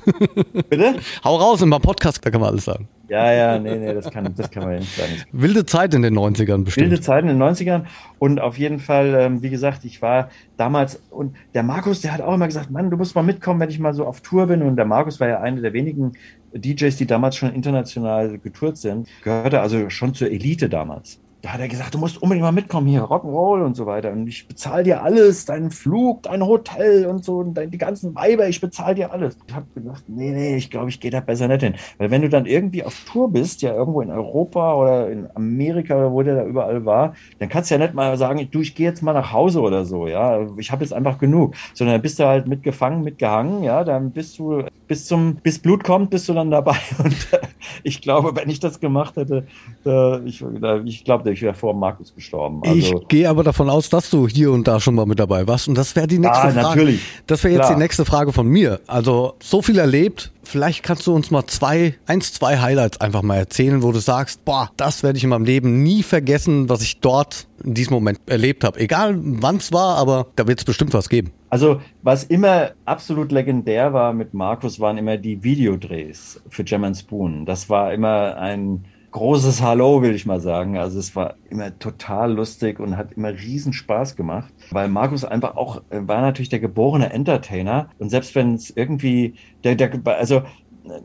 bitte? 0.68 0.94
Hau 1.22 1.36
raus 1.36 1.60
in 1.60 1.68
meinem 1.68 1.82
Podcast, 1.82 2.24
da 2.24 2.30
kann 2.30 2.40
man 2.40 2.50
alles 2.50 2.64
sagen. 2.64 2.88
Ja, 3.10 3.32
ja, 3.32 3.58
nee, 3.58 3.76
nee, 3.76 3.92
das 3.92 4.08
kann, 4.10 4.32
das 4.36 4.50
kann 4.50 4.62
man 4.62 4.74
ja 4.74 4.78
nicht 4.78 4.96
sagen. 4.96 5.12
Wilde 5.32 5.66
Zeit 5.66 5.94
in 5.94 6.02
den 6.02 6.16
90ern 6.16 6.64
bestimmt. 6.64 6.90
Wilde 6.90 7.02
Zeiten 7.02 7.28
in 7.28 7.40
den 7.40 7.48
90ern 7.48 7.82
und 8.20 8.40
auf 8.40 8.56
jeden 8.56 8.78
Fall, 8.78 9.14
ähm, 9.18 9.42
wie 9.42 9.50
gesagt, 9.50 9.84
ich 9.84 10.00
war 10.00 10.30
damals 10.56 11.02
und 11.10 11.34
der 11.52 11.64
Markus, 11.64 12.02
der 12.02 12.12
hat 12.12 12.20
auch 12.20 12.32
immer 12.32 12.46
gesagt, 12.46 12.70
Mann, 12.70 12.88
du 12.88 12.96
musst 12.96 13.16
mal 13.16 13.22
mitkommen, 13.22 13.58
wenn 13.58 13.68
ich 13.68 13.80
mal 13.80 13.94
so 13.94 14.06
auf 14.06 14.20
Tour 14.20 14.46
bin 14.46 14.62
und 14.62 14.76
der 14.76 14.84
Markus 14.84 15.18
war 15.18 15.26
ja 15.26 15.40
einer 15.40 15.60
der 15.60 15.72
wenigen 15.72 16.12
DJs, 16.54 16.96
die 16.96 17.06
damals 17.06 17.34
schon 17.36 17.52
international 17.52 18.38
getourt 18.38 18.76
sind, 18.76 19.08
gehörte 19.22 19.60
also 19.60 19.90
schon 19.90 20.14
zur 20.14 20.30
Elite 20.30 20.68
damals. 20.68 21.18
Da 21.42 21.54
hat 21.54 21.60
er 21.60 21.68
gesagt, 21.68 21.94
du 21.94 21.98
musst 21.98 22.20
unbedingt 22.20 22.44
mal 22.44 22.52
mitkommen 22.52 22.86
hier, 22.86 23.02
Rock'n'Roll 23.02 23.64
und 23.64 23.74
so 23.74 23.86
weiter. 23.86 24.12
Und 24.12 24.26
ich 24.26 24.46
bezahle 24.46 24.82
dir 24.82 25.02
alles, 25.02 25.46
deinen 25.46 25.70
Flug, 25.70 26.24
dein 26.24 26.44
Hotel 26.44 27.06
und 27.06 27.24
so, 27.24 27.38
und 27.38 27.58
die 27.58 27.78
ganzen 27.78 28.14
Weiber, 28.14 28.46
ich 28.48 28.60
bezahle 28.60 28.94
dir 28.94 29.10
alles. 29.10 29.38
Ich 29.46 29.54
habe 29.54 29.66
gedacht, 29.74 30.04
nee, 30.06 30.32
nee, 30.32 30.56
ich 30.56 30.70
glaube, 30.70 30.90
ich 30.90 31.00
gehe 31.00 31.10
da 31.10 31.20
besser 31.20 31.48
nicht 31.48 31.62
hin. 31.62 31.74
Weil 31.96 32.10
wenn 32.10 32.20
du 32.20 32.28
dann 32.28 32.44
irgendwie 32.44 32.84
auf 32.84 32.94
Tour 33.06 33.32
bist, 33.32 33.62
ja 33.62 33.74
irgendwo 33.74 34.02
in 34.02 34.10
Europa 34.10 34.74
oder 34.74 35.10
in 35.10 35.28
Amerika 35.34 35.96
oder 35.96 36.12
wo 36.12 36.22
der 36.22 36.34
da 36.34 36.44
überall 36.44 36.84
war, 36.84 37.14
dann 37.38 37.48
kannst 37.48 37.70
du 37.70 37.74
ja 37.74 37.80
nicht 37.80 37.94
mal 37.94 38.16
sagen, 38.18 38.46
du, 38.50 38.60
ich 38.60 38.74
gehe 38.74 38.88
jetzt 38.88 39.02
mal 39.02 39.14
nach 39.14 39.32
Hause 39.32 39.60
oder 39.62 39.86
so, 39.86 40.06
ja, 40.06 40.46
ich 40.58 40.70
habe 40.70 40.84
jetzt 40.84 40.92
einfach 40.92 41.18
genug. 41.18 41.54
Sondern 41.72 41.94
dann 41.94 42.02
bist 42.02 42.18
du 42.18 42.26
halt 42.26 42.48
mitgefangen, 42.48 43.02
mitgehangen, 43.02 43.62
ja, 43.62 43.82
dann 43.84 44.12
bist 44.12 44.38
du 44.38 44.64
bis 44.90 45.06
zum, 45.06 45.36
bis 45.36 45.60
Blut 45.60 45.84
kommt, 45.84 46.10
bist 46.10 46.28
du 46.28 46.34
dann 46.34 46.50
dabei. 46.50 46.74
Und 46.98 47.14
äh, 47.30 47.38
ich 47.84 48.00
glaube, 48.02 48.34
wenn 48.34 48.50
ich 48.50 48.58
das 48.58 48.80
gemacht 48.80 49.14
hätte, 49.14 49.46
äh, 49.86 50.18
ich, 50.26 50.42
äh, 50.42 50.80
ich 50.84 51.04
glaube, 51.04 51.30
ich 51.30 51.42
wäre 51.42 51.54
vor 51.54 51.74
Markus 51.74 52.12
gestorben. 52.12 52.60
Also, 52.66 52.76
ich 52.76 53.06
gehe 53.06 53.28
aber 53.28 53.44
davon 53.44 53.70
aus, 53.70 53.88
dass 53.88 54.10
du 54.10 54.26
hier 54.26 54.50
und 54.50 54.66
da 54.66 54.80
schon 54.80 54.96
mal 54.96 55.06
mit 55.06 55.20
dabei 55.20 55.46
warst. 55.46 55.68
Und 55.68 55.78
das 55.78 55.94
wäre 55.94 56.08
die 56.08 56.18
nächste 56.18 56.38
Ah, 56.42 56.50
Frage. 56.50 56.66
natürlich. 56.66 57.00
Das 57.28 57.44
wäre 57.44 57.54
jetzt 57.54 57.66
Klar. 57.66 57.74
die 57.76 57.82
nächste 57.82 58.04
Frage 58.04 58.32
von 58.32 58.48
mir. 58.48 58.80
Also 58.88 59.34
so 59.40 59.62
viel 59.62 59.78
erlebt. 59.78 60.32
Vielleicht 60.50 60.82
kannst 60.82 61.06
du 61.06 61.14
uns 61.14 61.30
mal 61.30 61.46
zwei, 61.46 61.94
eins, 62.06 62.32
zwei 62.32 62.58
Highlights 62.58 63.00
einfach 63.00 63.22
mal 63.22 63.36
erzählen, 63.36 63.84
wo 63.84 63.92
du 63.92 64.00
sagst, 64.00 64.44
boah, 64.44 64.68
das 64.76 65.04
werde 65.04 65.16
ich 65.16 65.22
in 65.22 65.30
meinem 65.30 65.44
Leben 65.44 65.84
nie 65.84 66.02
vergessen, 66.02 66.68
was 66.68 66.82
ich 66.82 66.98
dort 66.98 67.46
in 67.62 67.74
diesem 67.74 67.94
Moment 67.94 68.18
erlebt 68.26 68.64
habe. 68.64 68.80
Egal 68.80 69.14
wann 69.16 69.58
es 69.58 69.72
war, 69.72 69.96
aber 69.96 70.26
da 70.34 70.48
wird 70.48 70.58
es 70.58 70.64
bestimmt 70.64 70.92
was 70.92 71.08
geben. 71.08 71.30
Also, 71.50 71.80
was 72.02 72.24
immer 72.24 72.72
absolut 72.84 73.30
legendär 73.30 73.92
war 73.92 74.12
mit 74.12 74.34
Markus, 74.34 74.80
waren 74.80 74.98
immer 74.98 75.18
die 75.18 75.44
Videodrehs 75.44 76.42
für 76.48 76.64
Gem 76.64 76.92
Spoon. 76.96 77.46
Das 77.46 77.70
war 77.70 77.94
immer 77.94 78.36
ein 78.36 78.86
großes 79.10 79.62
Hallo, 79.62 80.02
will 80.02 80.14
ich 80.14 80.26
mal 80.26 80.40
sagen. 80.40 80.78
Also, 80.78 80.98
es 80.98 81.14
war 81.16 81.34
immer 81.48 81.78
total 81.78 82.32
lustig 82.32 82.80
und 82.80 82.96
hat 82.96 83.12
immer 83.12 83.30
riesen 83.30 83.72
Spaß 83.72 84.16
gemacht, 84.16 84.52
weil 84.70 84.88
Markus 84.88 85.24
einfach 85.24 85.56
auch 85.56 85.82
äh, 85.90 86.06
war 86.06 86.20
natürlich 86.20 86.48
der 86.48 86.60
geborene 86.60 87.12
Entertainer. 87.12 87.88
Und 87.98 88.10
selbst 88.10 88.34
wenn 88.34 88.54
es 88.54 88.70
irgendwie, 88.70 89.34
der, 89.64 89.74
der, 89.74 89.90
also, 90.06 90.42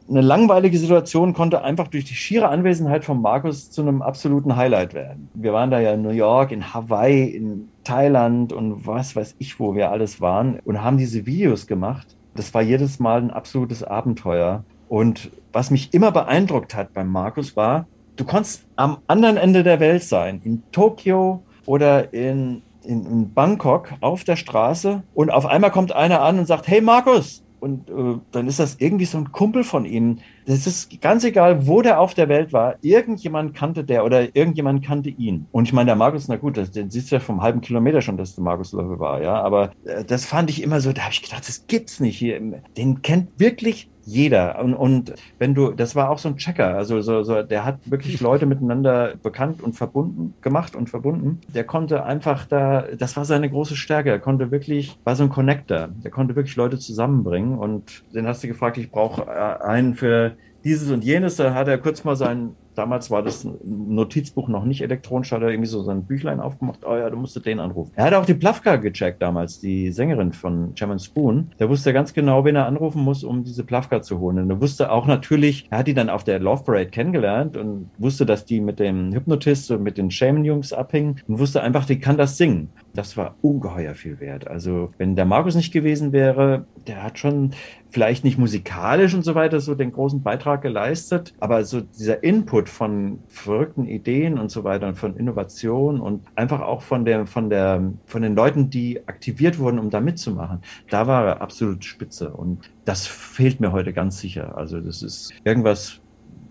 eine 0.10 0.22
langweilige 0.22 0.78
Situation 0.78 1.34
konnte 1.34 1.64
einfach 1.64 1.88
durch 1.88 2.06
die 2.06 2.16
schiere 2.16 2.50
Anwesenheit 2.50 3.06
von 3.06 3.22
Markus 3.22 3.72
zu 3.72 3.82
einem 3.82 4.02
absoluten 4.02 4.56
Highlight 4.56 4.94
werden. 4.94 5.30
Wir 5.34 5.54
waren 5.54 5.70
da 5.70 5.80
ja 5.80 5.94
in 5.94 6.02
New 6.02 6.10
York, 6.10 6.52
in 6.52 6.74
Hawaii, 6.74 7.26
in 7.26 7.70
Thailand 7.84 8.54
und 8.54 8.88
was 8.88 9.16
weiß 9.16 9.36
ich, 9.38 9.60
wo 9.60 9.76
wir 9.76 9.92
alles 9.92 10.22
waren 10.22 10.60
und 10.64 10.82
haben 10.82 10.98
diese 10.98 11.26
Videos 11.26 11.68
gemacht. 11.68 12.16
Das 12.36 12.54
war 12.54 12.62
jedes 12.62 13.00
Mal 13.00 13.22
ein 13.22 13.32
absolutes 13.32 13.84
Abenteuer. 13.84 14.64
Und 14.88 15.32
was 15.52 15.72
mich 15.72 15.94
immer 15.94 16.12
beeindruckt 16.12 16.76
hat 16.76 16.94
beim 16.94 17.10
Markus 17.10 17.56
war, 17.56 17.88
du 18.16 18.26
konntest 18.26 18.66
am 18.76 18.98
anderen 19.08 19.38
Ende 19.38 19.64
der 19.64 19.80
Welt 19.80 20.04
sein, 20.04 20.42
in 20.44 20.64
Tokio 20.72 21.44
oder 21.66 22.14
in, 22.14 22.62
in, 22.84 23.06
in 23.06 23.34
Bangkok 23.34 23.90
auf 24.02 24.24
der 24.24 24.36
Straße 24.36 25.04
und 25.14 25.32
auf 25.32 25.46
einmal 25.46 25.72
kommt 25.72 25.92
einer 25.92 26.22
an 26.22 26.40
und 26.40 26.46
sagt, 26.46 26.68
hey 26.68 26.82
Markus, 26.82 27.44
und 27.60 27.90
äh, 27.90 28.20
dann 28.32 28.48
ist 28.48 28.60
das 28.60 28.76
irgendwie 28.80 29.06
so 29.06 29.18
ein 29.18 29.32
Kumpel 29.32 29.64
von 29.64 29.86
ihm. 29.86 30.20
Das 30.46 30.68
ist 30.68 31.02
ganz 31.02 31.24
egal, 31.24 31.68
wo 31.68 31.82
der 31.82 32.00
auf 32.00 32.14
der 32.14 32.30
Welt 32.30 32.54
war. 32.54 32.76
Irgendjemand 32.82 33.56
kannte 33.56 33.84
der 33.84 34.06
oder 34.06 34.36
irgendjemand 34.36 34.86
kannte 34.86 35.10
ihn. 35.10 35.48
Und 35.52 35.66
ich 35.68 35.74
meine, 35.74 35.88
der 35.88 35.96
Markus, 35.96 36.28
na 36.28 36.36
gut, 36.36 36.58
das, 36.58 36.72
den 36.72 36.90
siehst 36.90 37.12
du 37.12 37.16
ja 37.16 37.20
vom 37.20 37.42
halben 37.42 37.62
Kilometer 37.62 38.02
schon, 38.02 38.18
dass 38.18 38.36
der 38.36 38.44
Markus 38.44 38.74
Löwe 38.74 39.00
war, 39.00 39.22
ja. 39.22 39.42
Aber 39.42 39.72
äh, 39.86 40.04
das 40.04 40.26
fand 40.26 40.50
ich 40.50 40.62
immer 40.62 40.82
so, 40.82 40.94
da 40.94 41.04
habe 41.04 41.14
ich 41.14 41.22
gedacht, 41.22 41.48
das 41.48 41.66
gibt's 41.68 42.00
nicht 42.00 42.18
hier. 42.18 42.40
Den 42.78 43.02
kennt 43.02 43.40
wirklich 43.40 43.90
jeder. 44.06 44.60
Und, 44.60 44.74
und 44.76 45.14
wenn 45.40 45.56
du, 45.56 45.72
das 45.72 45.96
war 45.96 46.10
auch 46.10 46.20
so 46.20 46.30
ein 46.30 46.38
Checker, 46.38 46.76
also 46.76 47.02
so, 47.02 47.24
so, 47.24 47.42
der 47.42 47.66
hat 47.66 47.80
wirklich 47.86 48.22
Leute 48.22 48.46
miteinander 48.46 49.16
bekannt 49.22 49.62
und 49.62 49.74
verbunden, 49.74 50.36
gemacht 50.42 50.76
und 50.76 50.90
verbunden. 50.90 51.42
Der 51.54 51.64
konnte 51.64 52.06
einfach 52.06 52.46
da, 52.46 52.86
das 52.98 53.18
war 53.18 53.26
seine 53.26 53.50
große 53.50 53.76
Stärke. 53.76 54.12
Er 54.12 54.20
konnte 54.20 54.52
wirklich, 54.52 54.98
war 55.04 55.16
so 55.16 55.24
ein 55.24 55.30
Connector. 55.30 55.90
Der 56.04 56.12
konnte 56.12 56.36
wirklich 56.36 56.56
Leute 56.56 56.78
zusammenbringen. 56.78 57.58
Und 57.58 58.04
den 58.14 58.28
hast 58.28 58.44
du 58.44 58.48
gefragt, 58.48 58.78
ich 58.78 58.92
brauche 58.92 59.24
äh, 59.24 59.64
einen 59.64 59.96
für 59.96 60.35
dieses 60.66 60.92
und 60.92 61.04
jenes. 61.04 61.38
Da 61.38 61.54
hat 61.54 61.68
er 61.68 61.78
kurz 61.78 62.04
mal 62.04 62.16
sein 62.16 62.56
damals 62.78 63.10
war 63.10 63.24
das 63.24 63.48
Notizbuch 63.64 64.48
noch 64.48 64.66
nicht 64.66 64.82
elektronisch, 64.82 65.32
hat 65.32 65.42
er 65.42 65.50
irgendwie 65.50 65.70
so 65.70 65.82
sein 65.82 66.04
Büchlein 66.04 66.40
aufgemacht, 66.40 66.86
oh 66.86 66.96
ja, 66.96 67.10
du 67.10 67.18
musst 67.18 67.44
den 67.46 67.60
anrufen. 67.60 67.92
Er 67.96 68.06
hat 68.06 68.14
auch 68.14 68.26
die 68.26 68.34
Plavka 68.34 68.78
gecheckt 68.78 69.22
damals, 69.22 69.60
die 69.60 69.92
Sängerin 69.92 70.32
von 70.32 70.74
German 70.76 71.00
Spoon. 71.00 71.52
Der 71.60 71.70
wusste 71.70 71.94
ganz 71.94 72.14
genau, 72.14 72.46
wen 72.46 72.56
er 72.56 72.66
anrufen 72.66 73.02
muss, 73.04 73.24
um 73.24 73.44
diese 73.44 73.64
Plavka 73.64 74.02
zu 74.02 74.20
holen. 74.20 74.40
Und 74.40 74.50
er 74.50 74.62
wusste 74.62 74.92
auch 74.92 75.06
natürlich, 75.06 75.68
er 75.70 75.80
hat 75.80 75.88
die 75.88 75.94
dann 75.94 76.10
auf 76.10 76.24
der 76.24 76.40
Love 76.40 76.64
Parade 76.64 76.88
kennengelernt 76.88 77.58
und 77.58 77.90
wusste, 77.98 78.26
dass 78.26 78.46
die 78.46 78.62
mit 78.62 78.80
dem 78.80 79.14
Hypnotist 79.14 79.72
und 79.72 79.84
mit 79.84 79.98
den 79.98 80.12
Shaman-Jungs 80.12 80.74
abhängen 80.74 81.22
und 81.28 81.40
wusste 81.40 81.62
einfach, 81.62 81.86
die 81.86 82.00
kann 82.00 82.18
das 82.18 82.38
singen. 82.38 82.70
Das 82.94 83.18
war 83.18 83.36
ungeheuer 83.42 83.94
viel 83.94 84.20
wert. 84.20 84.48
Also 84.48 84.92
wenn 84.98 85.16
der 85.16 85.26
Markus 85.26 85.56
nicht 85.56 85.74
gewesen 85.74 86.12
wäre, 86.14 86.66
der 86.88 87.04
hat 87.04 87.20
schon 87.20 87.52
vielleicht 87.96 88.26
nicht 88.26 88.38
musikalisch 88.38 89.14
und 89.14 89.24
so 89.24 89.36
weiter 89.36 89.62
so 89.62 89.74
den 89.74 89.94
großen 89.94 90.22
Beitrag 90.22 90.62
geleistet, 90.62 91.34
aber 91.40 91.64
so 91.64 91.80
dieser 91.80 92.26
Input 92.26 92.68
von 92.68 93.20
verrückten 93.30 93.86
Ideen 93.86 94.38
und 94.38 94.52
so 94.52 94.66
weiter 94.66 94.90
und 94.90 94.98
von 94.98 95.16
Innovation 95.16 96.02
und 96.02 96.26
einfach 96.36 96.60
auch 96.60 96.82
von 96.82 97.06
der, 97.06 97.26
von 97.26 97.50
der, 97.50 97.94
von 98.06 98.22
den 98.22 98.36
Leuten, 98.36 98.70
die 98.70 99.08
aktiviert 99.08 99.60
wurden, 99.60 99.80
um 99.80 99.92
da 99.92 100.02
mitzumachen, 100.02 100.60
da 100.90 101.08
war 101.08 101.26
er 101.26 101.42
absolut 101.42 101.86
spitze 101.86 102.32
und 102.32 102.70
das 102.84 103.08
fehlt 103.08 103.62
mir 103.62 103.72
heute 103.72 103.94
ganz 103.94 104.20
sicher. 104.20 104.58
Also 104.58 104.82
das 104.82 105.02
ist 105.02 105.32
irgendwas, 105.46 106.02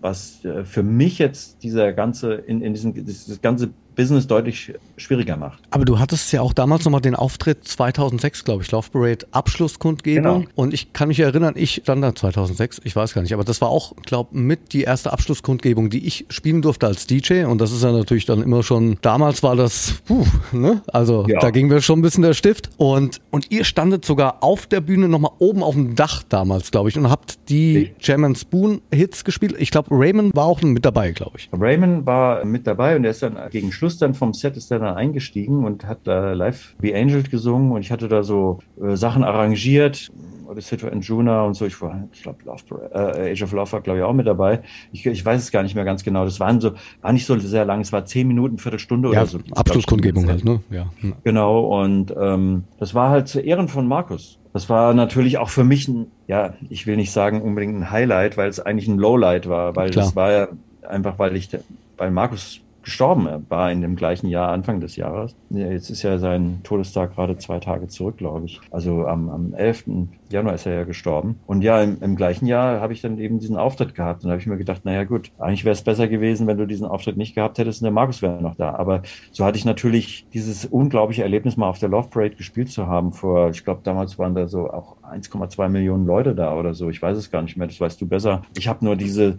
was 0.01 0.43
äh, 0.45 0.65
für 0.65 0.81
mich 0.81 1.19
jetzt 1.19 1.61
dieser 1.61 1.93
ganze, 1.93 2.33
in, 2.33 2.63
in 2.63 2.73
diesem, 2.73 2.95
dieses 2.95 3.39
ganze 3.43 3.69
Business 3.95 4.27
deutlich 4.27 4.73
schwieriger 4.97 5.37
macht. 5.37 5.59
Aber 5.71 5.85
du 5.85 5.99
hattest 5.99 6.31
ja 6.33 6.41
auch 6.41 6.53
damals 6.53 6.85
nochmal 6.85 7.01
den 7.01 7.15
Auftritt 7.15 7.67
2006, 7.67 8.43
glaube 8.43 8.63
ich, 8.63 8.71
Love 8.71 8.89
Parade 8.91 9.25
Abschlusskundgebung. 9.31 10.41
Genau. 10.41 10.51
Und 10.55 10.73
ich 10.73 10.93
kann 10.93 11.07
mich 11.07 11.19
erinnern, 11.19 11.53
ich 11.57 11.81
stand 11.83 12.03
da 12.03 12.13
2006, 12.13 12.81
ich 12.83 12.95
weiß 12.95 13.13
gar 13.13 13.21
nicht, 13.21 13.33
aber 13.33 13.43
das 13.43 13.61
war 13.61 13.69
auch, 13.69 13.95
glaube 14.05 14.37
mit 14.37 14.73
die 14.73 14.83
erste 14.83 15.11
Abschlusskundgebung, 15.13 15.89
die 15.89 16.05
ich 16.05 16.25
spielen 16.29 16.61
durfte 16.61 16.87
als 16.87 17.07
DJ. 17.07 17.45
Und 17.45 17.59
das 17.59 17.71
ist 17.71 17.83
ja 17.83 17.91
natürlich 17.91 18.25
dann 18.25 18.41
immer 18.41 18.63
schon, 18.63 18.97
damals 19.01 19.43
war 19.43 19.55
das, 19.55 20.01
puh, 20.05 20.25
ne? 20.51 20.81
Also 20.87 21.25
ja. 21.27 21.39
da 21.39 21.51
ging 21.51 21.67
mir 21.67 21.81
schon 21.81 21.99
ein 21.99 22.01
bisschen 22.01 22.23
der 22.23 22.33
Stift. 22.33 22.69
Und, 22.77 23.21
und 23.31 23.51
ihr 23.51 23.63
standet 23.63 24.05
sogar 24.05 24.43
auf 24.43 24.65
der 24.67 24.81
Bühne 24.81 25.07
nochmal 25.07 25.31
oben 25.39 25.63
auf 25.63 25.75
dem 25.75 25.95
Dach 25.95 26.23
damals, 26.27 26.71
glaube 26.71 26.89
ich, 26.89 26.97
und 26.97 27.09
habt 27.09 27.49
die 27.49 27.91
Jam 27.99 28.35
Spoon 28.35 28.81
Hits 28.91 29.23
gespielt. 29.23 29.55
Ich 29.59 29.71
glaube, 29.71 29.89
Raymond 29.91 30.35
war 30.35 30.45
auch 30.45 30.61
mit 30.61 30.85
dabei, 30.85 31.11
glaube 31.11 31.37
ich. 31.37 31.49
Raymond 31.53 32.05
war 32.05 32.43
mit 32.45 32.67
dabei 32.67 32.95
und 32.95 33.05
er 33.05 33.11
ist 33.11 33.21
dann 33.21 33.37
gegen 33.51 33.71
Schluss 33.71 33.84
Schluss 33.85 33.99
dann 33.99 34.15
vom 34.15 34.33
Set 34.33 34.57
ist 34.57 34.71
er 34.71 34.79
dann 34.79 34.95
eingestiegen 34.95 35.63
und 35.63 35.85
hat 35.85 35.99
da 36.05 36.33
live 36.33 36.73
wie 36.79 36.95
Angel 36.95 37.21
gesungen 37.21 37.71
und 37.71 37.81
ich 37.81 37.91
hatte 37.91 38.07
da 38.07 38.23
so 38.23 38.57
äh, 38.81 38.95
Sachen 38.95 39.23
arrangiert. 39.23 40.11
Odyssey 40.47 40.77
and 40.91 41.05
Juna 41.05 41.43
und 41.43 41.53
so. 41.53 41.65
Ich 41.65 41.79
war, 41.81 42.07
ich 42.11 42.23
glaube, 42.23 42.37
äh, 42.93 43.31
Age 43.31 43.43
of 43.43 43.51
Love 43.51 43.71
war, 43.71 43.81
glaube 43.81 43.99
ich, 43.99 44.05
auch 44.05 44.13
mit 44.13 44.25
dabei. 44.25 44.61
Ich, 44.91 45.05
ich 45.05 45.23
weiß 45.23 45.41
es 45.41 45.51
gar 45.51 45.61
nicht 45.61 45.75
mehr 45.75 45.85
ganz 45.85 46.03
genau. 46.03 46.25
Das 46.25 46.39
waren 46.39 46.61
so, 46.61 46.71
war 47.01 47.13
nicht 47.13 47.27
so 47.27 47.37
sehr 47.37 47.65
lang. 47.65 47.81
Es 47.81 47.91
war 47.91 48.05
zehn 48.05 48.27
Minuten, 48.27 48.57
Viertelstunde 48.57 49.11
ja, 49.11 49.21
oder 49.21 49.27
so. 49.27 49.39
Abschlusskundgebung 49.55 50.27
halt, 50.27 50.43
ne? 50.43 50.61
Ja. 50.71 50.87
Genau. 51.23 51.81
Und 51.81 52.13
ähm, 52.19 52.63
das 52.79 52.95
war 52.95 53.09
halt 53.11 53.27
zu 53.27 53.39
Ehren 53.39 53.67
von 53.67 53.87
Markus. 53.87 54.39
Das 54.53 54.69
war 54.69 54.93
natürlich 54.95 55.37
auch 55.37 55.49
für 55.49 55.63
mich 55.63 55.87
ein, 55.87 56.07
ja, 56.27 56.53
ich 56.69 56.87
will 56.87 56.95
nicht 56.95 57.11
sagen 57.11 57.41
unbedingt 57.41 57.75
ein 57.75 57.91
Highlight, 57.91 58.37
weil 58.37 58.49
es 58.49 58.59
eigentlich 58.59 58.87
ein 58.87 58.97
Lowlight 58.97 59.49
war, 59.49 59.75
weil 59.75 59.89
Klar. 59.89 60.05
das 60.05 60.15
war 60.15 60.31
ja 60.31 60.47
einfach, 60.87 61.19
weil 61.19 61.35
ich, 61.35 61.49
weil 61.97 62.11
Markus 62.11 62.61
gestorben 62.85 63.27
war 63.49 63.71
in 63.71 63.81
dem 63.81 63.95
gleichen 63.95 64.27
Jahr, 64.27 64.49
Anfang 64.49 64.79
des 64.79 64.95
Jahres. 64.95 65.35
Ja, 65.49 65.67
jetzt 65.71 65.89
ist 65.89 66.03
ja 66.03 66.19
sein 66.19 66.61
Todestag 66.63 67.15
gerade 67.15 67.35
zwei 67.37 67.59
Tage 67.59 67.87
zurück, 67.87 68.17
glaube 68.17 68.45
ich. 68.45 68.61
Also 68.69 69.07
am, 69.07 69.27
am 69.29 69.53
11. 69.55 69.85
Januar 70.29 70.53
ist 70.53 70.67
er 70.67 70.75
ja 70.75 70.83
gestorben. 70.83 71.39
Und 71.47 71.63
ja, 71.63 71.81
im, 71.81 71.97
im 72.01 72.15
gleichen 72.15 72.45
Jahr 72.45 72.79
habe 72.81 72.93
ich 72.93 73.01
dann 73.01 73.17
eben 73.17 73.39
diesen 73.39 73.57
Auftritt 73.57 73.95
gehabt. 73.95 74.23
Und 74.23 74.27
da 74.27 74.33
habe 74.33 74.41
ich 74.41 74.45
mir 74.45 74.57
gedacht, 74.57 74.85
naja 74.85 75.03
gut, 75.03 75.31
eigentlich 75.39 75.65
wäre 75.65 75.73
es 75.73 75.81
besser 75.81 76.07
gewesen, 76.07 76.45
wenn 76.45 76.57
du 76.57 76.67
diesen 76.67 76.85
Auftritt 76.85 77.17
nicht 77.17 77.33
gehabt 77.33 77.57
hättest 77.57 77.81
und 77.81 77.85
der 77.85 77.91
Markus 77.91 78.21
wäre 78.21 78.41
noch 78.41 78.55
da. 78.55 78.75
Aber 78.75 79.01
so 79.31 79.45
hatte 79.45 79.57
ich 79.57 79.65
natürlich 79.65 80.27
dieses 80.33 80.65
unglaubliche 80.65 81.23
Erlebnis, 81.23 81.57
mal 81.57 81.69
auf 81.69 81.79
der 81.79 81.89
Love 81.89 82.09
Parade 82.09 82.35
gespielt 82.35 82.69
zu 82.69 82.85
haben. 82.85 83.13
Vor, 83.13 83.49
ich 83.49 83.63
glaube, 83.63 83.81
damals 83.83 84.19
waren 84.19 84.35
da 84.35 84.47
so 84.47 84.69
auch 84.69 84.97
1,2 85.11 85.69
Millionen 85.69 86.05
Leute 86.05 86.35
da 86.35 86.55
oder 86.55 86.75
so. 86.75 86.91
Ich 86.91 87.01
weiß 87.01 87.17
es 87.17 87.31
gar 87.31 87.41
nicht 87.41 87.57
mehr, 87.57 87.65
das 87.67 87.81
weißt 87.81 87.99
du 87.99 88.07
besser. 88.07 88.43
Ich 88.55 88.67
habe 88.67 88.85
nur 88.85 88.95
diese 88.95 89.37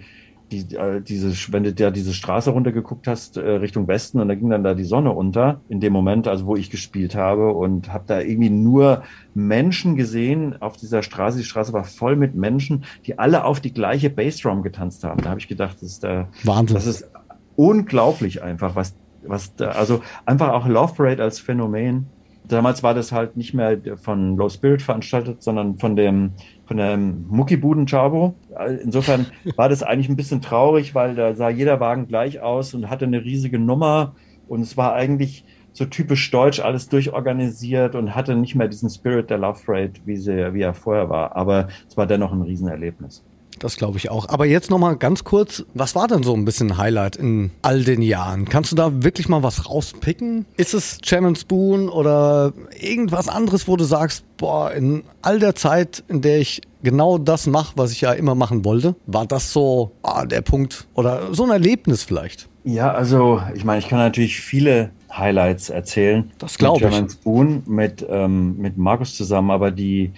die, 0.53 0.77
äh, 0.77 1.01
diese, 1.01 1.33
wenn 1.53 1.65
du 1.65 1.75
ja 1.77 1.91
diese 1.91 2.15
Straße 2.15 2.51
runtergeguckt 2.51 3.07
hast, 3.09 3.37
äh, 3.37 3.41
Richtung 3.41 3.89
Westen 3.89 4.21
und 4.21 4.29
da 4.29 4.35
ging 4.35 4.51
dann 4.51 4.63
da 4.63 4.75
die 4.75 4.85
Sonne 4.85 5.13
unter 5.13 5.61
in 5.69 5.81
dem 5.81 5.93
Moment, 5.93 6.29
also 6.29 6.47
wo 6.47 6.57
ich 6.57 6.71
gespielt 6.71 7.15
habe 7.15 7.53
und 7.53 7.93
habe 7.93 8.05
da 8.07 8.21
irgendwie 8.21 8.51
nur 8.51 9.03
Menschen 9.35 9.97
gesehen 9.97 10.61
auf 10.63 10.77
dieser 10.77 11.03
Straße. 11.03 11.39
Die 11.39 11.45
Straße 11.45 11.73
war 11.73 11.85
voll 11.85 12.17
mit 12.17 12.35
Menschen, 12.35 12.85
die 13.07 13.19
alle 13.19 13.45
auf 13.45 13.61
die 13.61 13.73
gleiche 13.73 14.09
Bassdrum 14.09 14.63
getanzt 14.63 15.03
haben. 15.05 15.23
Da 15.23 15.31
habe 15.31 15.41
ich 15.41 15.49
gedacht, 15.49 15.77
das 15.81 15.91
ist 15.93 16.03
der, 16.05 16.29
Wahnsinn. 16.45 16.75
Das 16.75 16.87
ist 16.87 17.11
unglaublich 17.57 18.43
einfach, 18.43 18.77
was, 18.77 18.95
was 19.25 19.55
da, 19.57 19.71
also 19.71 20.03
einfach 20.27 20.51
auch 20.51 20.69
Love 20.69 20.95
Parade 20.95 21.23
als 21.23 21.41
Phänomen. 21.41 22.07
Damals 22.45 22.85
war 22.85 22.95
das 22.95 23.11
halt 23.11 23.37
nicht 23.37 23.55
mehr 23.55 23.77
von 23.97 24.37
Low 24.37 24.49
Spirit 24.49 24.81
veranstaltet, 24.81 25.43
sondern 25.43 25.79
von 25.79 25.97
dem 25.97 26.33
von 26.67 26.77
der 26.77 26.97
Muckibuden 26.97 27.87
Chabo. 27.87 28.35
Insofern 28.83 29.27
war 29.57 29.69
das 29.69 29.83
eigentlich 29.83 30.09
ein 30.09 30.17
bisschen 30.17 30.43
traurig, 30.43 30.95
weil 30.95 31.15
da 31.15 31.35
sah 31.35 31.49
jeder 31.49 31.81
Wagen 31.81 32.09
gleich 32.09 32.41
aus 32.41 32.75
und 32.75 32.91
hatte 32.91 33.05
eine 33.05 33.25
riesige 33.25 33.59
Nummer 33.59 34.15
und 34.49 34.61
es 34.61 34.77
war 34.77 34.95
eigentlich 34.95 35.45
so 35.73 35.85
typisch 35.85 36.31
deutsch 36.31 36.61
alles 36.61 36.89
durchorganisiert 36.89 37.95
und 37.95 38.15
hatte 38.15 38.35
nicht 38.35 38.55
mehr 38.55 38.69
diesen 38.69 38.89
Spirit 38.89 39.29
der 39.29 39.39
Love 39.39 39.61
Parade, 39.65 39.93
wie, 40.07 40.17
sie, 40.17 40.55
wie 40.55 40.63
er 40.63 40.75
vorher 40.75 41.11
war. 41.11 41.37
Aber 41.37 41.69
es 41.87 41.97
war 41.97 42.07
dennoch 42.07 42.33
ein 42.33 42.41
Riesenerlebnis. 42.41 43.23
Das 43.59 43.77
glaube 43.77 43.99
ich 43.99 44.11
auch. 44.11 44.29
Aber 44.29 44.47
jetzt 44.47 44.71
nochmal 44.71 44.97
ganz 44.97 45.25
kurz, 45.25 45.65
was 45.75 45.95
war 45.95 46.09
denn 46.09 46.23
so 46.23 46.35
ein 46.35 46.45
bisschen 46.45 46.77
Highlight 46.77 47.17
in 47.17 47.51
all 47.63 47.85
den 47.85 48.03
Jahren? 48.03 48.45
Kannst 48.47 48.73
du 48.73 48.77
da 48.77 49.03
wirklich 49.03 49.29
mal 49.29 49.43
was 49.43 49.69
rauspicken? 49.69 50.47
Ist 50.57 50.75
es 50.75 50.99
Chairman 51.03 51.37
Spoon 51.37 51.89
oder 51.89 52.53
irgendwas 52.79 53.29
anderes, 53.29 53.67
wo 53.67 53.77
du 53.77 53.85
sagst, 53.85 54.25
boah, 54.37 54.73
in 54.73 55.05
all 55.23 55.39
der 55.39 55.55
Zeit, 55.55 56.05
in 56.09 56.21
der 56.21 56.39
ich 56.39 56.61
genau 56.83 57.19
das 57.19 57.47
mache, 57.47 57.73
was 57.77 57.93
ich 57.93 58.03
ja 58.03 58.13
immer 58.13 58.35
machen 58.35 58.65
wollte, 58.65 58.95
war 59.07 59.27
das 59.27 59.53
so 59.53 59.93
ah, 60.03 60.25
der 60.25 60.43
Punkt 60.43 60.87
oder 60.95 61.35
so 61.35 61.45
ein 61.45 61.51
Erlebnis 61.51 62.03
vielleicht? 62.05 62.49
Ja, 62.65 62.93
also 62.93 63.41
ich 63.55 63.65
meine, 63.65 63.79
ich 63.79 63.89
kann 63.89 63.99
natürlich 63.99 64.41
viele 64.41 64.91
Highlights 65.17 65.71
erzählen. 65.71 66.31
Das 66.39 66.59
glaube 66.59 66.79
ich. 66.79 66.91
German 66.91 67.09
Spoon 67.09 67.63
mit, 67.67 68.05
ähm, 68.09 68.59
mit 68.59 68.77
Markus 68.77 69.17
zusammen, 69.17 69.51
aber 69.51 69.71
die 69.71 70.13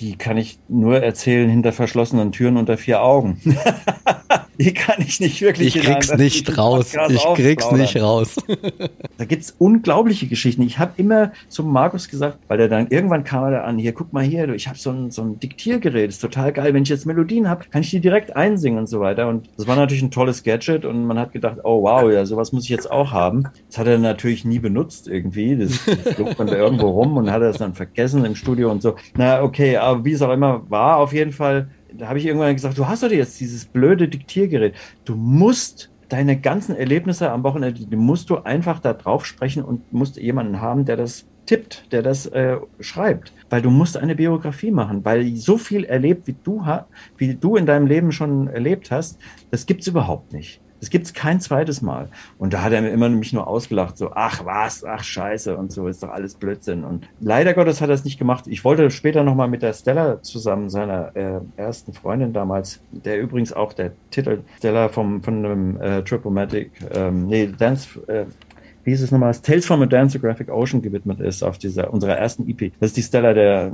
die 0.00 0.16
kann 0.16 0.36
ich 0.36 0.58
nur 0.68 1.02
erzählen 1.02 1.48
hinter 1.48 1.72
verschlossenen 1.72 2.32
Türen 2.32 2.56
unter 2.56 2.76
vier 2.76 3.02
Augen. 3.02 3.40
die 4.58 4.72
kann 4.72 5.00
ich 5.00 5.20
nicht 5.20 5.40
wirklich. 5.40 5.76
Ich 5.76 5.82
krieg's 5.82 6.14
nicht 6.14 6.56
raus. 6.56 6.94
Ich 7.08 7.24
krieg's 7.34 7.70
nicht 7.72 8.00
raus. 8.00 8.36
da 9.18 9.24
gibt's 9.24 9.54
unglaubliche 9.58 10.26
Geschichten. 10.26 10.62
Ich 10.62 10.78
habe 10.78 10.92
immer 10.96 11.32
zum 11.48 11.72
Markus 11.72 12.08
gesagt, 12.08 12.38
weil 12.48 12.60
er 12.60 12.68
dann 12.68 12.88
irgendwann 12.88 13.24
kam 13.24 13.44
er 13.44 13.50
da 13.50 13.60
an, 13.62 13.78
hier, 13.78 13.92
guck 13.92 14.12
mal 14.12 14.24
hier, 14.24 14.48
ich 14.50 14.68
habe 14.68 14.78
so 14.78 14.90
ein, 14.90 15.10
so 15.10 15.22
ein 15.22 15.40
Diktiergerät, 15.40 16.08
ist 16.08 16.20
total 16.20 16.52
geil. 16.52 16.74
Wenn 16.74 16.82
ich 16.82 16.88
jetzt 16.88 17.06
Melodien 17.06 17.48
habe, 17.48 17.64
kann 17.70 17.82
ich 17.82 17.90
die 17.90 18.00
direkt 18.00 18.36
einsingen 18.36 18.78
und 18.78 18.86
so 18.86 19.00
weiter. 19.00 19.28
Und 19.28 19.48
das 19.56 19.66
war 19.66 19.76
natürlich 19.76 20.02
ein 20.02 20.10
tolles 20.10 20.42
Gadget 20.42 20.84
und 20.84 21.04
man 21.06 21.18
hat 21.18 21.32
gedacht, 21.32 21.58
oh 21.64 21.82
wow, 21.82 22.10
ja, 22.10 22.24
sowas 22.26 22.52
muss 22.52 22.64
ich 22.64 22.70
jetzt 22.70 22.90
auch 22.90 23.12
haben. 23.12 23.44
Das 23.68 23.78
hat 23.78 23.86
er 23.86 23.98
natürlich 23.98 24.44
nie 24.44 24.58
benutzt 24.58 25.08
irgendwie. 25.08 25.56
Das, 25.56 25.84
das 25.84 26.14
flog 26.14 26.36
dann 26.36 26.46
da 26.46 26.56
irgendwo 26.56 26.88
rum 26.88 27.16
und 27.16 27.30
hat 27.30 27.42
es 27.42 27.58
dann 27.58 27.74
vergessen 27.74 28.24
im 28.24 28.34
Studio 28.34 28.70
und 28.70 28.82
so. 28.82 28.96
Na, 29.16 29.42
okay, 29.42 29.76
aber 29.76 30.04
wie 30.04 30.12
es 30.12 30.22
auch 30.22 30.32
immer 30.32 30.68
war, 30.70 30.98
auf 30.98 31.12
jeden 31.12 31.32
Fall, 31.32 31.68
da 31.98 32.08
habe 32.08 32.18
ich 32.18 32.26
irgendwann 32.26 32.54
gesagt, 32.54 32.78
du 32.78 32.86
hast 32.86 33.02
doch 33.02 33.10
jetzt 33.10 33.40
dieses 33.40 33.64
blöde 33.64 34.08
Diktiergerät. 34.08 34.74
Du 35.04 35.14
musst 35.14 35.90
deine 36.08 36.38
ganzen 36.38 36.76
Erlebnisse 36.76 37.30
am 37.30 37.42
Wochenende, 37.42 37.86
die 37.86 37.96
musst 37.96 38.30
du 38.30 38.38
einfach 38.38 38.80
da 38.80 38.92
drauf 38.92 39.26
sprechen 39.26 39.64
und 39.64 39.92
musst 39.92 40.16
jemanden 40.16 40.60
haben, 40.60 40.84
der 40.84 40.96
das 40.96 41.26
tippt, 41.46 41.92
der 41.92 42.02
das 42.02 42.26
äh, 42.26 42.56
schreibt, 42.80 43.32
weil 43.50 43.62
du 43.62 43.70
musst 43.70 43.96
eine 43.96 44.14
Biografie 44.14 44.70
machen, 44.70 45.04
weil 45.04 45.36
so 45.36 45.58
viel 45.58 45.84
erlebt, 45.84 46.26
wie 46.26 46.36
du, 46.42 46.64
wie 47.18 47.34
du 47.34 47.56
in 47.56 47.66
deinem 47.66 47.86
Leben 47.86 48.12
schon 48.12 48.48
erlebt 48.48 48.90
hast, 48.90 49.18
das 49.50 49.66
gibt's 49.66 49.86
überhaupt 49.86 50.32
nicht. 50.32 50.60
Das 50.84 50.90
gibt 50.90 51.06
es 51.06 51.14
kein 51.14 51.40
zweites 51.40 51.80
Mal. 51.80 52.10
Und 52.36 52.52
da 52.52 52.62
hat 52.62 52.74
er 52.74 52.82
mir 52.82 52.90
immer 52.90 53.08
mich 53.08 53.32
nur 53.32 53.46
ausgelacht, 53.46 53.96
so, 53.96 54.10
ach 54.14 54.44
was, 54.44 54.84
ach 54.84 55.02
scheiße 55.02 55.56
und 55.56 55.72
so, 55.72 55.88
ist 55.88 56.02
doch 56.02 56.10
alles 56.10 56.34
Blödsinn. 56.34 56.84
Und 56.84 57.08
leider 57.20 57.54
Gottes 57.54 57.80
hat 57.80 57.88
er 57.88 57.94
es 57.94 58.04
nicht 58.04 58.18
gemacht. 58.18 58.44
Ich 58.48 58.66
wollte 58.66 58.90
später 58.90 59.22
nochmal 59.22 59.48
mit 59.48 59.62
der 59.62 59.72
Stella 59.72 60.20
zusammen, 60.20 60.68
seiner 60.68 61.16
äh, 61.16 61.40
ersten 61.56 61.94
Freundin 61.94 62.34
damals, 62.34 62.82
der 62.90 63.18
übrigens 63.18 63.54
auch 63.54 63.72
der 63.72 63.92
Titel 64.10 64.42
Stella 64.58 64.90
vom, 64.90 65.22
von 65.22 65.38
einem 65.42 65.80
äh, 65.80 66.02
Tripomatic, 66.02 66.72
ähm, 66.92 67.28
nee, 67.28 67.50
Dance, 67.58 67.98
äh, 68.06 68.26
wie 68.84 68.90
hieß 68.90 69.02
es 69.02 69.10
nochmal, 69.10 69.34
Tales 69.34 69.66
from 69.66 69.82
a 69.82 69.86
Dance 69.86 70.18
Graphic 70.18 70.50
Ocean 70.50 70.82
gewidmet 70.82 71.20
ist 71.20 71.42
auf 71.42 71.58
dieser, 71.58 71.92
unserer 71.92 72.16
ersten 72.16 72.48
EP. 72.48 72.72
Das 72.80 72.90
ist 72.90 72.96
die 72.96 73.02
Stella 73.02 73.32
der 73.34 73.72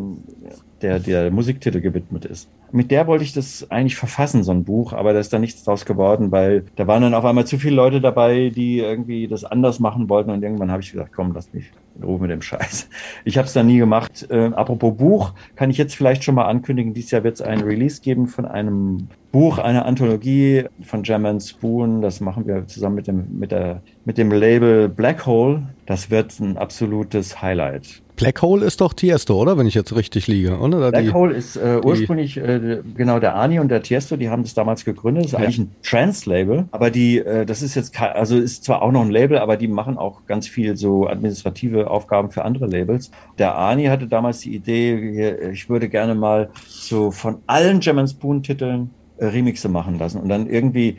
der 0.83 0.99
der 0.99 1.31
Musiktitel 1.31 1.81
gewidmet 1.81 2.25
ist. 2.25 2.49
Mit 2.73 2.91
der 2.91 3.07
wollte 3.07 3.25
ich 3.25 3.33
das 3.33 3.71
eigentlich 3.71 3.97
verfassen, 3.97 4.43
so 4.43 4.53
ein 4.53 4.65
Buch, 4.65 4.93
aber 4.93 5.13
da 5.13 5.19
ist 5.19 5.33
dann 5.33 5.41
nichts 5.43 5.65
draus 5.65 5.85
geworden, 5.85 6.31
weil 6.31 6.65
da 6.77 6.87
waren 6.87 7.03
dann 7.03 7.15
auf 7.15 7.25
einmal 7.25 7.47
zu 7.47 7.59
viele 7.59 7.77
Leute 7.77 8.01
dabei, 8.01 8.51
die 8.55 8.79
irgendwie 8.79 9.29
das 9.29 9.45
anders 9.45 9.81
machen 9.81 10.09
wollten 10.09 10.31
und 10.31 10.43
irgendwann 10.43 10.71
habe 10.71 10.83
ich 10.83 10.93
gesagt, 10.93 11.13
komm, 11.15 11.33
lass 11.35 11.53
mich 11.53 11.71
Ruhe 12.03 12.21
mit 12.21 12.31
dem 12.31 12.43
Scheiß. 12.43 12.89
Ich 13.25 13.39
habe 13.39 13.47
es 13.47 13.53
dann 13.53 13.67
nie 13.67 13.79
gemacht. 13.79 14.27
Äh, 14.31 14.51
apropos 14.55 14.97
Buch, 14.97 15.35
kann 15.57 15.71
ich 15.71 15.79
jetzt 15.79 15.95
vielleicht 15.95 16.25
schon 16.25 16.35
mal 16.35 16.47
ankündigen, 16.47 16.95
dieses 16.95 17.11
Jahr 17.11 17.25
wird 17.25 17.35
es 17.35 17.43
ein 17.43 17.61
Release 17.61 18.01
geben 18.01 18.27
von 18.27 18.45
einem 18.45 19.09
Buch, 19.33 19.59
einer 19.59 19.87
Anthologie 19.87 20.65
von 20.83 21.03
German 21.03 21.41
Spoon. 21.41 22.03
Das 22.03 22.21
machen 22.21 22.47
wir 22.47 22.67
zusammen 22.67 22.97
mit 22.97 23.07
dem, 23.07 23.39
mit 23.39 23.53
der, 23.53 23.83
mit 24.05 24.19
dem 24.19 24.33
Label 24.33 24.89
Black 24.89 25.27
Hole. 25.27 25.63
Das 25.87 26.11
wird 26.11 26.39
ein 26.41 26.57
absolutes 26.57 27.43
Highlight. 27.43 28.03
Black 28.21 28.43
Hole 28.43 28.67
ist 28.67 28.83
doch 28.83 28.93
Tiesto, 28.93 29.41
oder? 29.41 29.57
Wenn 29.57 29.67
ich 29.67 29.75
jetzt 29.75 29.97
richtig 29.97 30.27
liege, 30.27 30.59
oder? 30.59 30.91
Black 30.91 31.05
die, 31.05 31.13
Hole 31.13 31.35
ist 31.35 31.57
äh, 31.57 31.81
ursprünglich 31.83 32.37
äh, 32.37 32.83
genau 32.95 33.19
der 33.19 33.35
Ani 33.35 33.59
und 33.59 33.71
der 33.71 33.83
Tiesto, 33.83 34.19
die 34.19 34.29
haben 34.29 34.43
das 34.43 34.53
damals 34.53 34.85
gegründet. 34.85 35.25
Das 35.25 35.33
ist 35.33 35.39
ja. 35.39 35.45
eigentlich 35.45 35.59
ein 35.59 35.75
Trans-Label, 35.83 36.67
aber 36.71 36.91
die, 36.91 37.19
äh, 37.19 37.47
das 37.47 37.63
ist 37.63 37.75
jetzt, 37.77 37.99
also 37.99 38.37
ist 38.37 38.65
zwar 38.65 38.83
auch 38.83 38.93
noch 38.93 39.01
ein 39.01 39.11
Label, 39.11 39.39
aber 39.39 39.57
die 39.57 39.69
machen 39.69 39.97
auch 39.97 40.27
ganz 40.27 40.47
viel 40.47 40.77
so 40.77 41.07
administrative 41.07 41.91
Aufgaben 41.91 42.31
für 42.31 42.45
andere 42.45 42.67
Labels. 42.67 43.11
Der 43.39 43.57
Ani 43.57 43.87
hatte 43.87 44.07
damals 44.07 44.41
die 44.41 44.55
Idee, 44.55 45.51
ich 45.51 45.71
würde 45.71 45.89
gerne 45.89 46.15
mal 46.15 46.51
so 46.69 47.11
von 47.11 47.39
allen 47.47 47.81
German 47.81 48.07
Spoon-Titeln 48.07 48.91
äh, 49.21 49.27
Remixe 49.27 49.69
machen 49.69 49.99
lassen 49.99 50.19
und 50.21 50.29
dann 50.29 50.47
irgendwie 50.47 50.97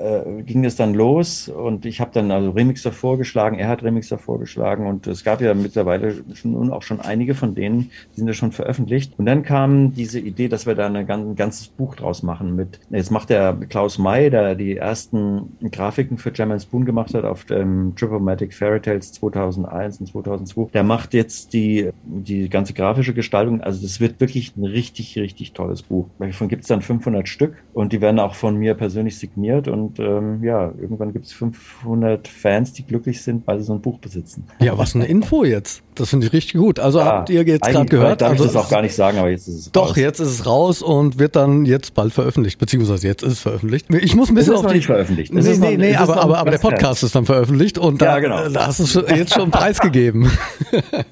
äh, 0.00 0.42
ging 0.42 0.64
es 0.64 0.76
dann 0.76 0.94
los 0.94 1.48
und 1.48 1.84
ich 1.84 2.00
habe 2.00 2.10
dann 2.14 2.30
also 2.30 2.50
Remixer 2.50 2.90
vorgeschlagen, 2.90 3.58
er 3.58 3.68
hat 3.68 3.82
Remixer 3.82 4.18
vorgeschlagen 4.18 4.86
und 4.86 5.06
es 5.06 5.24
gab 5.24 5.40
ja 5.40 5.52
mittlerweile 5.54 6.14
schon 6.34 6.72
auch 6.72 6.82
schon 6.82 7.00
einige 7.00 7.34
von 7.34 7.54
denen, 7.54 7.90
die 8.12 8.20
sind 8.20 8.26
ja 8.26 8.32
schon 8.32 8.52
veröffentlicht. 8.52 9.12
Und 9.18 9.26
dann 9.26 9.42
kam 9.42 9.92
diese 9.92 10.18
Idee, 10.18 10.48
dass 10.48 10.66
wir 10.66 10.74
da 10.74 10.86
eine, 10.86 11.00
ein 11.00 11.36
ganzes 11.36 11.68
Buch 11.68 11.96
draus 11.96 12.22
machen 12.22 12.56
mit, 12.56 12.80
jetzt 12.90 13.10
macht 13.10 13.30
der 13.30 13.56
Klaus 13.68 13.98
May, 13.98 14.30
der 14.30 14.54
die 14.54 14.76
ersten 14.76 15.56
Grafiken 15.70 16.16
für 16.16 16.32
German 16.32 16.60
Spoon 16.60 16.84
gemacht 16.84 17.14
hat 17.14 17.24
auf 17.24 17.44
dem 17.44 17.94
Tripomatic 17.94 18.54
Fairy 18.54 18.80
Tales 18.80 19.12
2001 19.12 20.00
und 20.00 20.06
2002, 20.06 20.70
der 20.72 20.82
macht 20.82 21.12
jetzt 21.12 21.52
die, 21.52 21.90
die 22.04 22.48
ganze 22.48 22.72
grafische 22.72 23.12
Gestaltung, 23.12 23.60
also 23.60 23.82
das 23.82 24.00
wird 24.00 24.20
wirklich 24.20 24.56
ein 24.56 24.64
richtig, 24.64 25.18
richtig 25.18 25.52
tolles 25.52 25.82
Buch. 25.82 26.08
Davon 26.18 26.48
gibt 26.48 26.62
es 26.62 26.68
dann 26.68 26.80
500 26.80 27.28
Stück 27.28 27.54
und 27.74 27.92
die 27.92 28.00
werden 28.00 28.18
auch 28.18 28.34
von 28.34 28.56
mir 28.56 28.74
persönlich 28.74 29.18
signiert 29.18 29.68
und 29.68 29.89
und 29.90 29.98
ähm, 29.98 30.44
ja, 30.44 30.72
irgendwann 30.80 31.12
gibt 31.12 31.26
es 31.26 31.32
500 31.32 32.28
Fans, 32.28 32.72
die 32.72 32.84
glücklich 32.84 33.22
sind, 33.22 33.46
weil 33.46 33.58
sie 33.58 33.64
so 33.64 33.72
ein 33.72 33.80
Buch 33.80 33.98
besitzen. 33.98 34.44
Ja, 34.60 34.76
was 34.78 34.94
eine 34.94 35.06
Info 35.06 35.44
jetzt. 35.44 35.82
Das 35.94 36.10
finde 36.10 36.26
ich 36.26 36.32
richtig 36.32 36.54
gut. 36.54 36.78
Also 36.78 36.98
ja, 37.00 37.06
habt 37.06 37.30
ihr 37.30 37.42
jetzt 37.42 37.62
gerade 37.62 37.86
gehört? 37.86 38.20
Darf 38.20 38.30
also 38.30 38.44
ich 38.44 38.52
das 38.52 38.64
auch 38.64 38.70
gar 38.70 38.82
nicht 38.82 38.94
sagen, 38.94 39.18
aber 39.18 39.28
jetzt 39.28 39.48
ist 39.48 39.54
es 39.54 39.72
Doch, 39.72 39.90
raus. 39.90 39.96
jetzt 39.96 40.20
ist 40.20 40.28
es 40.28 40.46
raus 40.46 40.82
und 40.82 41.18
wird 41.18 41.36
dann 41.36 41.66
jetzt 41.66 41.94
bald 41.94 42.12
veröffentlicht, 42.12 42.58
beziehungsweise 42.58 43.06
jetzt 43.06 43.22
ist 43.22 43.32
es 43.32 43.40
veröffentlicht. 43.40 43.86
Ich 43.92 44.14
muss 44.14 44.30
ein 44.30 44.34
bisschen 44.34 44.54
es 44.54 44.60
ist 44.60 44.64
auf 44.64 44.70
noch 44.70 44.74
nicht 44.74 44.86
veröffentlicht. 44.86 45.32
Nee, 45.32 45.56
nee, 45.58 45.76
nee, 45.76 45.94
aber, 45.94 46.22
aber, 46.22 46.38
aber 46.38 46.50
der 46.52 46.58
Podcast 46.58 47.02
ist 47.02 47.14
dann 47.14 47.26
veröffentlicht 47.26 47.76
und 47.76 48.00
da, 48.00 48.06
ja, 48.14 48.18
genau. 48.20 48.48
da 48.48 48.68
hast 48.68 48.94
du 48.94 49.00
jetzt 49.14 49.34
schon 49.34 49.50
preisgegeben. 49.50 50.30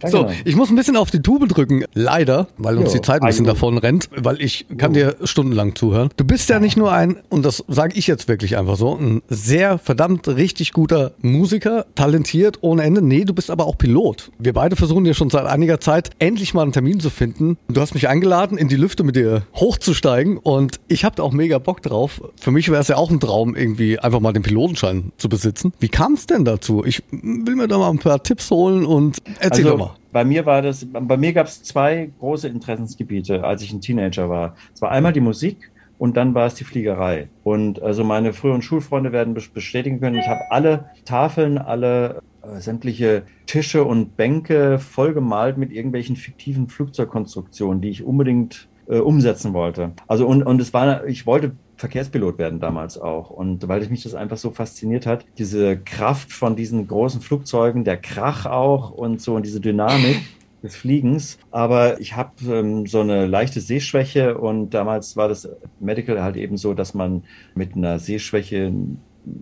so, 0.07 0.25
genau. 0.25 0.31
ich 0.45 0.57
muss 0.57 0.71
ein 0.71 0.77
bisschen 0.77 0.97
auf 0.97 1.11
die 1.11 1.21
Tube 1.21 1.49
drücken. 1.49 1.85
Leider, 1.95 2.47
weil 2.57 2.79
uns 2.79 2.93
jo, 2.93 3.01
die 3.01 3.03
Zeit 3.03 3.23
ein 3.23 3.27
bisschen 3.27 3.47
davon 3.47 3.79
rennt, 3.79 4.09
weil 4.17 4.41
ich 4.41 4.67
kann 4.79 4.95
jo. 4.95 5.11
dir 5.11 5.17
stundenlang 5.25 5.75
zuhören. 5.75 6.11
Du 6.17 6.25
bist 6.25 6.49
ja 6.49 6.61
nicht 6.61 6.77
nur 6.77 6.93
ein, 6.93 7.19
und 7.29 7.45
das 7.45 7.65
sage 7.69 7.99
ich 7.99 8.07
jetzt 8.07 8.29
wirklich 8.29 8.57
einfach 8.57 8.68
so, 8.77 8.95
ein 8.95 9.23
sehr 9.29 9.79
verdammt 9.79 10.29
richtig 10.29 10.73
guter 10.73 11.13
Musiker, 11.23 11.87
talentiert 11.95 12.59
ohne 12.61 12.83
Ende. 12.83 13.03
Nee, 13.03 13.25
du 13.25 13.35
bist 13.35 13.51
aber 13.51 13.67
auch 13.67 13.79
Pilot. 13.79 14.31
Wir 14.39 14.53
beide 14.53 14.77
versuchen 14.77 15.05
ja 15.07 15.15
schon 15.15 15.31
seit 15.31 15.47
einiger 15.47 15.81
Zeit 15.81 16.11
endlich 16.19 16.55
mal 16.55 16.63
einen 16.63 16.73
Termin 16.73 17.01
zu 17.01 17.11
finden. 17.11 17.57
Du 17.69 17.81
hast 17.81 17.95
mich 17.95 18.09
eingeladen, 18.09 18.59
in 18.59 18.69
die 18.69 18.77
Lüfte 18.77 19.05
mit 19.05 19.17
dir 19.17 19.43
hochzusteigen 19.55 20.39
und 20.39 20.81
ich 20.89 21.05
habe 21.05 21.17
da 21.17 21.23
auch 21.23 21.33
mega 21.33 21.59
Bock 21.59 21.83
drauf. 21.83 22.23
Für 22.41 22.51
mich 22.51 22.71
wäre 22.71 22.81
es 22.81 22.89
ja 22.89 22.97
auch 22.97 23.11
ein 23.11 23.21
Traum, 23.21 23.57
irgendwie 23.57 23.99
einfach 23.99 24.21
mal 24.21 24.33
den 24.33 24.43
Pilotenschein 24.43 25.13
zu 25.17 25.29
besitzen. 25.29 25.73
Wie 25.79 25.89
kam 25.89 26.15
es 26.15 26.27
denn 26.27 26.45
dazu? 26.45 26.85
Ich 26.85 27.03
will 27.11 27.57
mir 27.57 27.69
da 27.69 27.79
mal 27.79 27.91
ein 27.91 27.99
paar 27.99 28.23
Tipps 28.23 28.51
holen 28.51 28.85
und 28.85 29.19
erzähl 29.41 29.67
also, 29.67 29.77
doch 29.77 29.87
mal. 29.87 29.95
Bei 30.13 30.25
mir 30.25 30.47
war 30.47 30.63
das, 30.63 30.87
bei 30.91 31.17
mir 31.17 31.33
gab 31.33 31.47
es 31.47 31.63
zwei 31.63 32.11
große 32.19 32.49
Interessensgebiete, 32.49 33.45
als 33.45 33.63
ich 33.63 33.73
ein 33.73 33.81
Teenager 33.81 34.31
war. 34.31 34.57
Es 34.75 34.81
war 34.81 34.91
einmal 34.91 35.13
die 35.13 35.21
Musik 35.21 35.71
und 35.99 36.17
dann 36.17 36.35
war 36.35 36.47
es 36.47 36.55
die 36.55 36.65
Fliegerei. 36.65 37.29
Und 37.45 37.83
also 37.83 38.05
meine 38.05 38.33
früheren 38.33 38.63
Schulfreunde 38.63 39.13
werden 39.13 39.35
bestätigen 39.35 40.01
können, 40.01 40.17
ich 40.17 40.29
habe 40.29 40.51
alle 40.51 40.91
Tafeln, 41.05 41.59
alle 41.59 42.23
äh, 42.43 42.61
sämtliche 42.61 43.25
Tische 43.47 43.85
und 43.85 44.17
Bänke 44.17 44.79
vollgemalt 44.79 45.59
mit 45.59 45.73
irgendwelchen 45.73 46.17
fiktiven 46.17 46.69
Flugzeugkonstruktionen, 46.69 47.81
die 47.81 47.91
ich 47.91 48.05
unbedingt 48.05 48.69
äh, 48.89 48.99
umsetzen 48.99 49.53
wollte. 49.53 49.93
Also 50.07 50.27
und, 50.27 50.43
und 50.43 50.61
es 50.61 50.73
war, 50.73 51.07
ich 51.07 51.27
wollte 51.27 51.53
Verkehrspilot 51.77 52.39
werden 52.39 52.59
damals 52.61 52.99
auch. 52.99 53.31
Und 53.31 53.69
weil 53.69 53.87
mich 53.89 54.03
das 54.03 54.15
einfach 54.15 54.37
so 54.37 54.51
fasziniert 54.51 55.07
hat, 55.07 55.25
diese 55.39 55.79
Kraft 55.79 56.33
von 56.33 56.57
diesen 56.57 56.89
großen 56.89 57.21
Flugzeugen, 57.21 57.85
der 57.85 57.97
Krach 57.97 58.47
auch 58.47 58.91
und 58.91 59.21
so 59.21 59.37
und 59.37 59.47
diese 59.47 59.61
Dynamik 59.61 60.21
des 60.63 60.77
Fliegens. 60.77 61.39
Aber 61.51 62.01
ich 62.01 62.17
habe 62.17 62.33
ähm, 62.47 62.87
so 62.87 63.01
eine 63.01 63.27
leichte 63.27 63.61
Sehschwäche 63.61 64.39
und 64.39 64.71
damals 64.71 65.17
war 65.17 65.29
das 65.29 65.49
Medical 65.81 66.23
halt 66.23 66.37
eben 66.37 66.57
so, 66.57 66.75
dass 66.75 66.95
man 66.95 67.25
mit 67.55 67.75
einer 67.77 67.99
Sehschwäche 67.99 68.73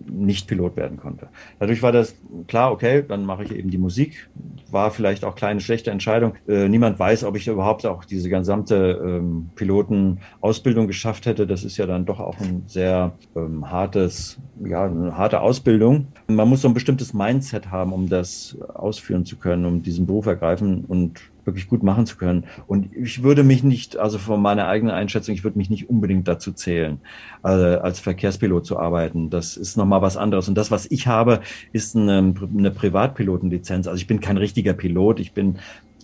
nicht 0.09 0.47
Pilot 0.47 0.75
werden 0.75 0.97
konnte. 0.97 1.27
Dadurch 1.59 1.81
war 1.81 1.91
das 1.91 2.15
klar, 2.47 2.71
okay, 2.71 3.03
dann 3.07 3.25
mache 3.25 3.43
ich 3.43 3.55
eben 3.55 3.69
die 3.69 3.77
Musik. 3.77 4.29
War 4.71 4.91
vielleicht 4.91 5.23
auch 5.23 5.35
kleine 5.35 5.59
schlechte 5.61 5.91
Entscheidung. 5.91 6.33
Äh, 6.47 6.69
niemand 6.69 6.99
weiß, 6.99 7.23
ob 7.23 7.35
ich 7.35 7.47
überhaupt 7.47 7.85
auch 7.85 8.05
diese 8.05 8.29
gesamte 8.29 9.01
ähm, 9.03 9.49
Pilotenausbildung 9.55 10.87
geschafft 10.87 11.25
hätte. 11.25 11.47
Das 11.47 11.63
ist 11.63 11.77
ja 11.77 11.85
dann 11.85 12.05
doch 12.05 12.19
auch 12.19 12.39
ein 12.39 12.63
sehr 12.67 13.13
ähm, 13.35 13.69
hartes, 13.69 14.39
ja, 14.63 14.85
eine 14.85 15.17
harte 15.17 15.41
Ausbildung. 15.41 16.07
Man 16.27 16.47
muss 16.49 16.61
so 16.61 16.67
ein 16.67 16.73
bestimmtes 16.73 17.13
Mindset 17.13 17.71
haben, 17.71 17.93
um 17.93 18.09
das 18.09 18.57
ausführen 18.73 19.25
zu 19.25 19.37
können, 19.37 19.65
um 19.65 19.81
diesen 19.81 20.05
Beruf 20.05 20.25
ergreifen 20.25 20.85
und 20.85 21.21
wirklich 21.47 21.67
gut 21.67 21.81
machen 21.81 22.05
zu 22.05 22.17
können. 22.17 22.43
Und 22.67 22.93
ich 22.93 23.23
würde 23.23 23.43
mich 23.43 23.63
nicht, 23.63 23.97
also 23.97 24.19
von 24.19 24.41
meiner 24.41 24.67
eigenen 24.67 24.93
Einschätzung, 24.93 25.33
ich 25.33 25.43
würde 25.43 25.57
mich 25.57 25.71
nicht 25.71 25.89
unbedingt 25.89 26.27
dazu 26.27 26.51
zählen, 26.51 26.99
äh, 27.43 27.47
als 27.47 27.99
Verkehrspilot 27.99 28.65
zu 28.65 28.77
arbeiten. 28.77 29.31
Das 29.31 29.57
ist 29.57 29.77
nochmal 29.77 30.03
was 30.03 30.17
anderes. 30.17 30.47
Und 30.47 30.55
das, 30.55 30.69
was 30.69 30.85
ich 30.91 31.07
habe, 31.07 31.41
ist 31.71 31.95
eine, 31.95 32.35
eine 32.55 32.71
Privatpilotenlizenz. 32.71 33.87
Also 33.87 33.97
ich 33.99 34.07
bin 34.07 34.19
kein 34.19 34.37
richtiger 34.37 34.73
Pilot. 34.73 35.19
Ich 35.19 35.31
bin 35.31 35.57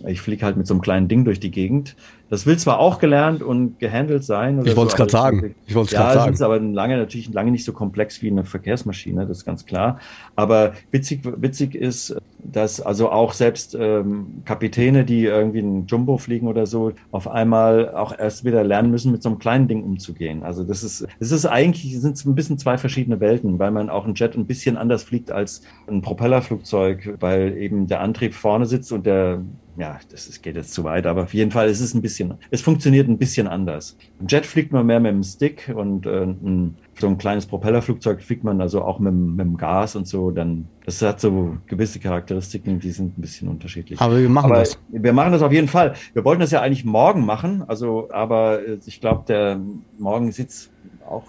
ich 0.06 0.22
fliege 0.22 0.46
halt 0.46 0.58
mit 0.58 0.68
so 0.68 0.74
einem 0.74 0.82
kleinen 0.82 1.08
Ding 1.08 1.24
durch 1.24 1.40
die 1.40 1.52
Gegend. 1.52 1.96
Das 2.34 2.48
will 2.48 2.58
zwar 2.58 2.80
auch 2.80 2.98
gelernt 2.98 3.44
und 3.44 3.78
gehandelt 3.78 4.24
sein. 4.24 4.60
ich 4.66 4.76
wollte 4.76 4.88
es 4.88 4.92
so, 4.94 4.98
gerade 4.98 5.12
sagen. 5.12 5.56
Ich 5.68 5.76
wollte 5.76 5.90
es 5.90 5.92
ja, 5.92 6.14
sagen. 6.16 6.34
ist 6.34 6.42
aber 6.42 6.60
lange 6.60 6.98
natürlich 6.98 7.32
lange 7.32 7.52
nicht 7.52 7.64
so 7.64 7.74
komplex 7.74 8.24
wie 8.24 8.32
eine 8.32 8.44
Verkehrsmaschine, 8.44 9.28
das 9.28 9.38
ist 9.38 9.46
ganz 9.46 9.68
klar. 9.68 10.00
Aber 10.36 10.74
witzig, 10.90 11.22
witzig 11.24 11.76
ist, 11.76 12.16
dass 12.40 12.82
also 12.82 13.12
auch 13.12 13.34
selbst 13.34 13.78
ähm, 13.80 14.42
Kapitäne, 14.46 15.06
die 15.06 15.26
irgendwie 15.26 15.60
einen 15.60 15.86
Jumbo 15.86 16.18
fliegen 16.18 16.48
oder 16.48 16.66
so, 16.66 16.94
auf 17.12 17.28
einmal 17.28 17.94
auch 17.94 18.18
erst 18.18 18.46
wieder 18.46 18.64
lernen 18.64 18.90
müssen, 18.90 19.12
mit 19.12 19.22
so 19.22 19.30
einem 19.30 19.38
kleinen 19.38 19.68
Ding 19.68 19.84
umzugehen. 19.84 20.42
Also 20.42 20.64
das 20.64 20.84
ist, 20.84 21.06
das 21.20 21.32
ist 21.32 21.46
eigentlich, 21.46 22.02
sind 22.02 22.26
ein 22.26 22.34
bisschen 22.34 22.58
zwei 22.58 22.80
verschiedene 22.80 23.20
Welten, 23.20 23.60
weil 23.60 23.70
man 23.70 23.92
auch 23.92 24.08
ein 24.08 24.16
Jet 24.16 24.36
ein 24.36 24.48
bisschen 24.48 24.76
anders 24.76 25.04
fliegt 25.04 25.32
als 25.32 25.62
ein 25.88 26.02
Propellerflugzeug, 26.02 27.18
weil 27.20 27.56
eben 27.58 27.86
der 27.86 28.02
Antrieb 28.02 28.34
vorne 28.34 28.66
sitzt 28.66 28.92
und 28.92 29.06
der 29.06 29.44
ja, 29.78 30.00
das 30.12 30.28
ist, 30.28 30.44
geht 30.44 30.56
jetzt 30.56 30.74
zu 30.74 30.84
weit, 30.84 31.08
aber 31.08 31.24
auf 31.24 31.34
jeden 31.34 31.52
Fall 31.52 31.68
ist 31.68 31.80
es 31.80 31.94
ein 31.94 32.02
bisschen, 32.02 32.23
es 32.52 32.62
funktioniert 32.62 33.08
ein 33.08 33.18
bisschen 33.18 33.48
anders. 33.48 33.98
Ein 34.20 34.28
Jet 34.28 34.46
fliegt 34.46 34.72
man 34.72 34.86
mehr 34.86 35.00
mit 35.00 35.12
dem 35.12 35.24
Stick 35.24 35.72
und 35.76 36.06
äh, 36.06 36.24
ein, 36.24 36.76
so 37.00 37.08
ein 37.08 37.18
kleines 37.18 37.46
Propellerflugzeug 37.46 38.22
fliegt 38.22 38.44
man 38.44 38.62
also 38.62 38.84
auch 38.84 39.00
mit, 39.00 39.14
mit 39.14 39.46
dem 39.46 39.58
Gas 39.58 39.96
und 39.96 40.08
so. 40.08 40.32
Dann, 40.32 40.68
das 40.86 41.02
hat 41.02 41.20
so 41.20 41.58
gewisse 41.68 42.00
Charakteristiken, 42.00 42.80
die 42.80 42.92
sind 42.92 43.18
ein 43.18 43.22
bisschen 43.22 43.48
unterschiedlich. 43.48 44.00
Aber 44.02 44.18
wir 44.18 44.30
machen 44.30 44.52
aber 44.52 44.60
das. 44.60 44.80
Wir 44.90 45.14
machen 45.14 45.32
das 45.32 45.42
auf 45.42 45.52
jeden 45.52 45.68
Fall. 45.68 45.94
Wir 46.14 46.24
wollten 46.26 46.42
das 46.42 46.52
ja 46.52 46.62
eigentlich 46.62 46.86
morgen 46.86 47.26
machen, 47.26 47.64
also, 47.68 48.10
aber 48.12 48.66
äh, 48.68 48.78
ich 48.86 49.02
glaube, 49.02 49.24
der 49.28 49.60
morgen 49.98 50.32
sitzt 50.32 50.72
auch. 51.14 51.24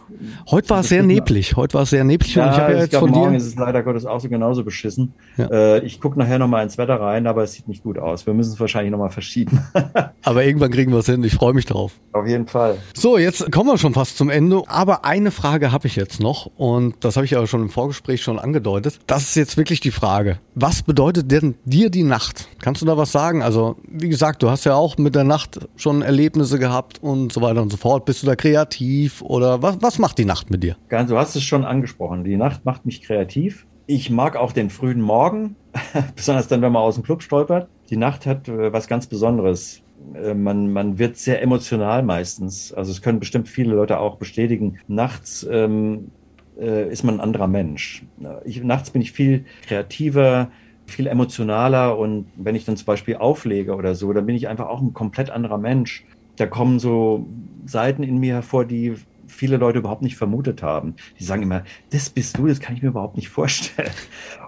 Heute 0.51 0.71
war 0.71 0.81
es 0.81 0.89
sehr 0.89 1.03
neblig. 1.03 1.57
Heute 1.57 1.75
war 1.75 1.83
es 1.83 1.91
sehr 1.91 2.05
neblig. 2.05 2.35
Ja, 2.35 2.51
ich 2.53 2.59
habe 2.59 2.73
ja 2.73 2.79
jetzt 2.81 2.91
glaub, 2.91 3.03
von 3.03 3.11
morgen 3.11 3.33
dir 3.33 3.39
ist 3.39 3.47
es 3.47 3.57
leider 3.57 3.83
Gottes 3.83 4.07
auch 4.07 4.21
so 4.21 4.29
genauso 4.29 4.65
beschissen. 4.65 5.13
Ja. 5.37 5.47
Äh, 5.51 5.85
ich 5.85 6.01
gucke 6.01 6.19
nachher 6.19 6.39
nochmal 6.39 6.65
ins 6.65 6.79
Wetter 6.79 7.01
rein, 7.01 7.27
aber 7.27 7.43
es 7.45 7.53
sieht 7.53 7.69
nicht 7.69 7.83
gut 7.83 7.99
aus. 7.99 8.27
Wir 8.27 8.35
müssen 8.35 8.53
es 8.53 8.61
wahrscheinlich 8.61 8.91
nochmal 8.91 9.11
verschieben. 9.11 9.61
aber 10.23 10.45
irgendwann 10.45 10.71
kriegen 10.71 10.93
wir 10.93 10.99
es 10.99 11.07
hin. 11.07 11.23
Ich 11.25 11.35
freue 11.35 11.53
mich 11.53 11.67
drauf. 11.67 11.93
Auf 12.13 12.27
jeden 12.27 12.47
Fall. 12.47 12.79
So, 12.95 13.19
jetzt 13.19 13.51
kommen 13.53 13.69
wir 13.69 13.79
schon 13.79 13.95
fast 13.95 14.17
zum 14.17 14.31
Ende. 14.31 14.63
Aber 14.67 15.05
eine 15.05 15.31
Frage 15.31 15.73
habe 15.73 15.87
ich 15.87 15.97
jetzt 15.97 16.21
noch 16.21 16.47
und 16.57 17.05
das 17.05 17.17
habe 17.17 17.25
ich 17.25 17.33
ja 17.33 17.47
schon 17.47 17.63
im 17.63 17.71
Vorgespräch 17.71 18.23
schon 18.23 18.39
angedeutet. 18.39 19.01
Das 19.07 19.23
ist 19.23 19.35
jetzt 19.35 19.57
wirklich 19.57 19.81
die 19.81 19.91
Frage. 19.91 20.39
Was 20.55 20.83
bedeutet 20.83 21.31
denn 21.31 21.55
dir 21.65 21.91
die 21.91 22.05
Nacht? 22.05 22.49
Kannst 22.61 22.83
du 22.83 22.87
da 22.87 22.97
was 22.97 23.13
sagen? 23.13 23.43
Also, 23.43 23.77
wie 23.89 24.09
gesagt, 24.09 24.43
du 24.43 24.51
hast 24.51 24.65
ja 24.65 24.75
auch 24.75 24.97
mit 24.99 25.15
der 25.15 25.25
Nacht 25.25 25.61
schon 25.77 26.03
Erlebnisse 26.03 26.59
gehabt 26.59 27.03
und 27.03 27.33
so 27.33 27.41
weiter 27.41 27.63
und 27.63 27.71
so 27.71 27.77
fort. 27.77 28.05
Bist 28.05 28.23
du 28.23 28.27
da 28.27 28.37
kreativ 28.37 29.23
oder 29.23 29.63
was, 29.63 29.74
was 29.81 29.99
macht 29.99 30.19
die 30.19 30.25
Nacht 30.25 30.51
mit 30.51 30.63
dir? 30.63 30.77
Du 30.89 31.19
hast 31.19 31.37
es 31.37 31.43
schon 31.43 31.65
angesprochen. 31.65 32.25
Die 32.25 32.37
Nacht 32.37 32.65
macht 32.65 32.87
mich 32.87 33.03
kreativ. 33.03 33.67
Ich 33.87 34.11
mag 34.11 34.37
auch 34.37 34.53
den 34.53 34.71
frühen 34.71 35.01
Morgen, 35.01 35.57
besonders 36.17 36.49
dann, 36.49 36.63
wenn 36.63 36.73
man 36.73 36.83
aus 36.83 36.95
dem 36.95 37.05
Club 37.05 37.23
stolpert. 37.23 37.69
Die 37.91 37.97
Nacht 37.97 38.27
hat 38.27 38.49
äh, 38.49 38.73
was 38.73 38.89
ganz 38.89 39.07
Besonderes. 39.07 39.83
äh, 40.15 40.35
man, 40.35 40.73
man 40.73 40.99
wird 40.99 41.17
sehr 41.17 41.43
emotional 41.43 42.03
meistens. 42.03 42.73
Also 42.73 42.91
es 42.91 43.03
können 43.03 43.21
bestimmt 43.21 43.49
viele 43.49 43.75
Leute 43.75 43.99
auch 43.99 44.17
bestätigen. 44.17 44.79
Nachts 44.89 45.47
ähm, 45.51 46.11
äh, 46.59 46.91
ist 46.91 47.05
man 47.05 47.17
ein 47.17 47.21
anderer 47.21 47.49
Mensch. 47.49 48.05
Ich, 48.45 48.63
nachts 48.63 48.91
bin 48.91 49.03
ich 49.03 49.13
viel 49.13 49.45
kreativer, 49.67 50.51
viel 50.87 51.07
emotionaler 51.07 51.99
und 51.99 52.27
wenn 52.37 52.55
ich 52.55 52.65
dann 52.65 52.77
zum 52.77 52.87
Beispiel 52.87 53.17
auflege 53.17 53.75
oder 53.75 53.95
so, 53.95 54.13
dann 54.13 54.27
bin 54.27 54.37
ich 54.37 54.49
einfach 54.49 54.69
auch 54.69 54.81
ein 54.81 54.93
komplett 54.93 55.31
anderer 55.31 55.59
Mensch. 55.59 56.05
Da 56.37 56.47
kommen 56.47 56.79
so 56.79 57.27
Seiten 57.65 58.03
in 58.03 58.19
mir 58.19 58.35
hervor, 58.35 58.65
die 58.65 58.95
viele 59.27 59.57
Leute 59.57 59.79
überhaupt 59.79 60.03
nicht 60.03 60.17
vermutet 60.17 60.63
haben. 60.63 60.95
Die 61.19 61.25
sagen 61.25 61.43
immer, 61.43 61.65
das 61.91 62.11
bist 62.11 62.39
du, 62.39 62.47
das 62.47 62.61
kann 62.61 62.75
ich 62.77 62.83
mir 62.83 62.89
überhaupt 62.89 63.17
nicht 63.17 63.29
vorstellen. 63.29 63.91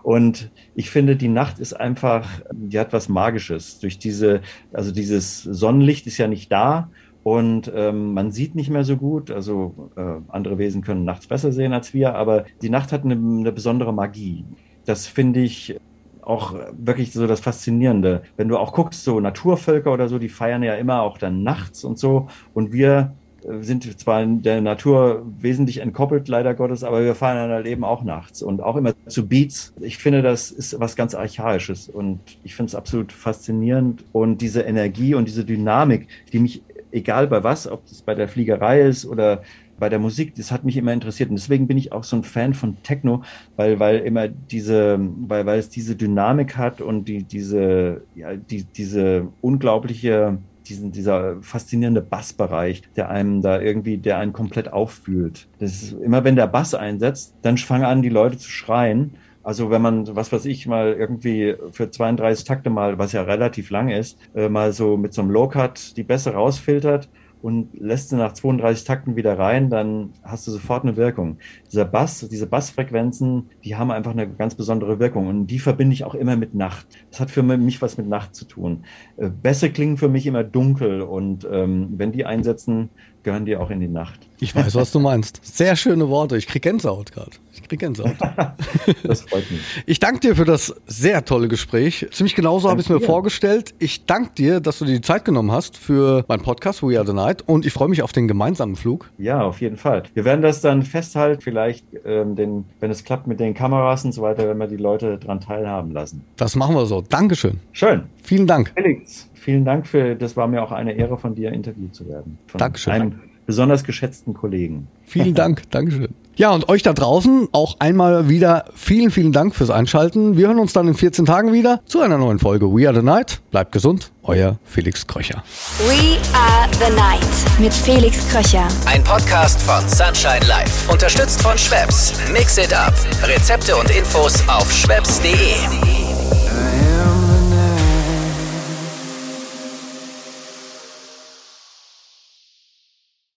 Und 0.02 0.50
ich 0.74 0.90
finde, 0.90 1.16
die 1.16 1.28
Nacht 1.28 1.58
ist 1.58 1.72
einfach, 1.72 2.28
die 2.52 2.78
hat 2.78 2.92
was 2.92 3.08
Magisches. 3.08 3.78
Durch 3.80 3.98
diese, 3.98 4.40
also 4.72 4.92
dieses 4.92 5.42
Sonnenlicht 5.42 6.06
ist 6.06 6.18
ja 6.18 6.28
nicht 6.28 6.50
da 6.52 6.90
und 7.22 7.72
ähm, 7.74 8.14
man 8.14 8.30
sieht 8.30 8.54
nicht 8.54 8.70
mehr 8.70 8.84
so 8.84 8.96
gut. 8.96 9.32
Also 9.32 9.90
äh, 9.96 10.20
andere 10.28 10.58
Wesen 10.58 10.82
können 10.82 11.04
nachts 11.04 11.26
besser 11.26 11.50
sehen 11.50 11.72
als 11.72 11.92
wir, 11.92 12.14
aber 12.14 12.44
die 12.62 12.70
Nacht 12.70 12.92
hat 12.92 13.04
eine, 13.04 13.14
eine 13.14 13.50
besondere 13.50 13.92
Magie. 13.92 14.44
Das 14.84 15.08
finde 15.08 15.40
ich 15.40 15.76
auch 16.22 16.54
wirklich 16.76 17.12
so 17.12 17.26
das 17.26 17.40
Faszinierende. 17.40 18.22
Wenn 18.36 18.48
du 18.48 18.58
auch 18.58 18.72
guckst, 18.72 19.04
so 19.04 19.18
Naturvölker 19.18 19.92
oder 19.92 20.08
so, 20.08 20.18
die 20.18 20.28
feiern 20.28 20.62
ja 20.62 20.74
immer 20.74 21.02
auch 21.02 21.18
dann 21.18 21.42
nachts 21.42 21.84
und 21.84 21.98
so. 21.98 22.28
Und 22.54 22.72
wir 22.72 23.14
sind 23.60 23.98
zwar 24.00 24.22
in 24.22 24.42
der 24.42 24.60
Natur 24.60 25.24
wesentlich 25.38 25.78
entkoppelt, 25.78 26.28
leider 26.28 26.54
Gottes, 26.54 26.82
aber 26.82 27.04
wir 27.04 27.14
fahren 27.14 27.50
halt 27.50 27.66
eben 27.66 27.84
auch 27.84 28.02
nachts 28.02 28.42
und 28.42 28.60
auch 28.60 28.76
immer 28.76 28.92
zu 29.06 29.28
Beats. 29.28 29.72
Ich 29.80 29.98
finde, 29.98 30.22
das 30.22 30.50
ist 30.50 30.78
was 30.80 30.96
ganz 30.96 31.14
Archaisches 31.14 31.88
und 31.88 32.20
ich 32.42 32.54
finde 32.54 32.70
es 32.70 32.74
absolut 32.74 33.12
faszinierend 33.12 34.04
und 34.12 34.40
diese 34.40 34.62
Energie 34.62 35.14
und 35.14 35.28
diese 35.28 35.44
Dynamik, 35.44 36.08
die 36.32 36.38
mich, 36.38 36.62
egal 36.90 37.28
bei 37.28 37.44
was, 37.44 37.68
ob 37.68 37.84
es 37.86 38.02
bei 38.02 38.14
der 38.14 38.28
Fliegerei 38.28 38.80
ist 38.80 39.06
oder 39.06 39.42
bei 39.78 39.88
der 39.88 39.98
Musik, 39.98 40.34
das 40.34 40.50
hat 40.50 40.64
mich 40.64 40.76
immer 40.76 40.92
interessiert. 40.92 41.28
Und 41.28 41.36
deswegen 41.36 41.66
bin 41.66 41.76
ich 41.76 41.92
auch 41.92 42.04
so 42.04 42.16
ein 42.16 42.24
Fan 42.24 42.54
von 42.54 42.82
Techno, 42.82 43.22
weil, 43.56 43.78
weil 43.78 43.98
immer 43.98 44.26
diese, 44.26 44.98
weil, 45.28 45.44
weil 45.46 45.58
es 45.58 45.68
diese 45.68 45.96
Dynamik 45.96 46.56
hat 46.56 46.80
und 46.80 47.06
die, 47.06 47.22
diese, 47.22 48.02
ja, 48.14 48.34
die, 48.36 48.64
diese 48.64 49.28
unglaubliche 49.42 50.38
diesen, 50.68 50.92
dieser 50.92 51.42
faszinierende 51.42 52.02
Bassbereich, 52.02 52.82
der 52.96 53.10
einem 53.10 53.42
da 53.42 53.60
irgendwie, 53.60 53.98
der 53.98 54.18
einen 54.18 54.32
komplett 54.32 54.72
auffühlt. 54.72 55.48
Das 55.58 55.82
ist 55.82 55.92
immer, 55.92 56.24
wenn 56.24 56.36
der 56.36 56.46
Bass 56.46 56.74
einsetzt, 56.74 57.34
dann 57.42 57.58
fangen 57.58 57.84
an, 57.84 58.02
die 58.02 58.08
Leute 58.08 58.38
zu 58.38 58.50
schreien. 58.50 59.14
Also 59.42 59.70
wenn 59.70 59.80
man, 59.80 60.16
was 60.16 60.32
weiß 60.32 60.44
ich, 60.46 60.66
mal 60.66 60.92
irgendwie 60.92 61.54
für 61.70 61.90
32 61.90 62.44
Takte 62.44 62.68
mal, 62.68 62.98
was 62.98 63.12
ja 63.12 63.22
relativ 63.22 63.70
lang 63.70 63.90
ist, 63.90 64.18
äh, 64.34 64.48
mal 64.48 64.72
so 64.72 64.96
mit 64.96 65.14
so 65.14 65.22
einem 65.22 65.30
Low-Cut 65.30 65.96
die 65.96 66.02
Bässe 66.02 66.32
rausfiltert 66.32 67.08
und 67.46 67.68
lässt 67.78 68.08
sie 68.08 68.16
nach 68.16 68.32
32 68.32 68.82
Takten 68.82 69.14
wieder 69.14 69.38
rein, 69.38 69.70
dann 69.70 70.10
hast 70.24 70.48
du 70.48 70.50
sofort 70.50 70.82
eine 70.82 70.96
Wirkung. 70.96 71.38
Dieser 71.70 71.84
Bass, 71.84 72.26
diese 72.28 72.48
Bassfrequenzen, 72.48 73.50
die 73.62 73.76
haben 73.76 73.92
einfach 73.92 74.10
eine 74.10 74.28
ganz 74.28 74.56
besondere 74.56 74.98
Wirkung 74.98 75.28
und 75.28 75.46
die 75.46 75.60
verbinde 75.60 75.94
ich 75.94 76.02
auch 76.02 76.16
immer 76.16 76.34
mit 76.34 76.56
Nacht. 76.56 76.88
Das 77.12 77.20
hat 77.20 77.30
für 77.30 77.44
mich 77.44 77.80
was 77.80 77.98
mit 77.98 78.08
Nacht 78.08 78.34
zu 78.34 78.46
tun. 78.46 78.84
Äh, 79.16 79.30
Bässe 79.30 79.70
klingen 79.70 79.96
für 79.96 80.08
mich 80.08 80.26
immer 80.26 80.42
dunkel 80.42 81.02
und 81.02 81.46
ähm, 81.48 81.90
wenn 81.96 82.10
die 82.10 82.26
einsetzen, 82.26 82.90
gehören 83.26 83.44
die 83.44 83.56
auch 83.56 83.70
in 83.70 83.80
die 83.80 83.88
Nacht. 83.88 84.20
Ich 84.38 84.54
weiß, 84.54 84.76
was 84.76 84.92
du 84.92 85.00
meinst. 85.00 85.40
Sehr 85.42 85.74
schöne 85.74 86.08
Worte. 86.08 86.36
Ich 86.36 86.46
krieg 86.46 86.62
Gänsehaut 86.62 87.10
gerade. 87.10 87.32
Ich 87.52 87.62
krieg 87.62 87.80
Gänsehaut. 87.80 88.14
das 89.02 89.22
freut 89.22 89.50
mich. 89.50 89.60
Ich 89.84 89.98
danke 89.98 90.20
dir 90.20 90.36
für 90.36 90.44
das 90.44 90.72
sehr 90.86 91.24
tolle 91.24 91.48
Gespräch. 91.48 92.06
Ziemlich 92.12 92.36
genauso 92.36 92.70
habe 92.70 92.80
ich 92.80 92.86
es 92.86 92.90
mir 92.90 93.00
vorgestellt. 93.00 93.74
Ich 93.80 94.06
danke 94.06 94.30
dir, 94.34 94.60
dass 94.60 94.78
du 94.78 94.84
dir 94.84 94.92
die 94.92 95.00
Zeit 95.00 95.24
genommen 95.24 95.50
hast 95.50 95.76
für 95.76 96.24
meinen 96.28 96.42
Podcast 96.42 96.84
We 96.84 96.96
Are 96.96 97.04
the 97.04 97.14
Night 97.14 97.42
und 97.48 97.66
ich 97.66 97.72
freue 97.72 97.88
mich 97.88 98.02
auf 98.02 98.12
den 98.12 98.28
gemeinsamen 98.28 98.76
Flug. 98.76 99.10
Ja, 99.18 99.42
auf 99.42 99.60
jeden 99.60 99.76
Fall. 99.76 100.04
Wir 100.14 100.24
werden 100.24 100.42
das 100.42 100.60
dann 100.60 100.84
festhalten, 100.84 101.40
vielleicht, 101.42 101.84
ähm, 102.04 102.36
den, 102.36 102.64
wenn 102.78 102.92
es 102.92 103.02
klappt 103.02 103.26
mit 103.26 103.40
den 103.40 103.54
Kameras 103.54 104.04
und 104.04 104.12
so 104.12 104.22
weiter, 104.22 104.48
wenn 104.48 104.58
wir 104.58 104.68
die 104.68 104.76
Leute 104.76 105.18
daran 105.18 105.40
teilhaben 105.40 105.90
lassen. 105.90 106.24
Das 106.36 106.54
machen 106.54 106.76
wir 106.76 106.86
so. 106.86 107.00
Dankeschön. 107.00 107.58
Schön. 107.72 108.04
Vielen 108.22 108.46
Dank. 108.46 108.72
Felix, 108.76 109.28
vielen 109.46 109.64
Dank 109.64 109.86
für, 109.86 110.16
das 110.16 110.36
war 110.36 110.48
mir 110.48 110.60
auch 110.60 110.72
eine 110.72 110.92
Ehre 110.92 111.16
von 111.16 111.36
dir 111.36 111.52
interviewt 111.52 111.94
zu 111.94 112.08
werden. 112.08 112.36
Von 112.48 112.58
Dankeschön. 112.58 112.92
Einem 112.92 113.20
besonders 113.46 113.84
geschätzten 113.84 114.34
Kollegen. 114.34 114.88
Vielen 115.04 115.34
Dank, 115.42 115.70
Dankeschön. 115.70 116.08
Ja, 116.34 116.50
und 116.50 116.68
euch 116.68 116.82
da 116.82 116.92
draußen 116.92 117.48
auch 117.52 117.76
einmal 117.78 118.28
wieder 118.28 118.64
vielen, 118.74 119.10
vielen 119.12 119.30
Dank 119.30 119.54
fürs 119.54 119.70
Einschalten. 119.70 120.36
Wir 120.36 120.48
hören 120.48 120.58
uns 120.58 120.72
dann 120.72 120.88
in 120.88 120.94
14 120.94 121.26
Tagen 121.26 121.52
wieder 121.52 121.80
zu 121.86 122.00
einer 122.00 122.18
neuen 122.18 122.40
Folge 122.40 122.66
We 122.66 122.88
Are 122.88 122.94
the 122.94 123.02
Night. 123.04 123.40
Bleibt 123.52 123.70
gesund, 123.70 124.10
euer 124.24 124.58
Felix 124.64 125.06
Kröcher. 125.06 125.44
We 125.86 126.18
Are 126.34 126.68
the 126.72 126.92
Night 126.96 127.60
mit 127.60 127.72
Felix 127.72 128.28
Kröcher. 128.28 128.66
Ein 128.84 129.04
Podcast 129.04 129.62
von 129.62 129.88
Sunshine 129.88 130.44
Life. 130.48 130.92
Unterstützt 130.92 131.40
von 131.40 131.56
Schwebs. 131.56 132.12
Mix 132.32 132.58
it 132.58 132.74
up. 132.74 132.92
Rezepte 133.22 133.76
und 133.76 133.88
Infos 133.96 134.42
auf 134.48 134.70
schwebs.de. 134.72 135.95